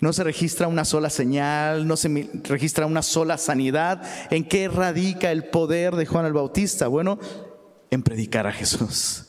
No 0.00 0.12
se 0.12 0.24
registra 0.24 0.68
una 0.68 0.84
sola 0.84 1.08
señal, 1.08 1.86
no 1.86 1.96
se 1.96 2.28
registra 2.44 2.84
una 2.84 3.00
sola 3.00 3.38
sanidad. 3.38 4.02
¿En 4.30 4.46
qué 4.46 4.68
radica 4.68 5.32
el 5.32 5.44
poder 5.44 5.96
de 5.96 6.04
Juan 6.04 6.26
el 6.26 6.34
Bautista? 6.34 6.86
Bueno, 6.86 7.18
en 7.90 8.02
predicar 8.02 8.46
a 8.46 8.52
Jesús, 8.52 9.27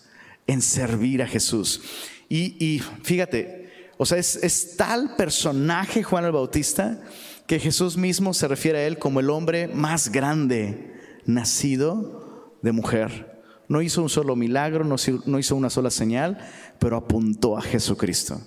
en 0.50 0.64
servir 0.64 1.22
a 1.22 1.28
Jesús. 1.28 1.82
Y, 2.28 2.82
fíjate, 3.04 3.70
o 3.98 4.06
sea, 4.06 4.18
es, 4.18 4.36
es 4.38 4.76
tal 4.78 5.16
personaje 5.16 6.02
Juan 6.02 6.26
el 6.26 6.32
Bautista 6.32 7.02
que 7.46 7.60
Jesús 7.60 7.98
mismo 7.98 8.34
se 8.34 8.48
refiere 8.48 8.80
a 8.80 8.88
él 8.88 8.98
como 8.98 9.20
el 9.20 9.30
hombre 9.30 9.68
más 9.68 10.12
grande 10.12 10.96
nacido 11.26 12.56
de 12.64 12.72
mujer. 12.72 13.42
No 13.68 13.84
hizo 13.84 14.02
un 14.02 14.10
solo 14.10 14.36
milagro, 14.36 14.84
no 14.86 15.40
hizo 15.40 15.56
una 15.56 15.70
sola 15.70 15.92
señal, 15.92 16.40
pero 16.80 16.98
apuntó 16.98 17.56
a 17.56 17.62
Jesucristo. 17.62 18.42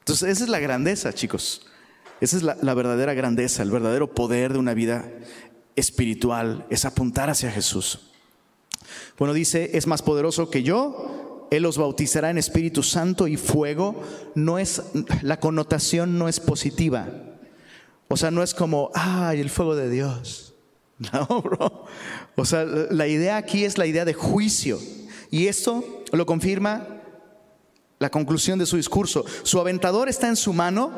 Entonces, 0.00 0.28
esa 0.28 0.44
es 0.44 0.50
la 0.50 0.60
grandeza, 0.60 1.12
chicos. 1.12 1.66
Esa 2.20 2.36
es 2.36 2.42
la, 2.44 2.56
la 2.62 2.74
verdadera 2.74 3.14
grandeza, 3.14 3.64
el 3.64 3.72
verdadero 3.72 4.14
poder 4.14 4.52
de 4.52 4.58
una 4.60 4.74
vida 4.74 5.10
espiritual, 5.74 6.66
es 6.70 6.84
apuntar 6.84 7.30
hacia 7.30 7.50
Jesús. 7.50 8.12
Bueno, 9.18 9.34
dice, 9.34 9.70
es 9.74 9.86
más 9.88 10.02
poderoso 10.02 10.50
que 10.50 10.62
yo, 10.62 11.17
Él 11.50 11.62
los 11.62 11.78
bautizará 11.78 12.30
en 12.30 12.38
Espíritu 12.38 12.82
Santo 12.82 13.26
y 13.26 13.36
fuego. 13.36 14.02
No 14.34 14.58
es, 14.58 14.82
la 15.22 15.40
connotación 15.40 16.18
no 16.18 16.28
es 16.28 16.40
positiva. 16.40 17.08
O 18.08 18.16
sea, 18.16 18.30
no 18.30 18.42
es 18.42 18.54
como, 18.54 18.90
ay, 18.94 19.40
el 19.40 19.50
fuego 19.50 19.76
de 19.76 19.90
Dios. 19.90 20.44
No, 21.12 21.42
bro. 21.42 21.84
O 22.34 22.44
sea, 22.44 22.64
la 22.64 23.06
idea 23.06 23.36
aquí 23.36 23.64
es 23.64 23.78
la 23.78 23.86
idea 23.86 24.04
de 24.04 24.14
juicio. 24.14 24.80
Y 25.30 25.46
esto 25.46 25.84
lo 26.12 26.26
confirma 26.26 26.88
la 27.98 28.10
conclusión 28.10 28.58
de 28.58 28.66
su 28.66 28.76
discurso. 28.76 29.24
Su 29.42 29.60
aventador 29.60 30.08
está 30.08 30.28
en 30.28 30.36
su 30.36 30.52
mano, 30.52 30.92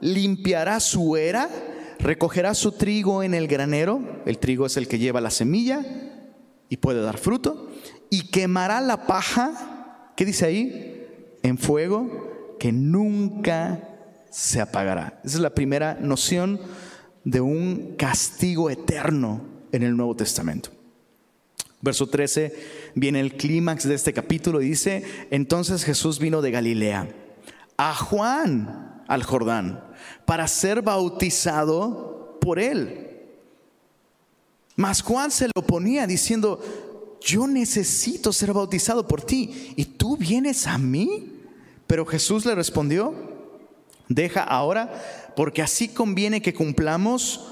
limpiará 0.00 0.80
su 0.80 1.16
era, 1.16 1.48
recogerá 1.98 2.54
su 2.54 2.72
trigo 2.72 3.22
en 3.22 3.34
el 3.34 3.48
granero. 3.48 4.00
El 4.26 4.38
trigo 4.38 4.66
es 4.66 4.76
el 4.76 4.88
que 4.88 4.98
lleva 4.98 5.20
la 5.20 5.30
semilla 5.30 5.84
y 6.68 6.76
puede 6.78 7.02
dar 7.02 7.18
fruto. 7.18 7.68
Y 8.10 8.28
quemará 8.28 8.80
la 8.80 9.06
paja, 9.06 9.77
¿qué 10.18 10.24
dice 10.24 10.46
ahí? 10.46 11.06
En 11.44 11.56
fuego 11.58 12.56
que 12.58 12.72
nunca 12.72 13.88
se 14.28 14.60
apagará. 14.60 15.20
Esa 15.24 15.36
es 15.36 15.40
la 15.40 15.54
primera 15.54 15.94
noción 15.94 16.60
de 17.22 17.40
un 17.40 17.94
castigo 17.96 18.68
eterno 18.68 19.40
en 19.70 19.84
el 19.84 19.96
Nuevo 19.96 20.16
Testamento. 20.16 20.70
Verso 21.80 22.08
13 22.08 22.52
viene 22.96 23.20
el 23.20 23.36
clímax 23.36 23.86
de 23.86 23.94
este 23.94 24.12
capítulo 24.12 24.60
y 24.60 24.70
dice, 24.70 25.04
entonces 25.30 25.84
Jesús 25.84 26.18
vino 26.18 26.42
de 26.42 26.50
Galilea 26.50 27.08
a 27.76 27.94
Juan 27.94 29.04
al 29.06 29.22
Jordán 29.22 29.84
para 30.26 30.48
ser 30.48 30.82
bautizado 30.82 32.38
por 32.40 32.58
él. 32.58 33.20
Mas 34.74 35.00
Juan 35.00 35.30
se 35.30 35.48
lo 35.54 35.62
ponía 35.62 36.08
diciendo, 36.08 36.60
yo 37.20 37.46
necesito 37.46 38.32
ser 38.32 38.52
bautizado 38.52 39.06
por 39.06 39.22
ti 39.22 39.72
y 39.76 39.84
tú 39.84 40.16
vienes 40.16 40.66
a 40.66 40.78
mí. 40.78 41.34
Pero 41.86 42.04
Jesús 42.04 42.44
le 42.44 42.54
respondió, 42.54 43.14
Deja 44.08 44.42
ahora, 44.42 45.32
porque 45.36 45.62
así 45.62 45.88
conviene 45.88 46.40
que 46.40 46.54
cumplamos 46.54 47.46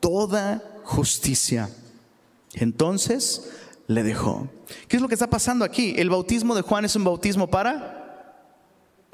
toda 0.00 0.62
justicia. 0.84 1.70
Entonces 2.54 3.50
le 3.86 4.02
dejó. 4.02 4.48
¿Qué 4.88 4.96
es 4.96 5.02
lo 5.02 5.08
que 5.08 5.14
está 5.14 5.30
pasando 5.30 5.64
aquí? 5.64 5.94
El 5.96 6.10
bautismo 6.10 6.54
de 6.54 6.62
Juan 6.62 6.84
es 6.84 6.96
un 6.96 7.04
bautismo 7.04 7.48
para 7.48 8.36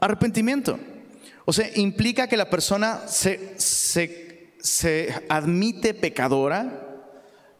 arrepentimiento. 0.01 0.79
O 1.45 1.53
sea, 1.53 1.71
implica 1.77 2.27
que 2.27 2.37
la 2.37 2.51
persona 2.51 3.07
se, 3.07 3.57
se 3.59 5.25
admite 5.29 5.95
pecadora, 5.95 6.88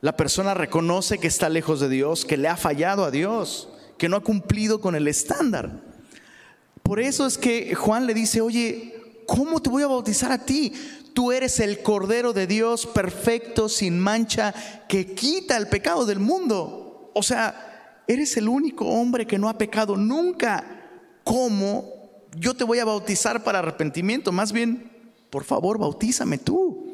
la 0.01 0.17
persona 0.17 0.55
reconoce 0.55 1.19
que 1.19 1.27
está 1.27 1.49
lejos 1.49 1.81
de 1.81 1.89
Dios, 1.89 2.25
que 2.25 2.37
le 2.37 2.49
ha 2.49 2.57
fallado 2.57 3.05
a 3.05 3.11
Dios, 3.11 3.69
que 3.97 4.09
no 4.09 4.17
ha 4.17 4.23
cumplido 4.23 4.81
con 4.81 4.95
el 4.95 5.09
estándar. 5.09 5.83
Por 6.83 7.01
eso 7.01 7.27
es 7.27 7.37
que 7.37 7.75
Juan 7.75 8.07
le 8.07 8.15
dice, 8.15 8.41
oye, 8.41 9.23
¿cómo 9.27 9.61
te 9.61 9.71
voy 9.71 9.83
a 9.83 9.89
bautizar 9.89 10.31
a 10.31 10.45
ti? 10.45 10.73
Tú 11.15 11.33
eres 11.33 11.59
el 11.59 11.83
Cordero 11.83 12.33
de 12.33 12.47
Dios 12.47 12.87
perfecto, 12.87 13.69
sin 13.69 13.99
mancha, 13.99 14.55
que 14.89 15.15
quita 15.15 15.57
el 15.57 15.67
pecado 15.67 16.07
del 16.07 16.21
mundo. 16.21 17.11
O 17.13 17.23
sea, 17.23 18.03
eres 18.07 18.37
el 18.37 18.49
único 18.49 18.87
hombre 18.87 19.27
que 19.27 19.39
no 19.39 19.49
ha 19.49 19.59
pecado 19.59 19.97
nunca. 19.97 20.65
¿Cómo 21.25 21.93
yo 22.37 22.55
te 22.55 22.63
voy 22.63 22.79
a 22.79 22.85
bautizar 22.85 23.43
para 23.43 23.59
arrepentimiento? 23.59 24.31
Más 24.31 24.53
bien, 24.53 24.93
por 25.29 25.43
favor, 25.43 25.77
bautízame 25.77 26.39
tú. 26.39 26.88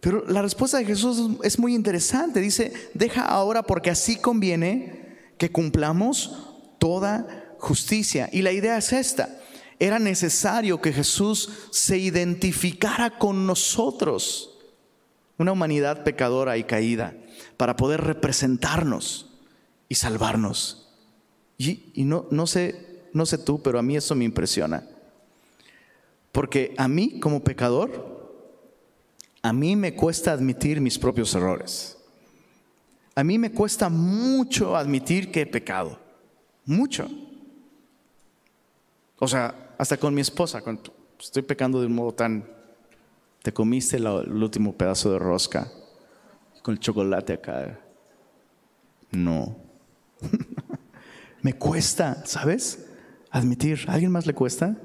Pero 0.00 0.24
la 0.28 0.42
respuesta 0.42 0.78
de 0.78 0.84
Jesús 0.84 1.38
es 1.42 1.58
muy 1.58 1.74
interesante. 1.74 2.40
Dice, 2.40 2.72
deja 2.94 3.24
ahora 3.24 3.62
porque 3.62 3.90
así 3.90 4.16
conviene 4.16 5.16
que 5.38 5.50
cumplamos 5.50 6.36
toda 6.78 7.54
justicia. 7.58 8.28
Y 8.32 8.42
la 8.42 8.52
idea 8.52 8.78
es 8.78 8.92
esta 8.92 9.38
era 9.78 9.98
necesario 9.98 10.80
que 10.80 10.92
Jesús 10.92 11.50
se 11.70 11.98
identificara 11.98 13.18
con 13.18 13.46
nosotros, 13.46 14.58
una 15.36 15.52
humanidad 15.52 16.02
pecadora 16.02 16.56
y 16.56 16.64
caída, 16.64 17.14
para 17.56 17.76
poder 17.76 18.00
representarnos 18.00 19.26
y 19.88 19.94
salvarnos. 19.94 20.88
Y, 21.58 21.92
no, 22.04 22.26
no, 22.30 22.46
sé, 22.46 23.02
no 23.12 23.26
sé 23.26 23.38
tú, 23.38 23.62
pero 23.62 23.78
a 23.78 23.82
mí 23.82 23.96
eso 23.96 24.14
me 24.14 24.24
impresiona. 24.24 24.84
Porque 26.32 26.74
a 26.76 26.88
mí 26.88 27.20
como 27.20 27.42
pecador, 27.42 28.17
a 29.48 29.52
mí 29.54 29.76
me 29.76 29.94
cuesta 29.94 30.32
admitir 30.32 30.78
mis 30.78 30.98
propios 30.98 31.34
errores. 31.34 31.96
A 33.14 33.24
mí 33.24 33.38
me 33.38 33.50
cuesta 33.50 33.88
mucho 33.88 34.76
admitir 34.76 35.32
que 35.32 35.40
he 35.40 35.46
pecado. 35.46 35.98
Mucho. 36.66 37.08
O 39.18 39.26
sea, 39.26 39.74
hasta 39.78 39.96
con 39.96 40.12
mi 40.12 40.20
esposa, 40.20 40.62
estoy 41.18 41.42
pecando 41.42 41.80
de 41.80 41.86
un 41.86 41.94
modo 41.94 42.12
tan... 42.12 42.46
Te 43.42 43.50
comiste 43.50 43.96
el 43.96 44.06
último 44.06 44.74
pedazo 44.74 45.12
de 45.12 45.18
rosca 45.18 45.72
con 46.62 46.74
el 46.74 46.80
chocolate 46.80 47.32
acá. 47.32 47.80
No. 49.10 49.56
Me 51.42 51.54
cuesta, 51.54 52.22
¿sabes? 52.26 52.86
Admitir. 53.30 53.86
¿A 53.88 53.94
alguien 53.94 54.12
más 54.12 54.26
le 54.26 54.34
cuesta? 54.34 54.76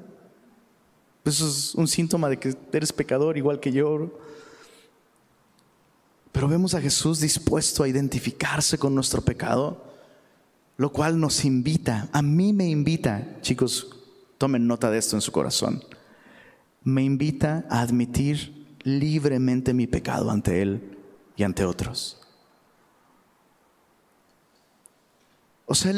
Eso 1.22 1.46
es 1.46 1.74
un 1.74 1.86
síntoma 1.86 2.30
de 2.30 2.38
que 2.38 2.56
eres 2.72 2.94
pecador 2.94 3.36
igual 3.36 3.60
que 3.60 3.70
yo. 3.70 4.23
Pero 6.34 6.48
vemos 6.48 6.74
a 6.74 6.80
Jesús 6.80 7.20
dispuesto 7.20 7.84
a 7.84 7.88
identificarse 7.88 8.76
con 8.76 8.92
nuestro 8.92 9.22
pecado, 9.22 9.84
lo 10.76 10.90
cual 10.90 11.20
nos 11.20 11.44
invita, 11.44 12.08
a 12.12 12.22
mí 12.22 12.52
me 12.52 12.68
invita, 12.68 13.40
chicos, 13.40 13.88
tomen 14.36 14.66
nota 14.66 14.90
de 14.90 14.98
esto 14.98 15.14
en 15.14 15.22
su 15.22 15.30
corazón, 15.30 15.84
me 16.82 17.04
invita 17.04 17.64
a 17.70 17.82
admitir 17.82 18.66
libremente 18.82 19.72
mi 19.72 19.86
pecado 19.86 20.28
ante 20.28 20.60
Él 20.60 20.98
y 21.36 21.44
ante 21.44 21.64
otros. 21.64 22.20
O 25.66 25.74
sea, 25.76 25.92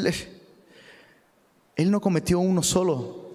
Él, 1.77 1.91
no 1.91 1.99
cometió 2.03 2.41
uno 2.41 2.63
solo 2.63 3.31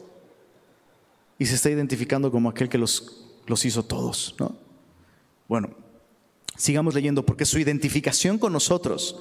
y 1.39 1.47
se 1.47 1.55
está 1.55 1.71
identificando 1.71 2.31
como 2.31 2.47
aquel 2.47 2.69
que 2.69 2.77
los, 2.77 3.25
los 3.47 3.65
hizo 3.65 3.81
todos, 3.81 4.35
¿no? 4.37 4.55
Bueno, 5.47 5.81
sigamos 6.61 6.93
leyendo, 6.93 7.25
porque 7.25 7.45
su 7.45 7.57
identificación 7.57 8.37
con 8.37 8.53
nosotros 8.53 9.17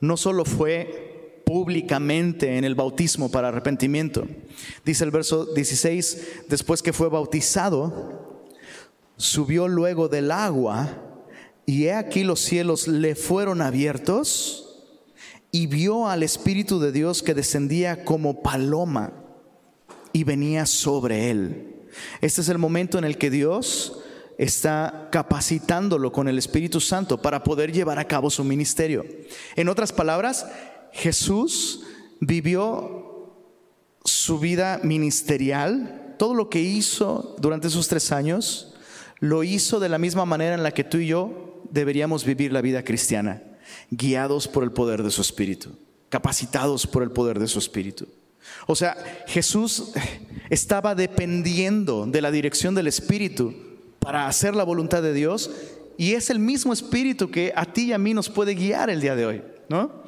no 0.00 0.16
solo 0.16 0.44
fue 0.44 1.42
públicamente 1.44 2.56
en 2.56 2.64
el 2.64 2.74
bautismo 2.74 3.30
para 3.30 3.48
arrepentimiento. 3.48 4.26
Dice 4.84 5.04
el 5.04 5.10
verso 5.10 5.46
16, 5.46 6.44
después 6.48 6.82
que 6.82 6.94
fue 6.94 7.08
bautizado, 7.08 8.46
subió 9.16 9.68
luego 9.68 10.08
del 10.08 10.30
agua 10.30 11.04
y 11.66 11.84
he 11.84 11.92
aquí 11.92 12.24
los 12.24 12.40
cielos 12.40 12.88
le 12.88 13.14
fueron 13.14 13.60
abiertos 13.60 14.86
y 15.50 15.66
vio 15.66 16.08
al 16.08 16.22
Espíritu 16.22 16.80
de 16.80 16.92
Dios 16.92 17.22
que 17.22 17.34
descendía 17.34 18.04
como 18.04 18.42
paloma 18.42 19.12
y 20.14 20.24
venía 20.24 20.64
sobre 20.64 21.30
él. 21.30 21.74
Este 22.22 22.40
es 22.40 22.48
el 22.48 22.58
momento 22.58 22.96
en 22.96 23.04
el 23.04 23.18
que 23.18 23.30
Dios 23.30 24.04
está 24.38 25.08
capacitándolo 25.10 26.12
con 26.12 26.28
el 26.28 26.38
Espíritu 26.38 26.80
Santo 26.80 27.20
para 27.20 27.42
poder 27.42 27.72
llevar 27.72 27.98
a 27.98 28.06
cabo 28.06 28.30
su 28.30 28.44
ministerio. 28.44 29.04
En 29.56 29.68
otras 29.68 29.92
palabras, 29.92 30.46
Jesús 30.92 31.82
vivió 32.20 33.34
su 34.04 34.38
vida 34.38 34.80
ministerial, 34.84 36.14
todo 36.18 36.34
lo 36.34 36.48
que 36.48 36.60
hizo 36.60 37.36
durante 37.40 37.66
esos 37.66 37.88
tres 37.88 38.12
años, 38.12 38.74
lo 39.18 39.42
hizo 39.42 39.80
de 39.80 39.88
la 39.88 39.98
misma 39.98 40.24
manera 40.24 40.54
en 40.54 40.62
la 40.62 40.70
que 40.70 40.84
tú 40.84 40.98
y 40.98 41.08
yo 41.08 41.62
deberíamos 41.70 42.24
vivir 42.24 42.52
la 42.52 42.60
vida 42.60 42.84
cristiana, 42.84 43.42
guiados 43.90 44.46
por 44.46 44.62
el 44.62 44.70
poder 44.70 45.02
de 45.02 45.10
su 45.10 45.20
Espíritu, 45.20 45.76
capacitados 46.08 46.86
por 46.86 47.02
el 47.02 47.10
poder 47.10 47.40
de 47.40 47.48
su 47.48 47.58
Espíritu. 47.58 48.06
O 48.68 48.76
sea, 48.76 48.96
Jesús 49.26 49.90
estaba 50.48 50.94
dependiendo 50.94 52.06
de 52.06 52.22
la 52.22 52.30
dirección 52.30 52.76
del 52.76 52.86
Espíritu 52.86 53.67
para 53.98 54.26
hacer 54.26 54.54
la 54.54 54.64
voluntad 54.64 55.02
de 55.02 55.12
Dios 55.12 55.50
y 55.96 56.14
es 56.14 56.30
el 56.30 56.38
mismo 56.38 56.72
Espíritu 56.72 57.30
que 57.30 57.52
a 57.54 57.64
ti 57.64 57.86
y 57.86 57.92
a 57.92 57.98
mí 57.98 58.14
nos 58.14 58.28
puede 58.28 58.54
guiar 58.54 58.88
el 58.88 59.00
día 59.00 59.16
de 59.16 59.26
hoy, 59.26 59.42
¿no? 59.68 60.04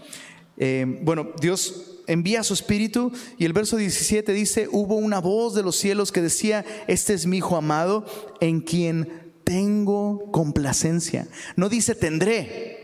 Eh, 0.56 1.00
bueno, 1.02 1.32
Dios 1.40 2.00
envía 2.06 2.42
su 2.42 2.54
Espíritu 2.54 3.12
y 3.38 3.44
el 3.44 3.52
verso 3.52 3.76
17 3.76 4.32
dice, 4.32 4.68
hubo 4.70 4.96
una 4.96 5.20
voz 5.20 5.54
de 5.54 5.62
los 5.62 5.76
cielos 5.76 6.12
que 6.12 6.22
decía, 6.22 6.64
este 6.86 7.14
es 7.14 7.26
mi 7.26 7.38
Hijo 7.38 7.56
amado 7.56 8.04
en 8.40 8.60
quien 8.60 9.32
tengo 9.44 10.30
complacencia. 10.30 11.26
No 11.56 11.68
dice 11.68 11.94
tendré. 11.94 12.78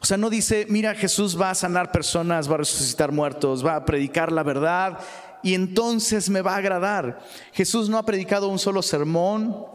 O 0.00 0.06
sea, 0.06 0.16
no 0.16 0.30
dice, 0.30 0.66
mira, 0.68 0.94
Jesús 0.94 1.40
va 1.40 1.50
a 1.50 1.54
sanar 1.54 1.90
personas, 1.90 2.48
va 2.48 2.54
a 2.54 2.58
resucitar 2.58 3.12
muertos, 3.12 3.64
va 3.64 3.76
a 3.76 3.84
predicar 3.84 4.30
la 4.30 4.42
verdad 4.42 4.98
y 5.42 5.54
entonces 5.54 6.30
me 6.30 6.42
va 6.42 6.54
a 6.54 6.58
agradar. 6.58 7.20
Jesús 7.52 7.88
no 7.88 7.98
ha 7.98 8.06
predicado 8.06 8.48
un 8.48 8.58
solo 8.58 8.82
sermón, 8.82 9.66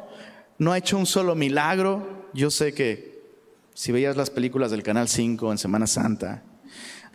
no 0.61 0.71
ha 0.71 0.77
hecho 0.77 0.95
un 0.95 1.07
solo 1.07 1.33
milagro. 1.33 2.29
Yo 2.35 2.51
sé 2.51 2.71
que 2.71 3.19
si 3.73 3.91
veías 3.91 4.15
las 4.15 4.29
películas 4.29 4.69
del 4.69 4.83
Canal 4.83 5.07
5 5.07 5.51
en 5.51 5.57
Semana 5.57 5.87
Santa, 5.87 6.43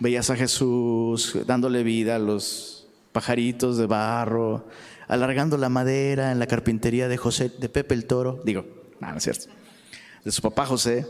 veías 0.00 0.30
a 0.30 0.36
Jesús 0.36 1.38
dándole 1.46 1.84
vida 1.84 2.16
a 2.16 2.18
los 2.18 2.88
pajaritos 3.12 3.78
de 3.78 3.86
barro, 3.86 4.66
alargando 5.06 5.56
la 5.58 5.68
madera 5.68 6.32
en 6.32 6.40
la 6.40 6.48
carpintería 6.48 7.06
de 7.06 7.18
José, 7.18 7.52
de 7.56 7.68
Pepe 7.68 7.94
el 7.94 8.06
Toro, 8.06 8.42
digo, 8.44 8.66
no, 8.98 9.12
no 9.12 9.16
es 9.16 9.22
cierto, 9.22 9.46
de 10.24 10.32
su 10.32 10.42
papá 10.42 10.66
José, 10.66 11.06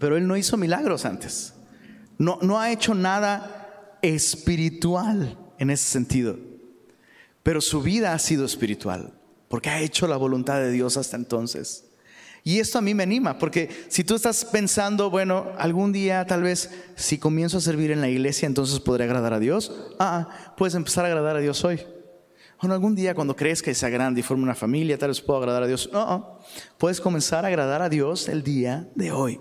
pero 0.00 0.16
él 0.16 0.26
no 0.26 0.36
hizo 0.36 0.56
milagros 0.56 1.04
antes, 1.04 1.54
no, 2.18 2.40
no 2.42 2.58
ha 2.58 2.72
hecho 2.72 2.92
nada 2.92 3.98
espiritual 4.02 5.38
en 5.60 5.70
ese 5.70 5.84
sentido, 5.84 6.36
pero 7.44 7.60
su 7.60 7.82
vida 7.82 8.14
ha 8.14 8.18
sido 8.18 8.44
espiritual 8.44 9.12
porque 9.54 9.70
ha 9.70 9.80
hecho 9.80 10.08
la 10.08 10.16
voluntad 10.16 10.58
de 10.58 10.72
Dios 10.72 10.96
hasta 10.96 11.14
entonces. 11.14 11.84
Y 12.42 12.58
esto 12.58 12.78
a 12.78 12.80
mí 12.80 12.92
me 12.92 13.04
anima, 13.04 13.38
porque 13.38 13.70
si 13.86 14.02
tú 14.02 14.16
estás 14.16 14.44
pensando, 14.44 15.10
bueno, 15.10 15.52
algún 15.58 15.92
día 15.92 16.26
tal 16.26 16.42
vez 16.42 16.70
si 16.96 17.18
comienzo 17.18 17.58
a 17.58 17.60
servir 17.60 17.92
en 17.92 18.00
la 18.00 18.08
iglesia, 18.08 18.46
entonces 18.46 18.80
podré 18.80 19.04
agradar 19.04 19.32
a 19.32 19.38
Dios, 19.38 19.70
ah, 20.00 20.28
puedes 20.56 20.74
empezar 20.74 21.04
a 21.04 21.06
agradar 21.06 21.36
a 21.36 21.38
Dios 21.38 21.64
hoy. 21.64 21.78
Bueno, 22.60 22.74
algún 22.74 22.96
día 22.96 23.14
cuando 23.14 23.36
crezca 23.36 23.70
y 23.70 23.76
sea 23.76 23.90
grande 23.90 24.18
y 24.18 24.22
forme 24.24 24.42
una 24.42 24.56
familia, 24.56 24.98
tal 24.98 25.10
vez 25.10 25.20
puedo 25.20 25.38
agradar 25.38 25.62
a 25.62 25.66
Dios. 25.68 25.88
No, 25.92 26.04
no, 26.04 26.38
puedes 26.76 27.00
comenzar 27.00 27.44
a 27.44 27.46
agradar 27.46 27.80
a 27.80 27.88
Dios 27.88 28.28
el 28.28 28.42
día 28.42 28.88
de 28.96 29.12
hoy. 29.12 29.40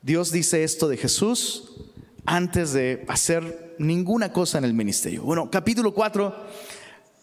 Dios 0.00 0.32
dice 0.32 0.64
esto 0.64 0.88
de 0.88 0.96
Jesús 0.96 1.82
antes 2.24 2.72
de 2.72 3.04
hacer 3.08 3.76
ninguna 3.78 4.32
cosa 4.32 4.56
en 4.56 4.64
el 4.64 4.72
ministerio. 4.72 5.22
Bueno, 5.22 5.50
capítulo 5.50 5.92
4 5.92 6.34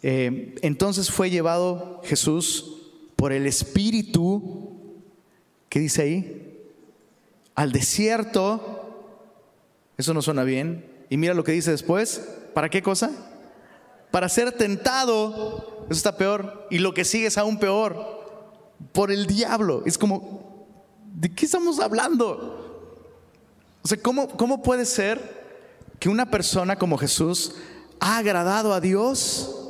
eh, 0.03 0.55
entonces 0.61 1.11
fue 1.11 1.29
llevado 1.29 2.01
Jesús 2.03 2.77
por 3.15 3.31
el 3.31 3.45
Espíritu, 3.45 5.03
¿qué 5.69 5.79
dice 5.79 6.01
ahí? 6.01 6.67
Al 7.53 7.71
desierto. 7.71 9.05
Eso 9.97 10.13
no 10.13 10.21
suena 10.21 10.43
bien. 10.43 11.05
Y 11.09 11.17
mira 11.17 11.33
lo 11.33 11.43
que 11.43 11.51
dice 11.51 11.71
después. 11.71 12.27
¿Para 12.55 12.69
qué 12.69 12.81
cosa? 12.81 13.11
Para 14.09 14.27
ser 14.27 14.51
tentado. 14.53 15.85
Eso 15.85 15.97
está 15.97 16.17
peor. 16.17 16.67
Y 16.71 16.79
lo 16.79 16.93
que 16.93 17.05
sigue 17.05 17.27
es 17.27 17.37
aún 17.37 17.59
peor. 17.59 17.95
Por 18.93 19.11
el 19.11 19.27
diablo. 19.27 19.83
Es 19.85 19.99
como, 19.99 20.67
¿de 21.13 21.31
qué 21.31 21.45
estamos 21.45 21.79
hablando? 21.79 22.97
O 23.83 23.87
sea, 23.87 23.99
¿cómo, 24.01 24.29
cómo 24.29 24.63
puede 24.63 24.85
ser 24.85 25.41
que 25.99 26.09
una 26.09 26.31
persona 26.31 26.75
como 26.77 26.97
Jesús 26.97 27.53
ha 27.99 28.17
agradado 28.17 28.73
a 28.73 28.81
Dios? 28.81 29.60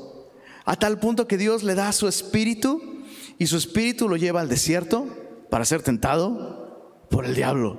A 0.72 0.78
tal 0.78 1.00
punto 1.00 1.28
que 1.28 1.38
Dios 1.38 1.64
le 1.64 1.76
da 1.76 1.92
su 1.92 2.08
espíritu 2.08 3.04
y 3.38 3.48
su 3.48 3.58
espíritu 3.58 4.08
lo 4.08 4.16
lleva 4.16 4.40
al 4.40 4.48
desierto 4.48 5.06
para 5.50 5.66
ser 5.66 5.82
tentado 5.82 7.04
por 7.10 7.26
el 7.26 7.36
diablo. 7.36 7.78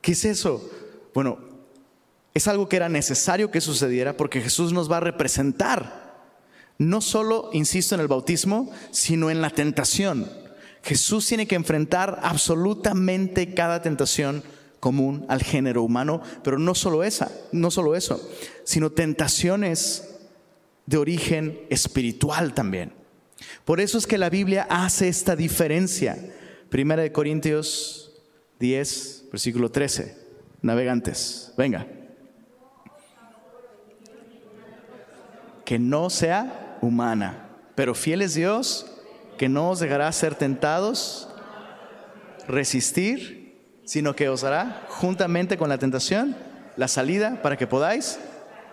¿Qué 0.00 0.12
es 0.12 0.24
eso? 0.24 0.66
Bueno, 1.12 1.36
es 2.32 2.48
algo 2.48 2.70
que 2.70 2.76
era 2.76 2.88
necesario 2.88 3.50
que 3.50 3.60
sucediera 3.60 4.16
porque 4.16 4.40
Jesús 4.40 4.72
nos 4.72 4.90
va 4.90 4.96
a 4.96 5.00
representar. 5.00 6.32
No 6.78 7.02
solo, 7.02 7.50
insisto, 7.52 7.94
en 7.94 8.00
el 8.00 8.08
bautismo, 8.08 8.70
sino 8.92 9.28
en 9.28 9.42
la 9.42 9.50
tentación. 9.50 10.26
Jesús 10.82 11.26
tiene 11.26 11.46
que 11.46 11.54
enfrentar 11.54 12.20
absolutamente 12.22 13.52
cada 13.52 13.82
tentación 13.82 14.42
común 14.80 15.26
al 15.28 15.42
género 15.42 15.82
humano, 15.82 16.22
pero 16.42 16.58
no 16.58 16.74
solo 16.74 17.04
esa, 17.04 17.30
no 17.52 17.70
solo 17.70 17.94
eso, 17.94 18.26
sino 18.64 18.88
tentaciones 18.88 20.15
de 20.86 20.96
origen 20.96 21.60
espiritual 21.68 22.54
también. 22.54 22.92
Por 23.64 23.80
eso 23.80 23.98
es 23.98 24.06
que 24.06 24.18
la 24.18 24.30
Biblia 24.30 24.66
hace 24.70 25.08
esta 25.08 25.36
diferencia. 25.36 26.16
Primera 26.70 27.02
de 27.02 27.12
Corintios 27.12 28.12
10, 28.60 29.26
versículo 29.30 29.70
13. 29.70 30.16
Navegantes, 30.62 31.52
venga. 31.56 31.86
Que 35.64 35.78
no 35.78 36.10
sea 36.10 36.78
humana, 36.80 37.48
pero 37.74 37.94
fiel 37.94 38.22
es 38.22 38.34
Dios, 38.34 38.86
que 39.36 39.48
no 39.48 39.70
os 39.70 39.80
dejará 39.80 40.10
ser 40.12 40.34
tentados, 40.36 41.28
resistir, 42.46 43.82
sino 43.84 44.14
que 44.14 44.28
os 44.28 44.44
hará 44.44 44.86
juntamente 44.88 45.56
con 45.56 45.68
la 45.68 45.78
tentación 45.78 46.36
la 46.76 46.88
salida 46.88 47.42
para 47.42 47.56
que 47.56 47.66
podáis 47.66 48.18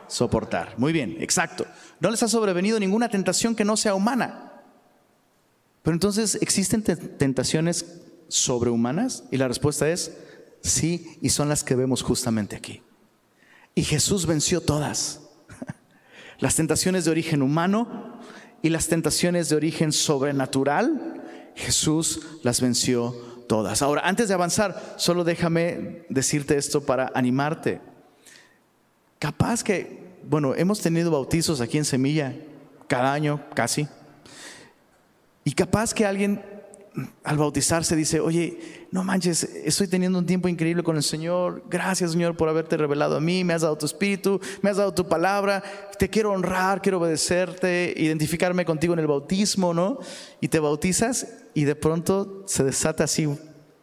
soportar. 0.08 0.78
Muy 0.78 0.94
bien, 0.94 1.18
exacto. 1.20 1.66
No 2.00 2.12
les 2.12 2.24
ha 2.24 2.28
sobrevenido 2.28 2.80
ninguna 2.80 3.10
tentación 3.10 3.56
que 3.56 3.66
no 3.66 3.78
sea 3.78 3.96
humana. 3.96 4.62
Pero 5.84 5.96
entonces, 5.96 6.38
¿existen 6.42 6.82
tentaciones 6.82 8.02
sobrehumanas? 8.28 9.26
Y 9.32 9.38
la 9.38 9.48
respuesta 9.48 9.90
es 9.90 10.18
sí, 10.62 11.18
y 11.22 11.30
son 11.30 11.50
las 11.50 11.64
que 11.64 11.76
vemos 11.76 12.02
justamente 12.02 12.56
aquí. 12.56 12.82
Y 13.76 13.84
Jesús 13.84 14.26
venció 14.26 14.62
todas. 14.62 15.22
Las 16.40 16.56
tentaciones 16.56 17.06
de 17.06 17.12
origen 17.12 17.42
humano 17.42 18.20
y 18.62 18.70
las 18.70 18.88
tentaciones 18.88 19.50
de 19.50 19.56
origen 19.56 19.92
sobrenatural, 19.92 21.22
Jesús 21.56 22.22
las 22.44 22.62
venció 22.62 23.12
todas. 23.48 23.82
Ahora, 23.82 24.02
antes 24.06 24.28
de 24.30 24.34
avanzar, 24.34 24.96
solo 24.98 25.24
déjame 25.24 26.06
decirte 26.10 26.58
esto 26.58 26.86
para 26.86 27.12
animarte. 27.14 27.82
Capaz 29.20 29.64
que 29.64 30.03
bueno, 30.30 30.56
hemos 30.56 30.80
tenido 30.80 31.12
bautizos 31.12 31.62
aquí 31.62 31.78
en 31.78 31.86
Semilla 31.86 32.36
cada 32.88 33.14
año, 33.14 33.44
casi. 33.54 33.88
Y 35.44 35.54
capaz 35.54 35.94
que 35.94 36.06
alguien 36.06 36.42
al 37.24 37.38
bautizarse 37.38 37.96
dice, 37.96 38.20
oye, 38.20 38.88
no 38.92 39.04
manches, 39.04 39.44
estoy 39.44 39.88
teniendo 39.88 40.20
un 40.20 40.26
tiempo 40.26 40.48
increíble 40.48 40.84
con 40.84 40.96
el 40.96 41.04
Señor. 41.04 41.64
Gracias, 41.70 42.12
Señor, 42.12 42.38
por 42.38 42.50
haberte 42.50 42.78
revelado 42.78 43.18
a 43.18 43.20
mí. 43.20 43.44
Me 43.44 43.54
has 43.54 43.64
dado 43.64 43.78
tu 43.78 43.86
espíritu, 43.86 44.40
me 44.62 44.70
has 44.70 44.78
dado 44.78 44.94
tu 44.94 45.08
palabra. 45.08 45.64
Te 45.98 46.10
quiero 46.10 46.32
honrar, 46.32 46.82
quiero 46.82 47.00
obedecerte, 47.00 47.94
identificarme 47.98 48.66
contigo 48.66 48.94
en 48.94 49.00
el 49.00 49.08
bautismo, 49.08 49.74
¿no? 49.74 50.00
Y 50.40 50.50
te 50.50 50.60
bautizas 50.60 51.28
y 51.54 51.64
de 51.64 51.76
pronto 51.76 52.44
se 52.46 52.64
desata 52.64 53.06
así. 53.06 53.28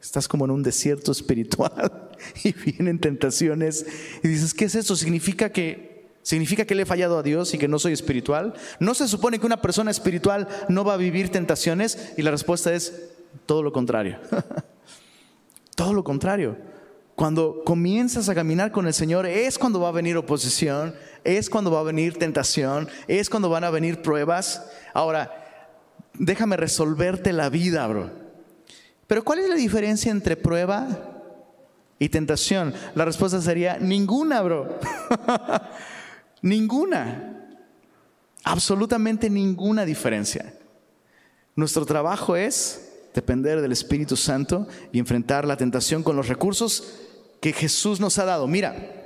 Estás 0.01 0.29
como 0.29 0.45
en 0.45 0.53
un 0.53 0.63
desierto 0.63 1.13
espiritual 1.13 2.11
y 2.45 2.53
vienen 2.53 2.99
tentaciones 2.99 3.85
y 4.23 4.29
dices, 4.29 4.55
¿qué 4.55 4.67
es 4.67 4.75
eso? 4.77 4.97
Significa 4.97 5.51
que 5.51 5.90
¿Significa 6.23 6.65
que 6.65 6.75
le 6.75 6.83
he 6.83 6.87
fallado 6.87 7.19
a 7.19 7.23
Dios 7.23 7.55
y 7.55 7.59
que 7.59 7.69
no 7.69 7.79
soy 7.79 7.93
espiritual? 7.93 8.55
¿No 8.79 8.95
se 8.95 9.09
supone 9.09 9.39
que 9.39 9.47
una 9.47 9.63
persona 9.63 9.91
espiritual 9.91 10.49
no 10.69 10.85
va 10.85 10.95
a 10.95 10.99
vivir 10.99 11.31
tentaciones? 11.31 12.13
Y 12.17 12.23
la 12.23 12.31
respuesta 12.31 12.75
es 12.75 13.11
todo 13.47 13.63
lo 13.63 13.73
contrario. 13.73 14.19
todo 15.75 15.95
lo 15.95 16.05
contrario. 16.05 16.57
Cuando 17.15 17.63
comienzas 17.65 18.29
a 18.29 18.35
caminar 18.35 18.71
con 18.71 18.87
el 18.87 18.95
Señor 18.95 19.27
es 19.27 19.59
cuando 19.59 19.81
va 19.81 19.89
a 19.89 19.93
venir 19.93 20.17
oposición, 20.17 20.95
es 21.25 21.51
cuando 21.51 21.71
va 21.71 21.81
a 21.81 21.85
venir 21.85 22.19
tentación, 22.19 22.89
es 23.09 23.29
cuando 23.29 23.49
van 23.49 23.65
a 23.65 23.71
venir 23.71 24.03
pruebas. 24.03 24.65
Ahora, 24.95 25.31
déjame 26.15 26.57
resolverte 26.57 27.33
la 27.33 27.49
vida, 27.49 27.87
bro. 27.87 28.11
Pero 29.07 29.25
¿cuál 29.25 29.41
es 29.41 29.49
la 29.49 29.57
diferencia 29.57 30.11
entre 30.11 30.37
prueba 30.37 30.87
y 31.99 32.09
tentación? 32.09 32.73
La 32.95 33.05
respuesta 33.05 33.41
sería 33.41 33.79
ninguna, 33.79 34.41
bro. 34.43 34.79
ninguna. 36.43 37.49
Absolutamente 38.45 39.29
ninguna 39.29 39.85
diferencia. 39.85 40.55
Nuestro 41.55 41.85
trabajo 41.85 42.37
es 42.37 43.09
depender 43.15 43.61
del 43.61 43.73
Espíritu 43.73 44.17
Santo 44.17 44.67
y 44.93 44.99
enfrentar 44.99 45.45
la 45.45 45.57
tentación 45.57 46.03
con 46.03 46.17
los 46.17 46.29
recursos 46.29 46.95
que 47.41 47.53
Jesús 47.53 48.01
nos 48.01 48.19
ha 48.19 48.25
dado. 48.25 48.47
Mira, 48.47 48.97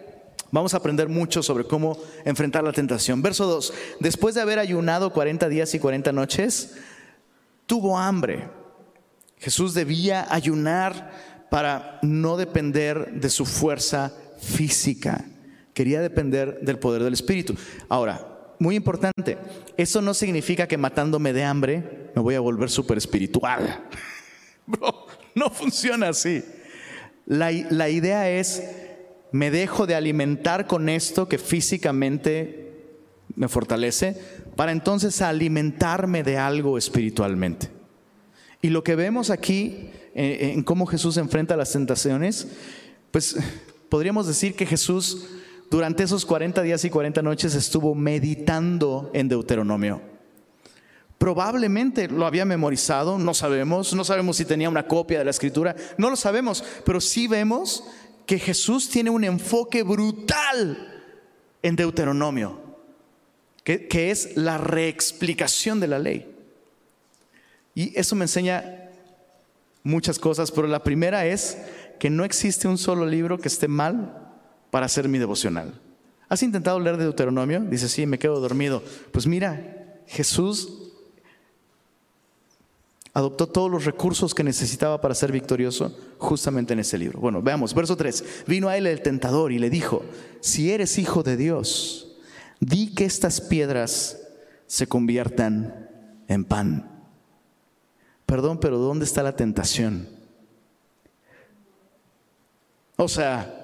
Vamos 0.55 0.73
a 0.73 0.77
aprender 0.77 1.09
mucho 1.09 1.43
sobre 1.43 1.65
cómo 1.65 1.99
enfrentar 2.25 2.63
la 2.63 2.71
tentación. 2.71 3.21
Verso 3.23 3.45
2. 3.45 3.75
Después 3.99 4.37
de 4.37 4.41
haber 4.41 4.61
ayunado 4.61 5.13
40 5.13 5.49
días 5.49 5.75
y 5.75 5.81
40 5.81 6.13
noches, 6.13 6.77
tuvo 7.67 7.99
hambre. 7.99 8.49
Jesús 9.39 9.75
debía 9.75 10.33
ayunar 10.33 11.11
para 11.51 11.99
no 12.03 12.37
depender 12.37 13.15
de 13.15 13.31
su 13.31 13.47
fuerza 13.47 14.13
física. 14.39 15.25
Quería 15.75 16.01
depender 16.01 16.61
del 16.63 16.79
poder 16.79 17.03
del 17.03 17.13
Espíritu. 17.13 17.55
Ahora, 17.89 18.55
muy 18.59 18.77
importante, 18.77 19.37
eso 19.77 20.01
no 20.01 20.15
significa 20.15 20.67
que 20.67 20.79
matándome 20.79 21.33
de 21.33 21.45
hambre 21.45 22.11
me 22.15 22.23
voy 22.23 22.35
a 22.37 22.41
volver 22.41 22.71
súper 22.71 22.97
espiritual. 22.97 23.85
Bro, 24.67 25.07
no 25.35 25.51
funciona 25.51 26.09
así. 26.09 26.43
La, 27.27 27.51
la 27.71 27.89
idea 27.91 28.31
es 28.31 28.63
me 29.33 29.51
dejo 29.51 29.87
de 29.87 29.97
alimentar 29.97 30.67
con 30.67 30.89
esto 30.89 31.29
que 31.29 31.39
físicamente 31.39 32.65
me 33.35 33.49
fortalece, 33.49 34.17
para 34.55 34.73
entonces 34.73 35.21
alimentarme 35.23 36.23
de 36.23 36.39
algo 36.39 36.79
espiritualmente. 36.79 37.69
Y 38.63 38.71
lo 38.71 38.85
que 38.85 38.95
vemos 38.95 39.31
aquí 39.31 39.91
eh, 40.15 40.53
en 40.55 40.63
cómo 40.63 40.87
Jesús 40.87 41.17
enfrenta 41.17 41.57
las 41.57 41.73
tentaciones, 41.73 42.47
pues 43.11 43.37
podríamos 43.89 44.27
decir 44.27 44.55
que 44.55 44.67
Jesús 44.67 45.27
durante 45.71 46.05
esos 46.05 46.25
40 46.25 46.63
días 46.63 46.85
y 46.85 46.91
40 46.91 47.23
noches 47.23 47.55
estuvo 47.55 47.95
meditando 47.95 49.11
en 49.13 49.29
Deuteronomio. 49.29 50.01
Probablemente 51.19 52.09
lo 52.09 52.27
había 52.27 52.45
memorizado, 52.45 53.19
no 53.19 53.35
sabemos, 53.35 53.95
no 53.95 54.05
sabemos 54.05 54.37
si 54.37 54.45
tenía 54.45 54.69
una 54.69 54.87
copia 54.87 55.19
de 55.19 55.25
la 55.25 55.31
escritura, 55.31 55.75
no 55.97 56.11
lo 56.11 56.17
sabemos, 56.17 56.65
pero 56.85 57.01
sí 57.01 57.29
vemos 57.29 57.85
que 58.27 58.39
Jesús 58.39 58.89
tiene 58.89 59.11
un 59.11 59.25
enfoque 59.25 59.83
brutal 59.83 61.03
en 61.63 61.77
Deuteronomio, 61.77 62.61
que, 63.63 63.89
que, 63.89 64.11
es 64.11 64.37
la 64.37 64.59
reexplicación 64.59 65.81
de 65.81 65.89
la 65.89 65.99
ley. 65.99 66.31
Y 67.75 67.99
eso 67.99 68.15
me 68.17 68.25
enseña 68.25 68.91
muchas 69.83 70.19
cosas, 70.19 70.51
pero 70.51 70.67
la 70.67 70.83
primera 70.83 71.27
es 71.27 71.59
que 71.99 72.11
no 72.11 72.25
existe 72.25 72.69
un 72.69 72.77
solo 72.77 73.07
libro 73.07 73.39
que 73.39 73.49
esté 73.49 73.69
mal 73.69 74.24
para 74.75 74.87
hacer 74.87 75.09
mi 75.09 75.21
devocional. 75.21 75.73
¿Has 76.29 76.43
intentado 76.43 76.81
leer 76.81 76.97
Deuteronomio? 76.97 77.61
Dice, 77.61 77.89
sí, 77.89 78.07
me 78.07 78.19
quedo 78.19 78.41
dormido. 78.41 78.83
Pues 79.13 79.25
mira, 79.25 80.03
Jesús 80.09 80.91
adoptó 83.13 83.47
todos 83.47 83.71
los 83.71 83.85
recursos 83.85 84.35
que 84.35 84.43
necesitaba 84.43 85.01
para 85.01 85.15
ser 85.15 85.31
victorioso 85.31 85.97
justamente 86.19 86.73
en 86.73 86.81
ese 86.81 86.99
libro. 86.99 87.21
Bueno, 87.21 87.41
veamos, 87.41 87.73
verso 87.73 87.97
3. 87.97 88.47
Vino 88.49 88.69
a 88.69 88.77
él 88.77 88.89
el 88.89 89.01
tentador 89.01 89.53
y 89.53 89.61
le 89.61 89.71
dijo, 89.71 90.03
si 90.41 90.73
eres 90.73 90.99
hijo 90.99 91.23
de 91.23 91.37
Dios, 91.37 92.17
di 92.59 92.97
que 92.97 93.05
estas 93.05 93.41
piedras 93.41 94.27
se 94.67 94.89
conviertan 94.89 95.89
en 96.27 96.45
pan. 96.45 97.07
Perdón, 98.27 98.59
pero 98.59 98.79
¿dónde 98.79 99.05
está 99.05 99.23
la 99.23 99.37
tentación? 99.37 100.09
O 102.97 103.07
sea, 103.07 103.61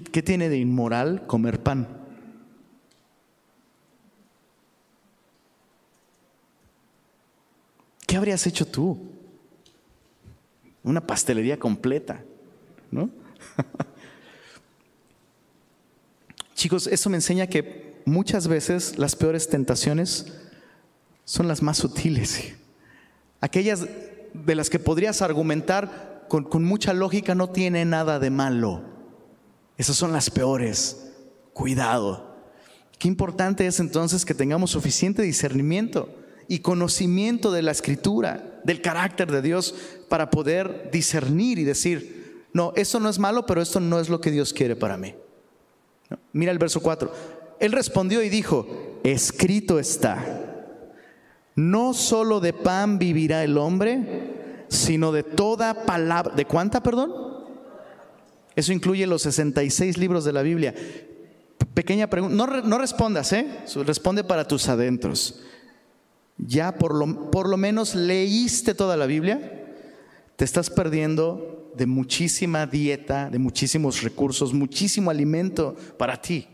¿qué, 0.00 0.22
tiene 0.22 0.48
de 0.48 0.58
inmoral 0.58 1.26
comer 1.26 1.62
pan? 1.62 1.88
¿Qué 8.06 8.16
habrías 8.16 8.46
hecho 8.46 8.66
tú? 8.66 8.98
Una 10.82 11.04
pastelería 11.04 11.58
completa, 11.58 12.22
¿no? 12.90 13.10
Chicos, 16.54 16.86
eso 16.86 17.10
me 17.10 17.16
enseña 17.16 17.48
que 17.48 18.00
muchas 18.04 18.48
veces 18.48 18.98
las 18.98 19.16
peores 19.16 19.48
tentaciones 19.48 20.32
son 21.24 21.48
las 21.48 21.62
más 21.62 21.78
sutiles. 21.78 22.54
Aquellas 23.40 23.86
de 24.32 24.54
las 24.54 24.70
que 24.70 24.78
podrías 24.78 25.22
argumentar 25.22 26.24
con, 26.28 26.44
con 26.44 26.64
mucha 26.64 26.92
lógica 26.92 27.34
no 27.34 27.50
tiene 27.50 27.84
nada 27.84 28.18
de 28.18 28.30
malo. 28.30 28.95
Esas 29.76 29.96
son 29.96 30.12
las 30.12 30.30
peores. 30.30 31.12
Cuidado. 31.52 32.36
Qué 32.98 33.08
importante 33.08 33.66
es 33.66 33.80
entonces 33.80 34.24
que 34.24 34.34
tengamos 34.34 34.70
suficiente 34.70 35.22
discernimiento 35.22 36.08
y 36.48 36.60
conocimiento 36.60 37.50
de 37.50 37.62
la 37.62 37.72
escritura, 37.72 38.60
del 38.64 38.80
carácter 38.80 39.30
de 39.30 39.42
Dios, 39.42 39.74
para 40.08 40.30
poder 40.30 40.90
discernir 40.92 41.58
y 41.58 41.64
decir, 41.64 42.46
no, 42.52 42.72
esto 42.76 43.00
no 43.00 43.08
es 43.08 43.18
malo, 43.18 43.44
pero 43.44 43.60
esto 43.60 43.80
no 43.80 44.00
es 44.00 44.08
lo 44.08 44.20
que 44.20 44.30
Dios 44.30 44.52
quiere 44.52 44.76
para 44.76 44.96
mí. 44.96 45.14
Mira 46.32 46.52
el 46.52 46.58
verso 46.58 46.80
4. 46.80 47.12
Él 47.60 47.72
respondió 47.72 48.22
y 48.22 48.28
dijo, 48.28 48.66
escrito 49.02 49.78
está, 49.78 50.64
no 51.54 51.94
solo 51.94 52.40
de 52.40 52.52
pan 52.52 52.98
vivirá 52.98 53.42
el 53.42 53.58
hombre, 53.58 54.64
sino 54.68 55.12
de 55.12 55.22
toda 55.22 55.84
palabra. 55.84 56.34
¿De 56.34 56.44
cuánta, 56.44 56.82
perdón? 56.82 57.35
Eso 58.56 58.72
incluye 58.72 59.06
los 59.06 59.22
66 59.22 59.96
libros 59.98 60.24
de 60.24 60.32
la 60.32 60.42
Biblia. 60.42 60.74
Pequeña 61.74 62.08
pregunta, 62.08 62.62
no, 62.64 62.78
respondas, 62.78 63.32
¿eh? 63.32 63.46
Responde 63.84 64.24
para 64.24 64.48
tus 64.48 64.68
adentros 64.68 65.42
ya 66.38 66.76
por 66.76 66.94
lo, 66.94 67.30
por 67.30 67.48
lo 67.48 67.56
menos 67.56 67.94
leíste 67.94 68.74
toda 68.74 68.96
la 68.96 69.06
Biblia, 69.06 69.64
te 70.36 70.44
estás 70.44 70.70
perdiendo 70.70 71.72
de 71.74 71.86
muchísima 71.86 72.66
dieta, 72.66 73.30
de 73.30 73.38
muchísimos 73.38 74.02
recursos, 74.02 74.52
muchísimo 74.52 75.10
alimento 75.10 75.76
para 75.98 76.20
ti. 76.20 76.46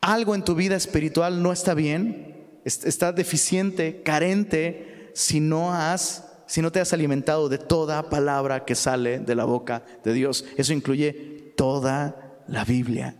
Algo 0.00 0.34
en 0.34 0.44
tu 0.44 0.54
vida 0.54 0.76
espiritual 0.76 1.42
no 1.42 1.52
está 1.52 1.74
bien, 1.74 2.36
está 2.64 3.12
deficiente, 3.12 4.02
carente, 4.02 5.10
si 5.14 5.40
no 5.40 5.74
has 5.74 6.29
si 6.50 6.60
no 6.60 6.72
te 6.72 6.80
has 6.80 6.92
alimentado 6.92 7.48
de 7.48 7.58
toda 7.58 8.10
palabra 8.10 8.64
que 8.64 8.74
sale 8.74 9.20
de 9.20 9.36
la 9.36 9.44
boca 9.44 9.84
de 10.02 10.12
Dios. 10.12 10.44
Eso 10.56 10.72
incluye 10.72 11.52
toda 11.56 12.42
la 12.48 12.64
Biblia. 12.64 13.14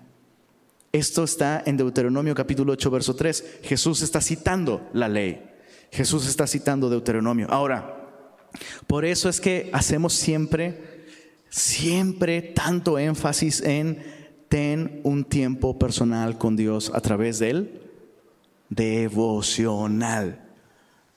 Esto 0.91 1.23
está 1.23 1.63
en 1.65 1.77
Deuteronomio 1.77 2.35
capítulo 2.35 2.73
8, 2.73 2.91
verso 2.91 3.15
3. 3.15 3.61
Jesús 3.63 4.03
está 4.03 4.21
citando 4.21 4.91
la 4.93 5.07
ley. 5.09 5.49
Jesús 5.93 6.27
está 6.27 6.49
citando 6.49 6.91
Deuteronomio. 6.91 7.47
Ahora, 7.51 8.11
por 8.89 9.05
eso 9.05 9.29
es 9.29 9.41
que 9.41 9.71
hacemos 9.73 10.15
siempre, 10.15 11.07
siempre 11.51 12.43
tanto 12.43 12.99
énfasis 12.99 13.61
en 13.61 14.03
ten 14.49 15.03
un 15.05 15.23
tiempo 15.23 15.79
personal 15.79 16.37
con 16.37 16.57
Dios 16.57 16.91
a 16.93 17.01
través 17.01 17.39
del 17.39 17.81
devocional. 18.71 20.49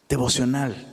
Devocional. 0.07 0.92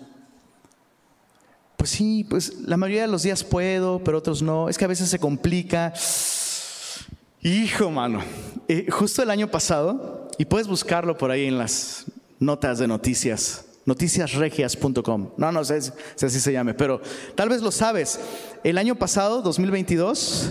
Pues 1.81 1.91
sí, 1.93 2.27
pues 2.29 2.59
la 2.67 2.77
mayoría 2.77 3.01
de 3.01 3.09
los 3.09 3.23
días 3.23 3.43
puedo, 3.43 4.05
pero 4.05 4.19
otros 4.19 4.43
no. 4.43 4.69
Es 4.69 4.77
que 4.77 4.85
a 4.85 4.89
veces 4.89 5.09
se 5.09 5.19
complica. 5.19 5.95
Hijo, 7.41 7.91
mano. 7.91 8.21
Eh, 8.69 8.89
justo 8.91 9.23
el 9.23 9.31
año 9.31 9.51
pasado, 9.51 10.29
y 10.37 10.45
puedes 10.45 10.69
buscarlo 10.69 11.17
por 11.17 11.31
ahí 11.31 11.47
en 11.47 11.57
las 11.57 12.05
notas 12.39 12.81
de 12.81 12.87
noticias, 12.87 13.65
noticiasregias.com. 13.87 15.31
No, 15.39 15.53
no 15.53 15.65
sé 15.65 15.81
si 15.81 16.27
así 16.27 16.39
se 16.39 16.53
llame, 16.53 16.75
pero 16.75 17.01
tal 17.35 17.49
vez 17.49 17.63
lo 17.63 17.73
sabes. 17.73 18.21
El 18.63 18.77
año 18.77 18.97
pasado, 18.97 19.41
2022, 19.41 20.51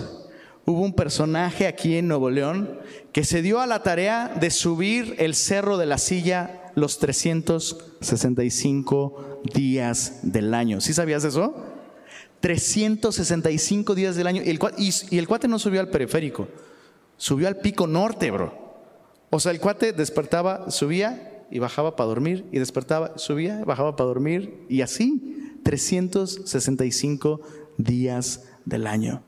hubo 0.65 0.81
un 0.81 0.93
personaje 0.93 1.67
aquí 1.67 1.97
en 1.97 2.07
Nuevo 2.07 2.31
León 2.31 2.79
que 3.13 3.23
se 3.23 3.43
dio 3.43 3.59
a 3.59 3.67
la 3.67 3.83
tarea 3.83 4.35
de 4.39 4.49
subir 4.49 5.13
el 5.19 5.35
cerro 5.35 5.77
de 5.77 5.85
la 5.85 5.99
silla 5.99 6.71
los 6.73 6.97
365 6.97 9.28
días 9.43 10.19
del 10.23 10.53
año. 10.53 10.81
¿Sí 10.81 10.93
sabías 10.93 11.23
eso? 11.23 11.55
365 12.39 13.95
días 13.95 14.15
del 14.15 14.27
año. 14.27 14.41
y 14.43 15.17
el 15.17 15.27
cuate 15.27 15.47
no 15.47 15.59
subió 15.59 15.81
al 15.81 15.89
periférico 15.89 16.47
Subió 17.19 17.49
al 17.49 17.57
pico 17.57 17.85
norte, 17.85 18.31
bro. 18.31 18.53
O 19.29 19.41
sea, 19.41 19.51
el 19.51 19.59
cuate 19.59 19.91
despertaba, 19.91 20.71
subía 20.71 21.43
y 21.51 21.59
bajaba 21.59 21.97
para 21.97 22.07
dormir, 22.07 22.45
y 22.53 22.59
despertaba, 22.59 23.17
subía, 23.17 23.63
bajaba 23.65 23.97
para 23.97 24.07
dormir, 24.07 24.65
y 24.69 24.81
así 24.81 25.59
365 25.63 27.41
días 27.77 28.45
del 28.63 28.87
año. 28.87 29.21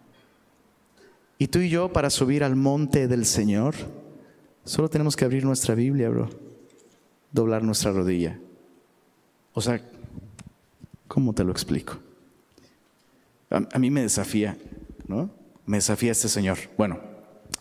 Y 1.38 1.48
tú 1.48 1.60
y 1.60 1.70
yo, 1.70 1.92
para 1.92 2.10
subir 2.10 2.46
al 2.46 2.56
monte 2.56 3.10
del 3.10 3.26
Señor, 3.26 3.76
solo 4.64 4.90
tenemos 4.90 5.18
que 5.18 5.26
abrir 5.26 5.44
nuestra 5.44 5.76
Biblia, 5.76 6.10
bro. 6.10 6.30
Doblar 7.34 7.62
nuestra 7.62 7.92
rodilla. 7.92 8.40
O 9.54 9.60
sea, 9.60 9.82
¿cómo 11.12 11.34
te 11.34 11.44
lo 11.44 11.52
explico? 11.52 11.98
A, 13.50 13.78
mí 13.80 13.92
me 13.92 14.02
desafía, 14.02 14.58
¿no? 15.08 15.30
Me 15.66 15.76
desafía 15.76 16.14
este 16.14 16.30
Señor. 16.30 16.58
Bueno, 16.78 17.02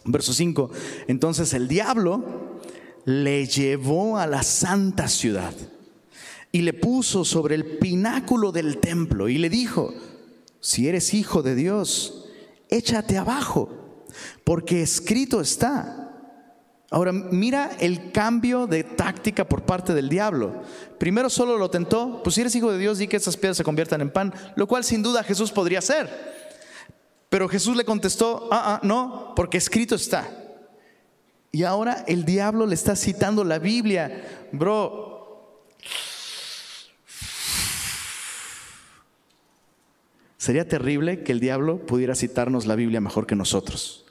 verso 0.05 0.32
5. 0.32 0.70
Entonces 1.09 1.53
el 1.53 1.66
diablo 1.66 2.61
le 3.07 3.44
llevó 3.46 4.18
a 4.18 4.28
la 4.28 4.44
santa 4.44 5.09
ciudad 5.09 5.53
y 6.53 6.61
le 6.61 6.74
puso 6.74 7.24
sobre 7.24 7.57
el 7.57 7.78
pináculo 7.78 8.53
del 8.53 8.78
templo 8.78 9.28
y 9.28 9.38
le 9.38 9.51
dijo, 9.51 9.92
si 10.61 10.86
eres 10.86 11.12
hijo 11.12 11.42
de 11.42 11.57
Dios, 11.57 12.28
échate 12.68 13.18
abajo, 13.18 14.05
porque 14.44 14.80
escrito 14.80 15.40
está. 15.40 15.99
Ahora 16.93 17.12
mira 17.12 17.70
el 17.78 18.11
cambio 18.11 18.66
de 18.66 18.82
táctica 18.82 19.49
por 19.49 19.62
parte 19.62 19.95
del 19.95 20.09
diablo. 20.09 20.62
Primero 20.99 21.30
solo 21.30 21.57
lo 21.57 21.70
tentó, 21.70 22.20
pues 22.24 22.34
si 22.34 22.41
eres 22.41 22.55
hijo 22.57 22.72
de 22.72 22.78
Dios, 22.78 22.99
di 22.99 23.07
que 23.07 23.16
esas 23.16 23.36
piedras 23.36 23.57
se 23.57 23.64
conviertan 23.64 24.01
en 24.01 24.11
pan, 24.11 24.34
lo 24.57 24.66
cual 24.66 24.82
sin 24.82 25.01
duda 25.01 25.22
Jesús 25.22 25.53
podría 25.53 25.78
hacer. 25.78 26.09
Pero 27.28 27.49
Jesús 27.49 27.76
le 27.76 27.84
contestó, 27.84 28.49
ah, 28.51 28.74
ah, 28.74 28.80
no, 28.82 29.34
porque 29.36 29.57
escrito 29.57 29.95
está. 29.95 30.28
Y 31.53 31.62
ahora 31.62 32.05
el 32.09 32.24
diablo 32.24 32.66
le 32.66 32.74
está 32.74 32.97
citando 32.97 33.45
la 33.45 33.61
Biblia. 33.61 34.49
Bro, 34.51 35.68
sería 40.38 40.66
terrible 40.68 41.22
que 41.22 41.30
el 41.30 41.38
diablo 41.38 41.86
pudiera 41.86 42.16
citarnos 42.16 42.66
la 42.66 42.74
Biblia 42.74 43.01
mejor 43.01 43.28
que 43.28 43.36
nosotros. 43.36 44.10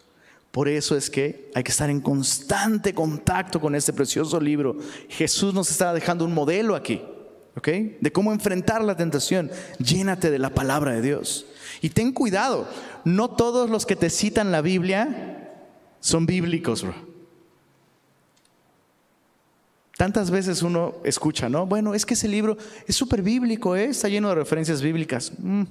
Por 0.51 0.67
eso 0.67 0.95
es 0.95 1.09
que 1.09 1.51
hay 1.53 1.63
que 1.63 1.71
estar 1.71 1.89
en 1.89 2.01
constante 2.01 2.93
contacto 2.93 3.59
con 3.59 3.75
este 3.75 3.93
precioso 3.93 4.39
libro. 4.39 4.77
Jesús 5.07 5.53
nos 5.53 5.69
está 5.69 5.93
dejando 5.93 6.25
un 6.25 6.33
modelo 6.33 6.75
aquí, 6.75 7.01
¿ok? 7.55 7.67
De 7.99 8.11
cómo 8.11 8.33
enfrentar 8.33 8.83
la 8.83 8.97
tentación. 8.97 9.51
Llénate 9.77 10.31
de 10.31 10.39
la 10.39 10.49
palabra 10.49 10.93
de 10.93 11.01
Dios. 11.01 11.45
Y 11.81 11.89
ten 11.89 12.11
cuidado, 12.11 12.67
no 13.05 13.29
todos 13.29 13.69
los 13.69 13.85
que 13.85 13.95
te 13.95 14.09
citan 14.09 14.51
la 14.51 14.61
Biblia 14.61 15.53
son 15.99 16.25
bíblicos, 16.25 16.83
bro. 16.83 17.09
Tantas 19.99 20.31
veces 20.31 20.63
uno 20.63 20.95
escucha, 21.03 21.49
¿no? 21.49 21.65
Bueno, 21.65 21.93
es 21.93 22.05
que 22.05 22.13
ese 22.13 22.29
libro 22.29 22.57
es 22.87 22.95
súper 22.95 23.21
bíblico, 23.21 23.75
¿eh? 23.75 23.85
está 23.85 24.07
lleno 24.07 24.29
de 24.29 24.35
referencias 24.35 24.81
bíblicas. 24.81 25.33
Mm. 25.37 25.63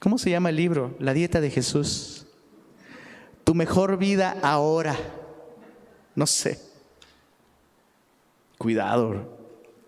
¿Cómo 0.00 0.16
se 0.16 0.30
llama 0.30 0.48
el 0.48 0.56
libro? 0.56 0.96
La 0.98 1.12
dieta 1.12 1.42
de 1.42 1.50
Jesús. 1.50 2.19
Tu 3.50 3.54
mejor 3.56 3.98
vida 3.98 4.36
ahora. 4.42 4.96
No 6.14 6.24
sé. 6.24 6.60
Cuidado. 8.58 9.40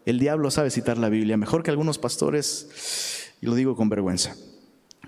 El 0.04 0.18
diablo 0.18 0.50
sabe 0.50 0.68
citar 0.68 0.98
la 0.98 1.08
Biblia 1.08 1.36
mejor 1.36 1.62
que 1.62 1.70
algunos 1.70 1.96
pastores, 1.96 3.30
y 3.40 3.46
lo 3.46 3.54
digo 3.54 3.76
con 3.76 3.88
vergüenza. 3.88 4.34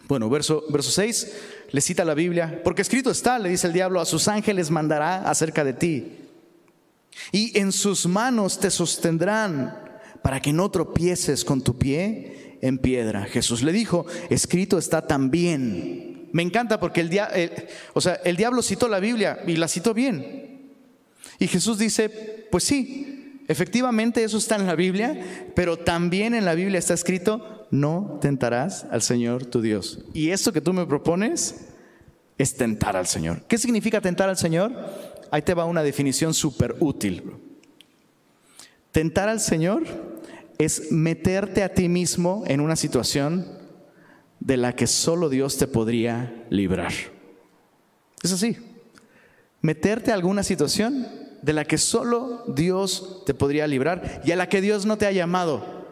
Bueno, 0.07 0.31
verso, 0.31 0.63
verso 0.69 0.93
6 0.93 1.33
le 1.73 1.81
cita 1.81 2.05
la 2.05 2.15
Biblia, 2.15 2.61
porque 2.63 2.83
escrito 2.83 3.11
está, 3.11 3.41
le 3.41 3.49
dice 3.49 3.67
el 3.67 3.73
diablo, 3.73 4.01
a 4.01 4.07
sus 4.07 4.29
ángeles 4.29 4.71
mandará 4.71 5.29
acerca 5.29 5.65
de 5.65 5.73
ti, 5.73 6.13
y 7.33 7.59
en 7.59 7.73
sus 7.73 8.07
manos 8.07 8.61
te 8.61 8.71
sostendrán 8.71 9.77
para 10.23 10.41
que 10.41 10.53
no 10.53 10.71
tropieces 10.71 11.45
con 11.45 11.61
tu 11.61 11.77
pie 11.77 12.57
en 12.63 12.79
piedra. 12.79 13.25
Jesús 13.25 13.65
le 13.65 13.73
dijo, 13.73 14.07
escrito 14.31 14.79
está 14.79 15.09
también. 15.09 16.14
Me 16.35 16.43
encanta 16.43 16.81
porque 16.81 17.01
el, 17.01 17.69
o 17.93 18.01
sea, 18.01 18.15
el 18.25 18.37
diablo 18.37 18.61
citó 18.61 18.89
la 18.89 18.99
Biblia 18.99 19.39
y 19.47 19.55
la 19.55 19.69
citó 19.69 19.95
bien. 19.95 20.73
Y 21.39 21.47
Jesús 21.47 21.79
dice, 21.79 22.09
pues 22.51 22.65
sí, 22.65 23.39
efectivamente 23.47 24.25
eso 24.25 24.39
está 24.39 24.57
en 24.57 24.67
la 24.67 24.75
Biblia, 24.75 25.17
pero 25.55 25.79
también 25.79 26.35
en 26.35 26.45
la 26.45 26.55
Biblia 26.55 26.81
está 26.81 26.93
escrito, 26.93 27.69
no 27.71 28.19
tentarás 28.21 28.85
al 28.91 29.01
Señor 29.01 29.47
tu 29.47 29.63
Dios. 29.63 30.01
Y 30.13 30.31
esto 30.31 30.53
que 30.53 30.61
tú 30.61 30.73
me 30.73 30.87
propones 30.87 31.67
es 32.37 32.57
tentar 32.57 32.97
al 32.97 33.07
Señor. 33.07 33.43
¿Qué 33.47 33.57
significa 33.57 34.01
tentar 34.01 34.29
al 34.29 34.37
Señor? 34.37 34.73
Ahí 35.31 35.43
te 35.43 35.55
va 35.55 35.67
una 35.67 35.85
definición 35.85 36.35
súper 36.35 36.75
útil. 36.81 37.31
Tentar 38.91 39.29
al 39.29 39.39
Señor 39.39 39.85
es 40.59 40.91
meterte 40.91 41.63
a 41.63 41.73
ti 41.73 41.89
mismo 41.89 42.43
en 42.49 42.61
una 42.61 42.75
situación 42.75 43.64
de 44.45 44.59
la 44.59 44.77
que 44.77 44.87
solo 44.87 45.29
Dios 45.29 45.57
te 45.57 45.67
podría 45.67 46.45
librar. 46.51 46.93
Es 48.23 48.31
así. 48.31 48.57
Meterte 49.63 50.13
a 50.13 50.15
alguna 50.15 50.43
situación 50.43 51.07
de 51.41 51.53
la 51.55 51.65
que 51.65 51.79
solo 51.79 52.45
Dios 52.47 53.23
te 53.27 53.35
podría 53.35 53.67
librar 53.67 54.23
y 54.25 54.33
a 54.33 54.37
la 54.37 54.49
que 54.49 54.61
Dios 54.61 54.85
no 54.87 54.99
te 54.99 55.07
ha 55.07 55.13
llamado. 55.13 55.85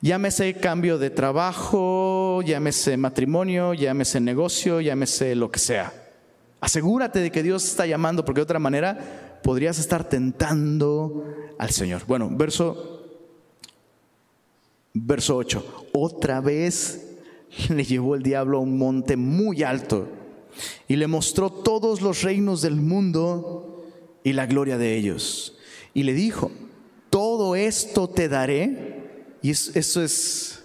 Llámese 0.00 0.54
cambio 0.54 0.96
de 0.98 1.10
trabajo, 1.10 2.40
llámese 2.42 2.96
matrimonio, 2.96 3.74
llámese 3.74 4.20
negocio, 4.20 4.80
llámese 4.80 5.34
lo 5.34 5.50
que 5.50 5.58
sea. 5.58 5.92
Asegúrate 6.60 7.20
de 7.20 7.30
que 7.30 7.42
Dios 7.42 7.64
está 7.64 7.84
llamando 7.84 8.24
porque 8.24 8.38
de 8.38 8.44
otra 8.44 8.58
manera 8.58 9.40
podrías 9.42 9.78
estar 9.78 10.08
tentando 10.08 11.52
al 11.58 11.70
Señor. 11.70 12.02
Bueno, 12.06 12.30
verso, 12.32 13.04
verso 14.94 15.36
8. 15.36 15.88
Otra 15.92 16.40
vez 16.40 17.07
le 17.68 17.84
llevó 17.84 18.14
el 18.14 18.22
diablo 18.22 18.58
a 18.58 18.60
un 18.60 18.78
monte 18.78 19.16
muy 19.16 19.62
alto 19.62 20.08
y 20.86 20.96
le 20.96 21.06
mostró 21.06 21.50
todos 21.50 22.00
los 22.00 22.22
reinos 22.22 22.62
del 22.62 22.76
mundo 22.76 23.84
y 24.24 24.32
la 24.32 24.46
gloria 24.46 24.78
de 24.78 24.96
ellos. 24.96 25.56
Y 25.94 26.02
le 26.02 26.14
dijo, 26.14 26.50
todo 27.10 27.56
esto 27.56 28.08
te 28.08 28.28
daré 28.28 29.36
y 29.42 29.50
eso 29.50 30.02
es, 30.02 30.64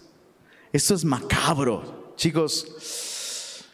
esto 0.71 0.95
es 0.95 1.05
macabro. 1.05 2.13
Chicos, 2.15 3.65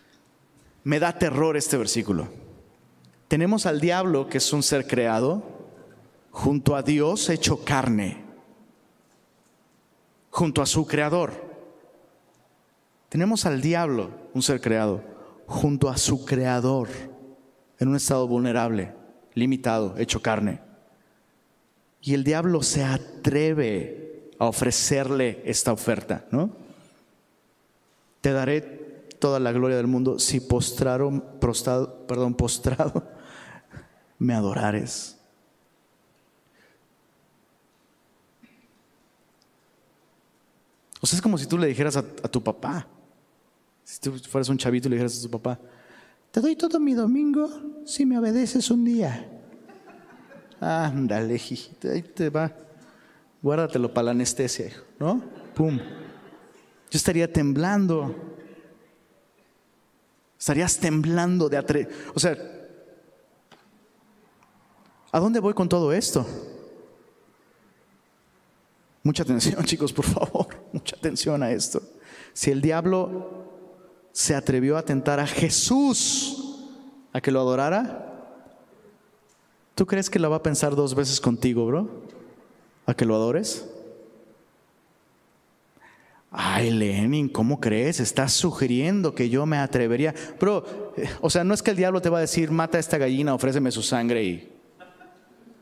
me 0.84 1.00
da 1.00 1.18
terror 1.18 1.58
este 1.58 1.78
versículo. 1.78 2.30
Tenemos 3.28 3.66
al 3.66 3.80
diablo, 3.80 4.28
que 4.28 4.40
es 4.40 4.54
un 4.54 4.64
ser 4.64 4.88
creado, 4.88 5.44
junto 6.32 6.76
a 6.76 6.82
Dios 6.82 7.30
hecho 7.30 7.64
carne, 7.64 8.24
junto 10.32 10.62
a 10.62 10.66
su 10.66 10.88
creador. 10.88 11.49
Tenemos 13.10 13.46
al 13.46 13.62
diablo, 13.62 14.12
un 14.34 14.42
ser 14.42 14.62
creado, 14.62 15.04
junto 15.48 15.90
a 15.90 15.98
su 15.98 16.26
creador, 16.26 16.90
en 17.80 17.88
un 17.88 17.96
estado 17.96 18.28
vulnerable, 18.28 18.94
limitado, 19.34 19.98
hecho 19.98 20.22
carne. 20.22 20.62
Y 22.02 22.14
el 22.14 22.24
diablo 22.24 22.62
se 22.62 22.84
atreve 22.84 24.30
a 24.38 24.46
ofrecerle 24.46 25.42
esta 25.46 25.74
oferta, 25.74 26.26
¿no? 26.32 26.52
Te 28.22 28.32
daré 28.32 28.62
toda 29.20 29.40
la 29.40 29.52
gloria 29.52 29.78
del 29.78 29.88
mundo 29.88 30.20
si 30.20 30.40
postrado, 30.40 31.40
prostrado, 31.40 32.08
perdón, 32.08 32.36
postrado 32.36 33.04
me 34.20 34.34
adorares. 34.34 35.18
O 41.02 41.08
sea, 41.08 41.18
es 41.18 41.22
como 41.22 41.38
si 41.38 41.46
tú 41.46 41.58
le 41.58 41.68
dijeras 41.68 41.96
a, 41.98 42.04
tu 42.04 42.44
papá, 42.44 42.88
si 43.90 44.00
tú 44.00 44.12
fueras 44.30 44.50
un 44.50 44.58
chavito 44.58 44.88
y 44.88 44.92
le 44.92 44.98
dijeras 44.98 45.18
a 45.18 45.22
tu 45.24 45.32
papá, 45.32 45.60
te 46.30 46.40
doy 46.40 46.56
todo 46.56 46.80
mi 46.80 46.94
domingo 46.94 47.50
si 47.86 48.06
me 48.06 48.20
obedeces 48.20 48.70
un 48.70 48.86
día. 48.86 49.28
Ándale, 50.60 51.42
ahí 51.92 52.02
te 52.04 52.30
va 52.30 52.54
guárdatelo 53.42 53.92
para 53.92 54.06
la 54.06 54.12
anestesia, 54.12 54.68
hijo, 54.68 54.84
¿no? 55.00 55.24
Pum. 55.56 55.80
Yo 55.80 56.98
estaría 56.98 57.32
temblando. 57.34 58.16
Estarías 60.38 60.78
temblando 60.78 61.50
de 61.50 61.58
atre... 61.58 61.90
O 62.14 62.20
sea, 62.20 62.38
¿a 65.12 65.20
dónde 65.20 65.40
voy 65.40 65.56
con 65.56 65.68
todo 65.68 65.92
esto? 65.92 66.28
Mucha 69.02 69.24
atención, 69.24 69.64
chicos, 69.66 69.92
por 69.92 70.06
favor. 70.06 70.48
Mucha 70.74 70.96
atención 70.96 71.42
a 71.42 71.52
esto. 71.52 71.82
Si 72.34 72.52
el 72.52 72.62
diablo 72.62 73.39
se 74.20 74.36
atrevió 74.36 74.76
a 74.76 74.84
tentar 74.84 75.22
a 75.22 75.26
Jesús 75.26 76.58
a 77.14 77.22
que 77.22 77.32
lo 77.32 77.40
adorara, 77.40 78.20
¿tú 79.76 79.88
crees 79.88 80.10
que 80.10 80.20
lo 80.20 80.30
va 80.30 80.36
a 80.36 80.44
pensar 80.44 80.76
dos 80.76 80.94
veces 80.94 81.22
contigo, 81.22 81.66
bro? 81.66 81.88
a 82.86 82.94
que 82.94 83.06
lo 83.06 83.16
adores? 83.16 83.66
Ay, 86.32 86.70
Lenin, 86.70 87.30
¿cómo 87.30 87.62
crees? 87.62 88.02
Estás 88.02 88.34
sugiriendo 88.34 89.16
que 89.16 89.30
yo 89.30 89.46
me 89.46 89.58
atrevería. 89.58 90.14
Pero, 90.38 90.94
eh, 90.98 91.10
o 91.22 91.30
sea, 91.30 91.46
no 91.46 91.54
es 91.54 91.64
que 91.64 91.72
el 91.72 91.78
diablo 91.78 92.02
te 92.02 92.10
va 92.10 92.18
a 92.18 92.22
decir, 92.22 92.52
mata 92.52 92.76
a 92.76 92.82
esta 92.82 92.98
gallina, 92.98 93.34
ofréceme 93.34 93.72
su 93.72 93.82
sangre 93.82 94.26
y, 94.26 94.52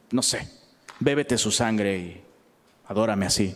no 0.10 0.24
sé, 0.24 0.50
bébete 1.00 1.38
su 1.38 1.52
sangre 1.52 1.96
y 1.96 2.22
adórame 2.88 3.28
así. 3.28 3.56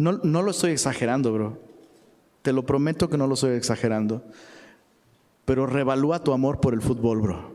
No, 0.00 0.12
no 0.12 0.40
lo 0.40 0.52
estoy 0.52 0.70
exagerando, 0.70 1.30
bro. 1.30 1.58
Te 2.40 2.54
lo 2.54 2.64
prometo 2.64 3.10
que 3.10 3.18
no 3.18 3.26
lo 3.26 3.34
estoy 3.34 3.50
exagerando. 3.50 4.22
Pero 5.44 5.66
revalúa 5.66 6.24
tu 6.24 6.32
amor 6.32 6.58
por 6.58 6.72
el 6.72 6.80
fútbol, 6.80 7.20
bro. 7.20 7.50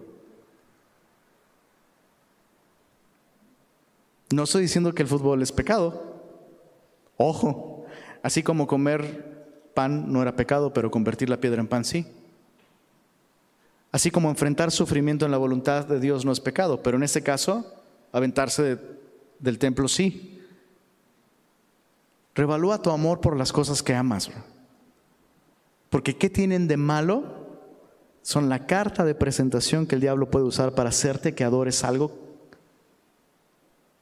No 4.31 4.43
estoy 4.43 4.61
diciendo 4.61 4.93
que 4.93 5.01
el 5.01 5.07
fútbol 5.07 5.41
es 5.41 5.51
pecado. 5.51 6.21
Ojo, 7.17 7.87
así 8.21 8.43
como 8.43 8.67
comer 8.67 9.71
pan 9.73 10.13
no 10.13 10.21
era 10.21 10.35
pecado, 10.35 10.71
pero 10.71 10.91
convertir 10.91 11.31
la 11.31 11.37
piedra 11.37 11.61
en 11.61 11.67
pan 11.67 11.83
sí. 11.83 12.05
Así 13.91 14.11
como 14.11 14.29
enfrentar 14.29 14.69
sufrimiento 14.69 15.25
en 15.25 15.31
la 15.31 15.37
voluntad 15.39 15.87
de 15.87 15.99
Dios 15.99 16.23
no 16.25 16.31
es 16.31 16.39
pecado, 16.39 16.83
pero 16.83 16.97
en 16.97 17.01
este 17.01 17.23
caso, 17.23 17.65
aventarse 18.11 18.77
del 19.39 19.57
templo 19.57 19.87
sí. 19.87 20.34
Revalúa 22.35 22.81
tu 22.81 22.91
amor 22.91 23.21
por 23.21 23.37
las 23.37 23.51
cosas 23.51 23.81
que 23.81 23.95
amas. 23.95 24.29
Porque 25.89 26.17
¿qué 26.17 26.29
tienen 26.29 26.67
de 26.67 26.77
malo? 26.77 27.45
Son 28.21 28.49
la 28.49 28.67
carta 28.67 29.05
de 29.05 29.15
presentación 29.15 29.87
que 29.87 29.95
el 29.95 30.01
diablo 30.01 30.29
puede 30.29 30.45
usar 30.45 30.75
para 30.75 30.89
hacerte 30.89 31.33
que 31.33 31.43
adores 31.43 31.83
algo 31.83 32.11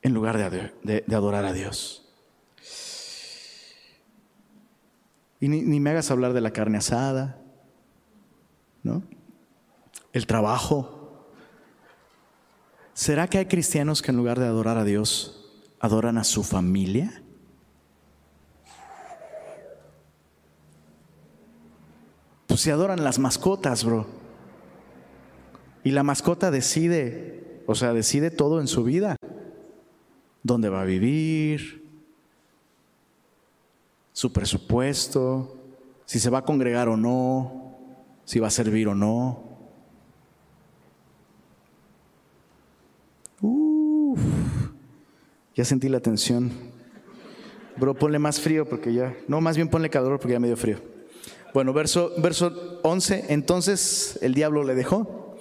en 0.01 0.13
lugar 0.13 0.37
de, 0.83 1.03
adorar 1.15 1.45
a 1.45 1.53
Dios. 1.53 2.09
Y 5.39 5.47
ni, 5.47 5.61
ni 5.61 5.79
me 5.79 5.91
hagas 5.91 6.09
hablar 6.09 6.33
de 6.33 6.41
la 6.41 6.51
carne 6.51 6.77
asada, 6.77 7.37
¿no? 8.81 9.03
el 10.13 10.27
trabajo. 10.27 11.27
¿Será 12.93 13.27
que 13.27 13.39
hay 13.39 13.47
cristianos 13.47 14.01
que 14.01 14.11
en 14.11 14.17
lugar 14.17 14.39
de 14.39 14.45
adorar 14.45 14.77
a 14.77 14.83
Dios, 14.83 15.51
adoran 15.79 16.17
a 16.17 16.23
su 16.23 16.43
familia? 16.43 17.22
Pues 22.47 22.61
se 22.61 22.71
adoran 22.71 23.03
las 23.03 23.19
mascotas, 23.19 23.83
bro. 23.83 24.05
Y 25.83 25.91
la 25.91 26.03
mascota 26.03 26.51
decide, 26.51 27.61
o 27.67 27.75
sea, 27.75 27.93
decide 27.93 28.31
todo 28.31 28.61
en 28.61 28.67
su 28.67 28.83
vida. 28.83 29.15
Dónde 30.43 30.69
va 30.69 30.81
a 30.81 30.85
vivir, 30.85 31.83
su 34.11 34.31
presupuesto, 34.31 35.57
si 36.05 36.19
se 36.19 36.29
va 36.29 36.39
a 36.39 36.45
congregar 36.45 36.89
o 36.89 36.97
no, 36.97 37.77
si 38.25 38.39
va 38.39 38.47
a 38.47 38.51
servir 38.51 38.87
o 38.87 38.95
no. 38.95 39.53
Ya 45.55 45.65
sentí 45.65 45.87
la 45.87 45.99
tensión. 45.99 46.51
Bro, 47.77 47.95
ponle 47.95 48.19
más 48.19 48.39
frío 48.39 48.67
porque 48.67 48.93
ya. 48.93 49.15
No, 49.27 49.41
más 49.41 49.55
bien 49.55 49.69
ponle 49.69 49.89
calor 49.89 50.19
porque 50.19 50.33
ya 50.33 50.39
me 50.39 50.47
dio 50.47 50.57
frío. 50.57 50.92
Bueno, 51.53 51.71
verso, 51.71 52.11
verso 52.17 52.79
11. 52.81 53.25
Entonces 53.29 54.17
el 54.21 54.33
diablo 54.33 54.63
le 54.63 54.73
dejó. 54.73 55.37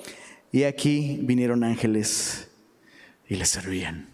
Y 0.51 0.65
aquí 0.65 1.19
vinieron 1.23 1.65
ángeles 1.65 2.49
y 3.27 3.37
le 3.37 3.47
servían. 3.47 4.09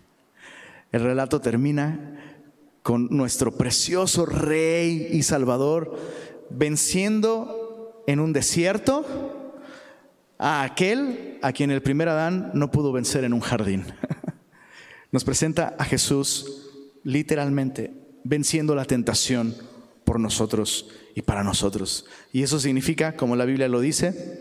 El 0.92 1.02
relato 1.02 1.40
termina 1.40 2.16
con 2.82 3.08
nuestro 3.10 3.56
precioso 3.56 4.24
Rey 4.24 5.08
y 5.10 5.24
Salvador 5.24 5.98
venciendo 6.50 8.04
en 8.06 8.20
un 8.20 8.32
desierto 8.32 9.04
a 10.38 10.62
aquel 10.62 11.38
a 11.42 11.52
quien 11.52 11.72
el 11.72 11.82
primer 11.82 12.08
Adán 12.08 12.52
no 12.54 12.70
pudo 12.70 12.92
vencer 12.92 13.24
en 13.24 13.32
un 13.32 13.40
jardín. 13.40 13.84
nos 15.10 15.24
presenta 15.24 15.74
a 15.78 15.84
Jesús 15.84 16.70
literalmente 17.02 17.92
venciendo 18.22 18.76
la 18.76 18.84
tentación 18.84 19.56
por 20.04 20.20
nosotros 20.20 20.88
y 21.18 21.22
para 21.22 21.42
nosotros. 21.42 22.06
Y 22.32 22.44
eso 22.44 22.60
significa, 22.60 23.16
como 23.16 23.34
la 23.34 23.44
Biblia 23.44 23.66
lo 23.66 23.80
dice, 23.80 24.40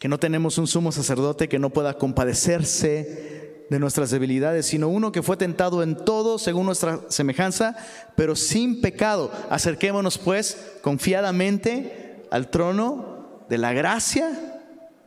que 0.00 0.08
no 0.08 0.18
tenemos 0.18 0.58
un 0.58 0.66
sumo 0.66 0.90
sacerdote 0.90 1.48
que 1.48 1.60
no 1.60 1.70
pueda 1.70 1.96
compadecerse 1.96 3.66
de 3.70 3.78
nuestras 3.78 4.10
debilidades, 4.10 4.66
sino 4.66 4.88
uno 4.88 5.12
que 5.12 5.22
fue 5.22 5.36
tentado 5.36 5.84
en 5.84 5.94
todo 5.94 6.40
según 6.40 6.66
nuestra 6.66 7.02
semejanza, 7.08 7.76
pero 8.16 8.34
sin 8.34 8.80
pecado. 8.80 9.30
Acerquémonos 9.48 10.18
pues 10.18 10.60
confiadamente 10.82 12.24
al 12.32 12.50
trono 12.50 13.44
de 13.48 13.58
la 13.58 13.72
gracia 13.72 14.28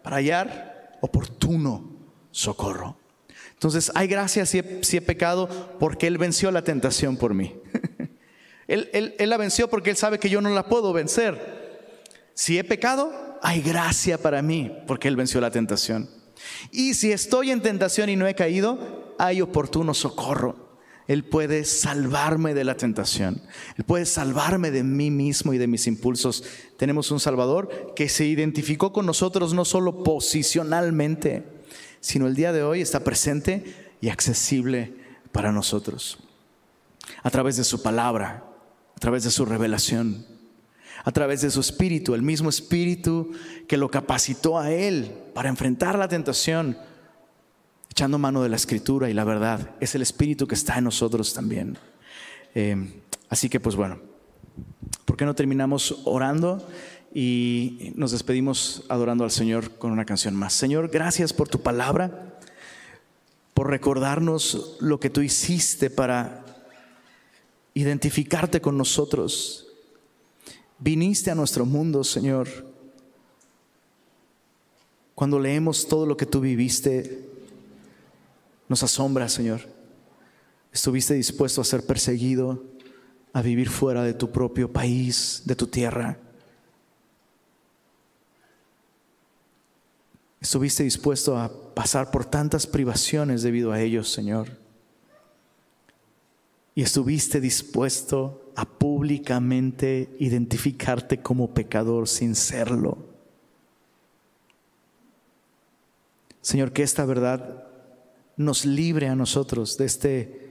para 0.01 0.15
hallar 0.15 0.97
oportuno 1.01 1.91
socorro. 2.31 2.95
Entonces, 3.51 3.91
hay 3.95 4.07
gracia 4.07 4.45
si 4.45 4.59
he, 4.59 5.01
pecado 5.01 5.49
porque 5.77 6.07
Él 6.07 6.17
venció 6.17 6.51
la 6.51 6.63
tentación 6.63 7.17
por 7.17 7.33
mí. 7.33 7.53
él, 8.67 9.15
la 9.17 9.37
venció 9.37 9.69
porque 9.69 9.89
Él 9.89 9.97
sabe 9.97 10.19
que 10.19 10.29
yo 10.29 10.41
no 10.41 10.49
la 10.49 10.67
puedo 10.67 10.93
vencer. 10.93 11.63
Si 12.33 12.57
he 12.57 12.63
pecado, 12.63 13.11
hay 13.41 13.61
gracia 13.61 14.17
para 14.17 14.41
mí 14.41 14.71
porque 14.87 15.07
Él 15.07 15.15
venció 15.15 15.41
la 15.41 15.51
tentación. 15.51 16.09
Y 16.71 16.93
si 16.93 17.11
estoy 17.11 17.51
en 17.51 17.61
tentación 17.61 18.09
y 18.09 18.15
no 18.15 18.27
he 18.27 18.35
caído, 18.35 19.15
hay 19.17 19.41
oportuno 19.41 19.93
socorro. 19.93 20.73
Él 21.07 21.25
puede 21.25 21.65
salvarme 21.65 22.53
de 22.53 22.63
la 22.63 22.77
tentación. 22.77 23.41
Él 23.77 23.83
puede 23.83 24.05
salvarme 24.05 24.71
de 24.71 24.83
mí 24.83 25.11
mismo 25.11 25.53
y 25.53 25.57
de 25.57 25.67
mis 25.67 25.85
impulsos. 25.85 26.45
Tenemos 26.77 27.11
un 27.11 27.19
Salvador 27.19 27.93
que 27.95 28.07
se 28.07 28.25
identificó 28.25 28.93
con 28.93 29.05
nosotros 29.05 29.53
no 29.53 29.65
solo 29.65 30.03
posicionalmente, 30.03 31.43
sino 31.99 32.25
el 32.27 32.35
día 32.35 32.53
de 32.53 32.63
hoy 32.63 32.81
está 32.81 33.01
presente 33.01 33.95
y 33.99 34.09
accesible 34.09 34.93
para 35.33 35.51
nosotros. 35.51 36.19
A 37.21 37.29
través 37.29 37.57
de 37.57 37.65
su 37.65 37.81
palabra, 37.81 38.52
a 38.95 38.99
través 38.99 39.23
de 39.23 39.31
su 39.31 39.45
revelación, 39.45 40.25
a 41.03 41.11
través 41.11 41.41
de 41.41 41.51
su 41.51 41.59
espíritu, 41.59 42.15
el 42.15 42.21
mismo 42.21 42.49
espíritu 42.49 43.31
que 43.67 43.77
lo 43.77 43.89
capacitó 43.89 44.59
a 44.59 44.71
él 44.71 45.11
para 45.33 45.49
enfrentar 45.49 45.97
la 45.97 46.07
tentación, 46.07 46.77
echando 47.89 48.17
mano 48.17 48.41
de 48.41 48.49
la 48.49 48.55
escritura 48.55 49.09
y 49.09 49.13
la 49.13 49.23
verdad. 49.23 49.71
Es 49.79 49.95
el 49.95 50.01
espíritu 50.01 50.47
que 50.47 50.55
está 50.55 50.77
en 50.77 50.85
nosotros 50.85 51.33
también. 51.33 51.77
Eh, 52.55 53.01
así 53.29 53.49
que 53.49 53.59
pues 53.59 53.75
bueno, 53.75 53.99
¿por 55.05 55.17
qué 55.17 55.25
no 55.25 55.35
terminamos 55.35 56.01
orando? 56.05 56.65
y 57.13 57.93
nos 57.95 58.11
despedimos 58.11 58.83
adorando 58.89 59.23
al 59.23 59.31
Señor 59.31 59.77
con 59.77 59.91
una 59.91 60.05
canción 60.05 60.35
más. 60.35 60.53
Señor, 60.53 60.89
gracias 60.89 61.31
por 61.31 61.47
tu 61.47 61.61
palabra, 61.61 62.39
por 63.53 63.69
recordarnos 63.69 64.77
lo 64.79 64.99
que 64.99 65.11
tú 65.11 65.21
hiciste 65.21 65.91
para 65.91 66.42
identificarte 67.73 68.61
con 68.61 68.77
nosotros. 68.77 69.67
Viniste 70.79 71.31
a 71.31 71.35
nuestro 71.35 71.65
mundo, 71.65 72.03
Señor. 72.03 72.47
Cuando 75.15 75.39
leemos 75.39 75.87
todo 75.87 76.05
lo 76.05 76.17
que 76.17 76.25
tú 76.25 76.39
viviste, 76.39 77.27
nos 78.67 78.83
asombra, 78.83 79.29
Señor. 79.29 79.61
Estuviste 80.71 81.13
dispuesto 81.13 81.61
a 81.61 81.65
ser 81.65 81.85
perseguido, 81.85 82.63
a 83.31 83.41
vivir 83.41 83.69
fuera 83.69 84.03
de 84.03 84.13
tu 84.13 84.31
propio 84.31 84.71
país, 84.71 85.43
de 85.45 85.55
tu 85.55 85.67
tierra 85.67 86.17
Estuviste 90.43 90.83
dispuesto 90.83 91.37
a 91.37 91.49
pasar 91.73 92.11
por 92.11 92.25
tantas 92.25 92.67
privaciones 92.67 93.43
debido 93.43 93.71
a 93.71 93.79
ellos, 93.79 94.11
Señor. 94.11 94.49
Y 96.75 96.81
estuviste 96.81 97.39
dispuesto 97.39 98.51
a 98.55 98.65
públicamente 98.65 100.15
identificarte 100.19 101.19
como 101.19 101.53
pecador 101.53 102.07
sin 102.07 102.35
serlo. 102.35 102.97
Señor, 106.41 106.73
que 106.73 106.83
esta 106.83 107.05
verdad 107.05 107.67
nos 108.35 108.65
libre 108.65 109.07
a 109.07 109.15
nosotros 109.15 109.77
de 109.77 109.85
este 109.85 110.43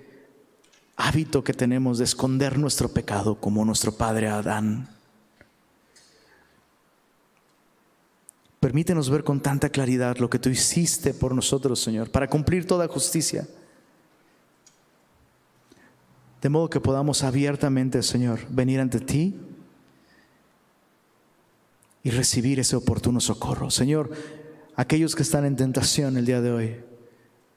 hábito 0.96 1.42
que 1.42 1.52
tenemos 1.52 1.98
de 1.98 2.04
esconder 2.04 2.58
nuestro 2.58 2.88
pecado 2.88 3.34
como 3.40 3.64
nuestro 3.64 3.92
padre 3.92 4.28
Adán. 4.28 4.88
Permítenos 8.60 9.10
ver 9.10 9.24
con 9.24 9.40
tanta 9.40 9.68
claridad 9.68 10.18
lo 10.18 10.30
que 10.30 10.38
tú 10.38 10.48
hiciste 10.48 11.12
por 11.12 11.34
nosotros, 11.34 11.80
Señor, 11.80 12.10
para 12.10 12.30
cumplir 12.30 12.66
toda 12.66 12.86
justicia. 12.86 13.46
De 16.42 16.48
modo 16.48 16.68
que 16.68 16.80
podamos 16.80 17.22
abiertamente, 17.22 18.02
Señor, 18.02 18.40
venir 18.50 18.80
ante 18.80 18.98
ti 18.98 19.36
y 22.02 22.10
recibir 22.10 22.58
ese 22.58 22.74
oportuno 22.74 23.20
socorro. 23.20 23.70
Señor, 23.70 24.10
aquellos 24.74 25.14
que 25.14 25.22
están 25.22 25.44
en 25.44 25.54
tentación 25.54 26.16
el 26.16 26.26
día 26.26 26.40
de 26.40 26.50
hoy, 26.50 26.80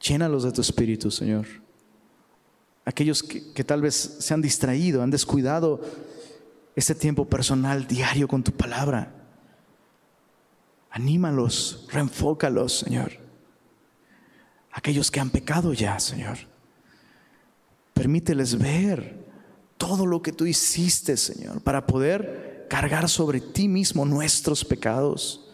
llénalos 0.00 0.44
de 0.44 0.52
tu 0.52 0.60
espíritu, 0.60 1.10
Señor. 1.10 1.46
Aquellos 2.84 3.24
que, 3.24 3.52
que 3.52 3.64
tal 3.64 3.82
vez 3.82 3.94
se 4.20 4.32
han 4.32 4.40
distraído, 4.40 5.02
han 5.02 5.10
descuidado 5.10 5.80
ese 6.76 6.94
tiempo 6.94 7.24
personal 7.24 7.88
diario 7.88 8.28
con 8.28 8.44
tu 8.44 8.52
palabra. 8.52 9.12
Anímalos, 10.92 11.88
reenfócalos, 11.90 12.78
Señor. 12.78 13.10
Aquellos 14.70 15.10
que 15.10 15.18
han 15.18 15.30
pecado 15.30 15.72
ya, 15.72 15.98
Señor. 15.98 16.38
Permíteles 17.96 18.58
ver 18.58 19.24
todo 19.78 20.04
lo 20.04 20.20
que 20.20 20.30
tú 20.30 20.44
hiciste, 20.44 21.16
Señor, 21.16 21.62
para 21.62 21.86
poder 21.86 22.66
cargar 22.68 23.08
sobre 23.08 23.40
ti 23.40 23.68
mismo 23.68 24.04
nuestros 24.04 24.66
pecados. 24.66 25.48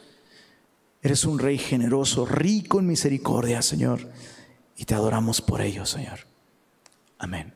Eres 1.03 1.25
un 1.25 1.39
rey 1.39 1.57
generoso, 1.57 2.27
rico 2.27 2.81
en 2.81 2.89
misericordia, 2.89 3.63
Señor, 3.63 4.11
y 4.77 4.85
te 4.87 4.95
adoramos 4.97 5.41
por 5.41 5.61
ello, 5.61 5.87
Señor. 5.87 6.27
Amén. 7.17 7.55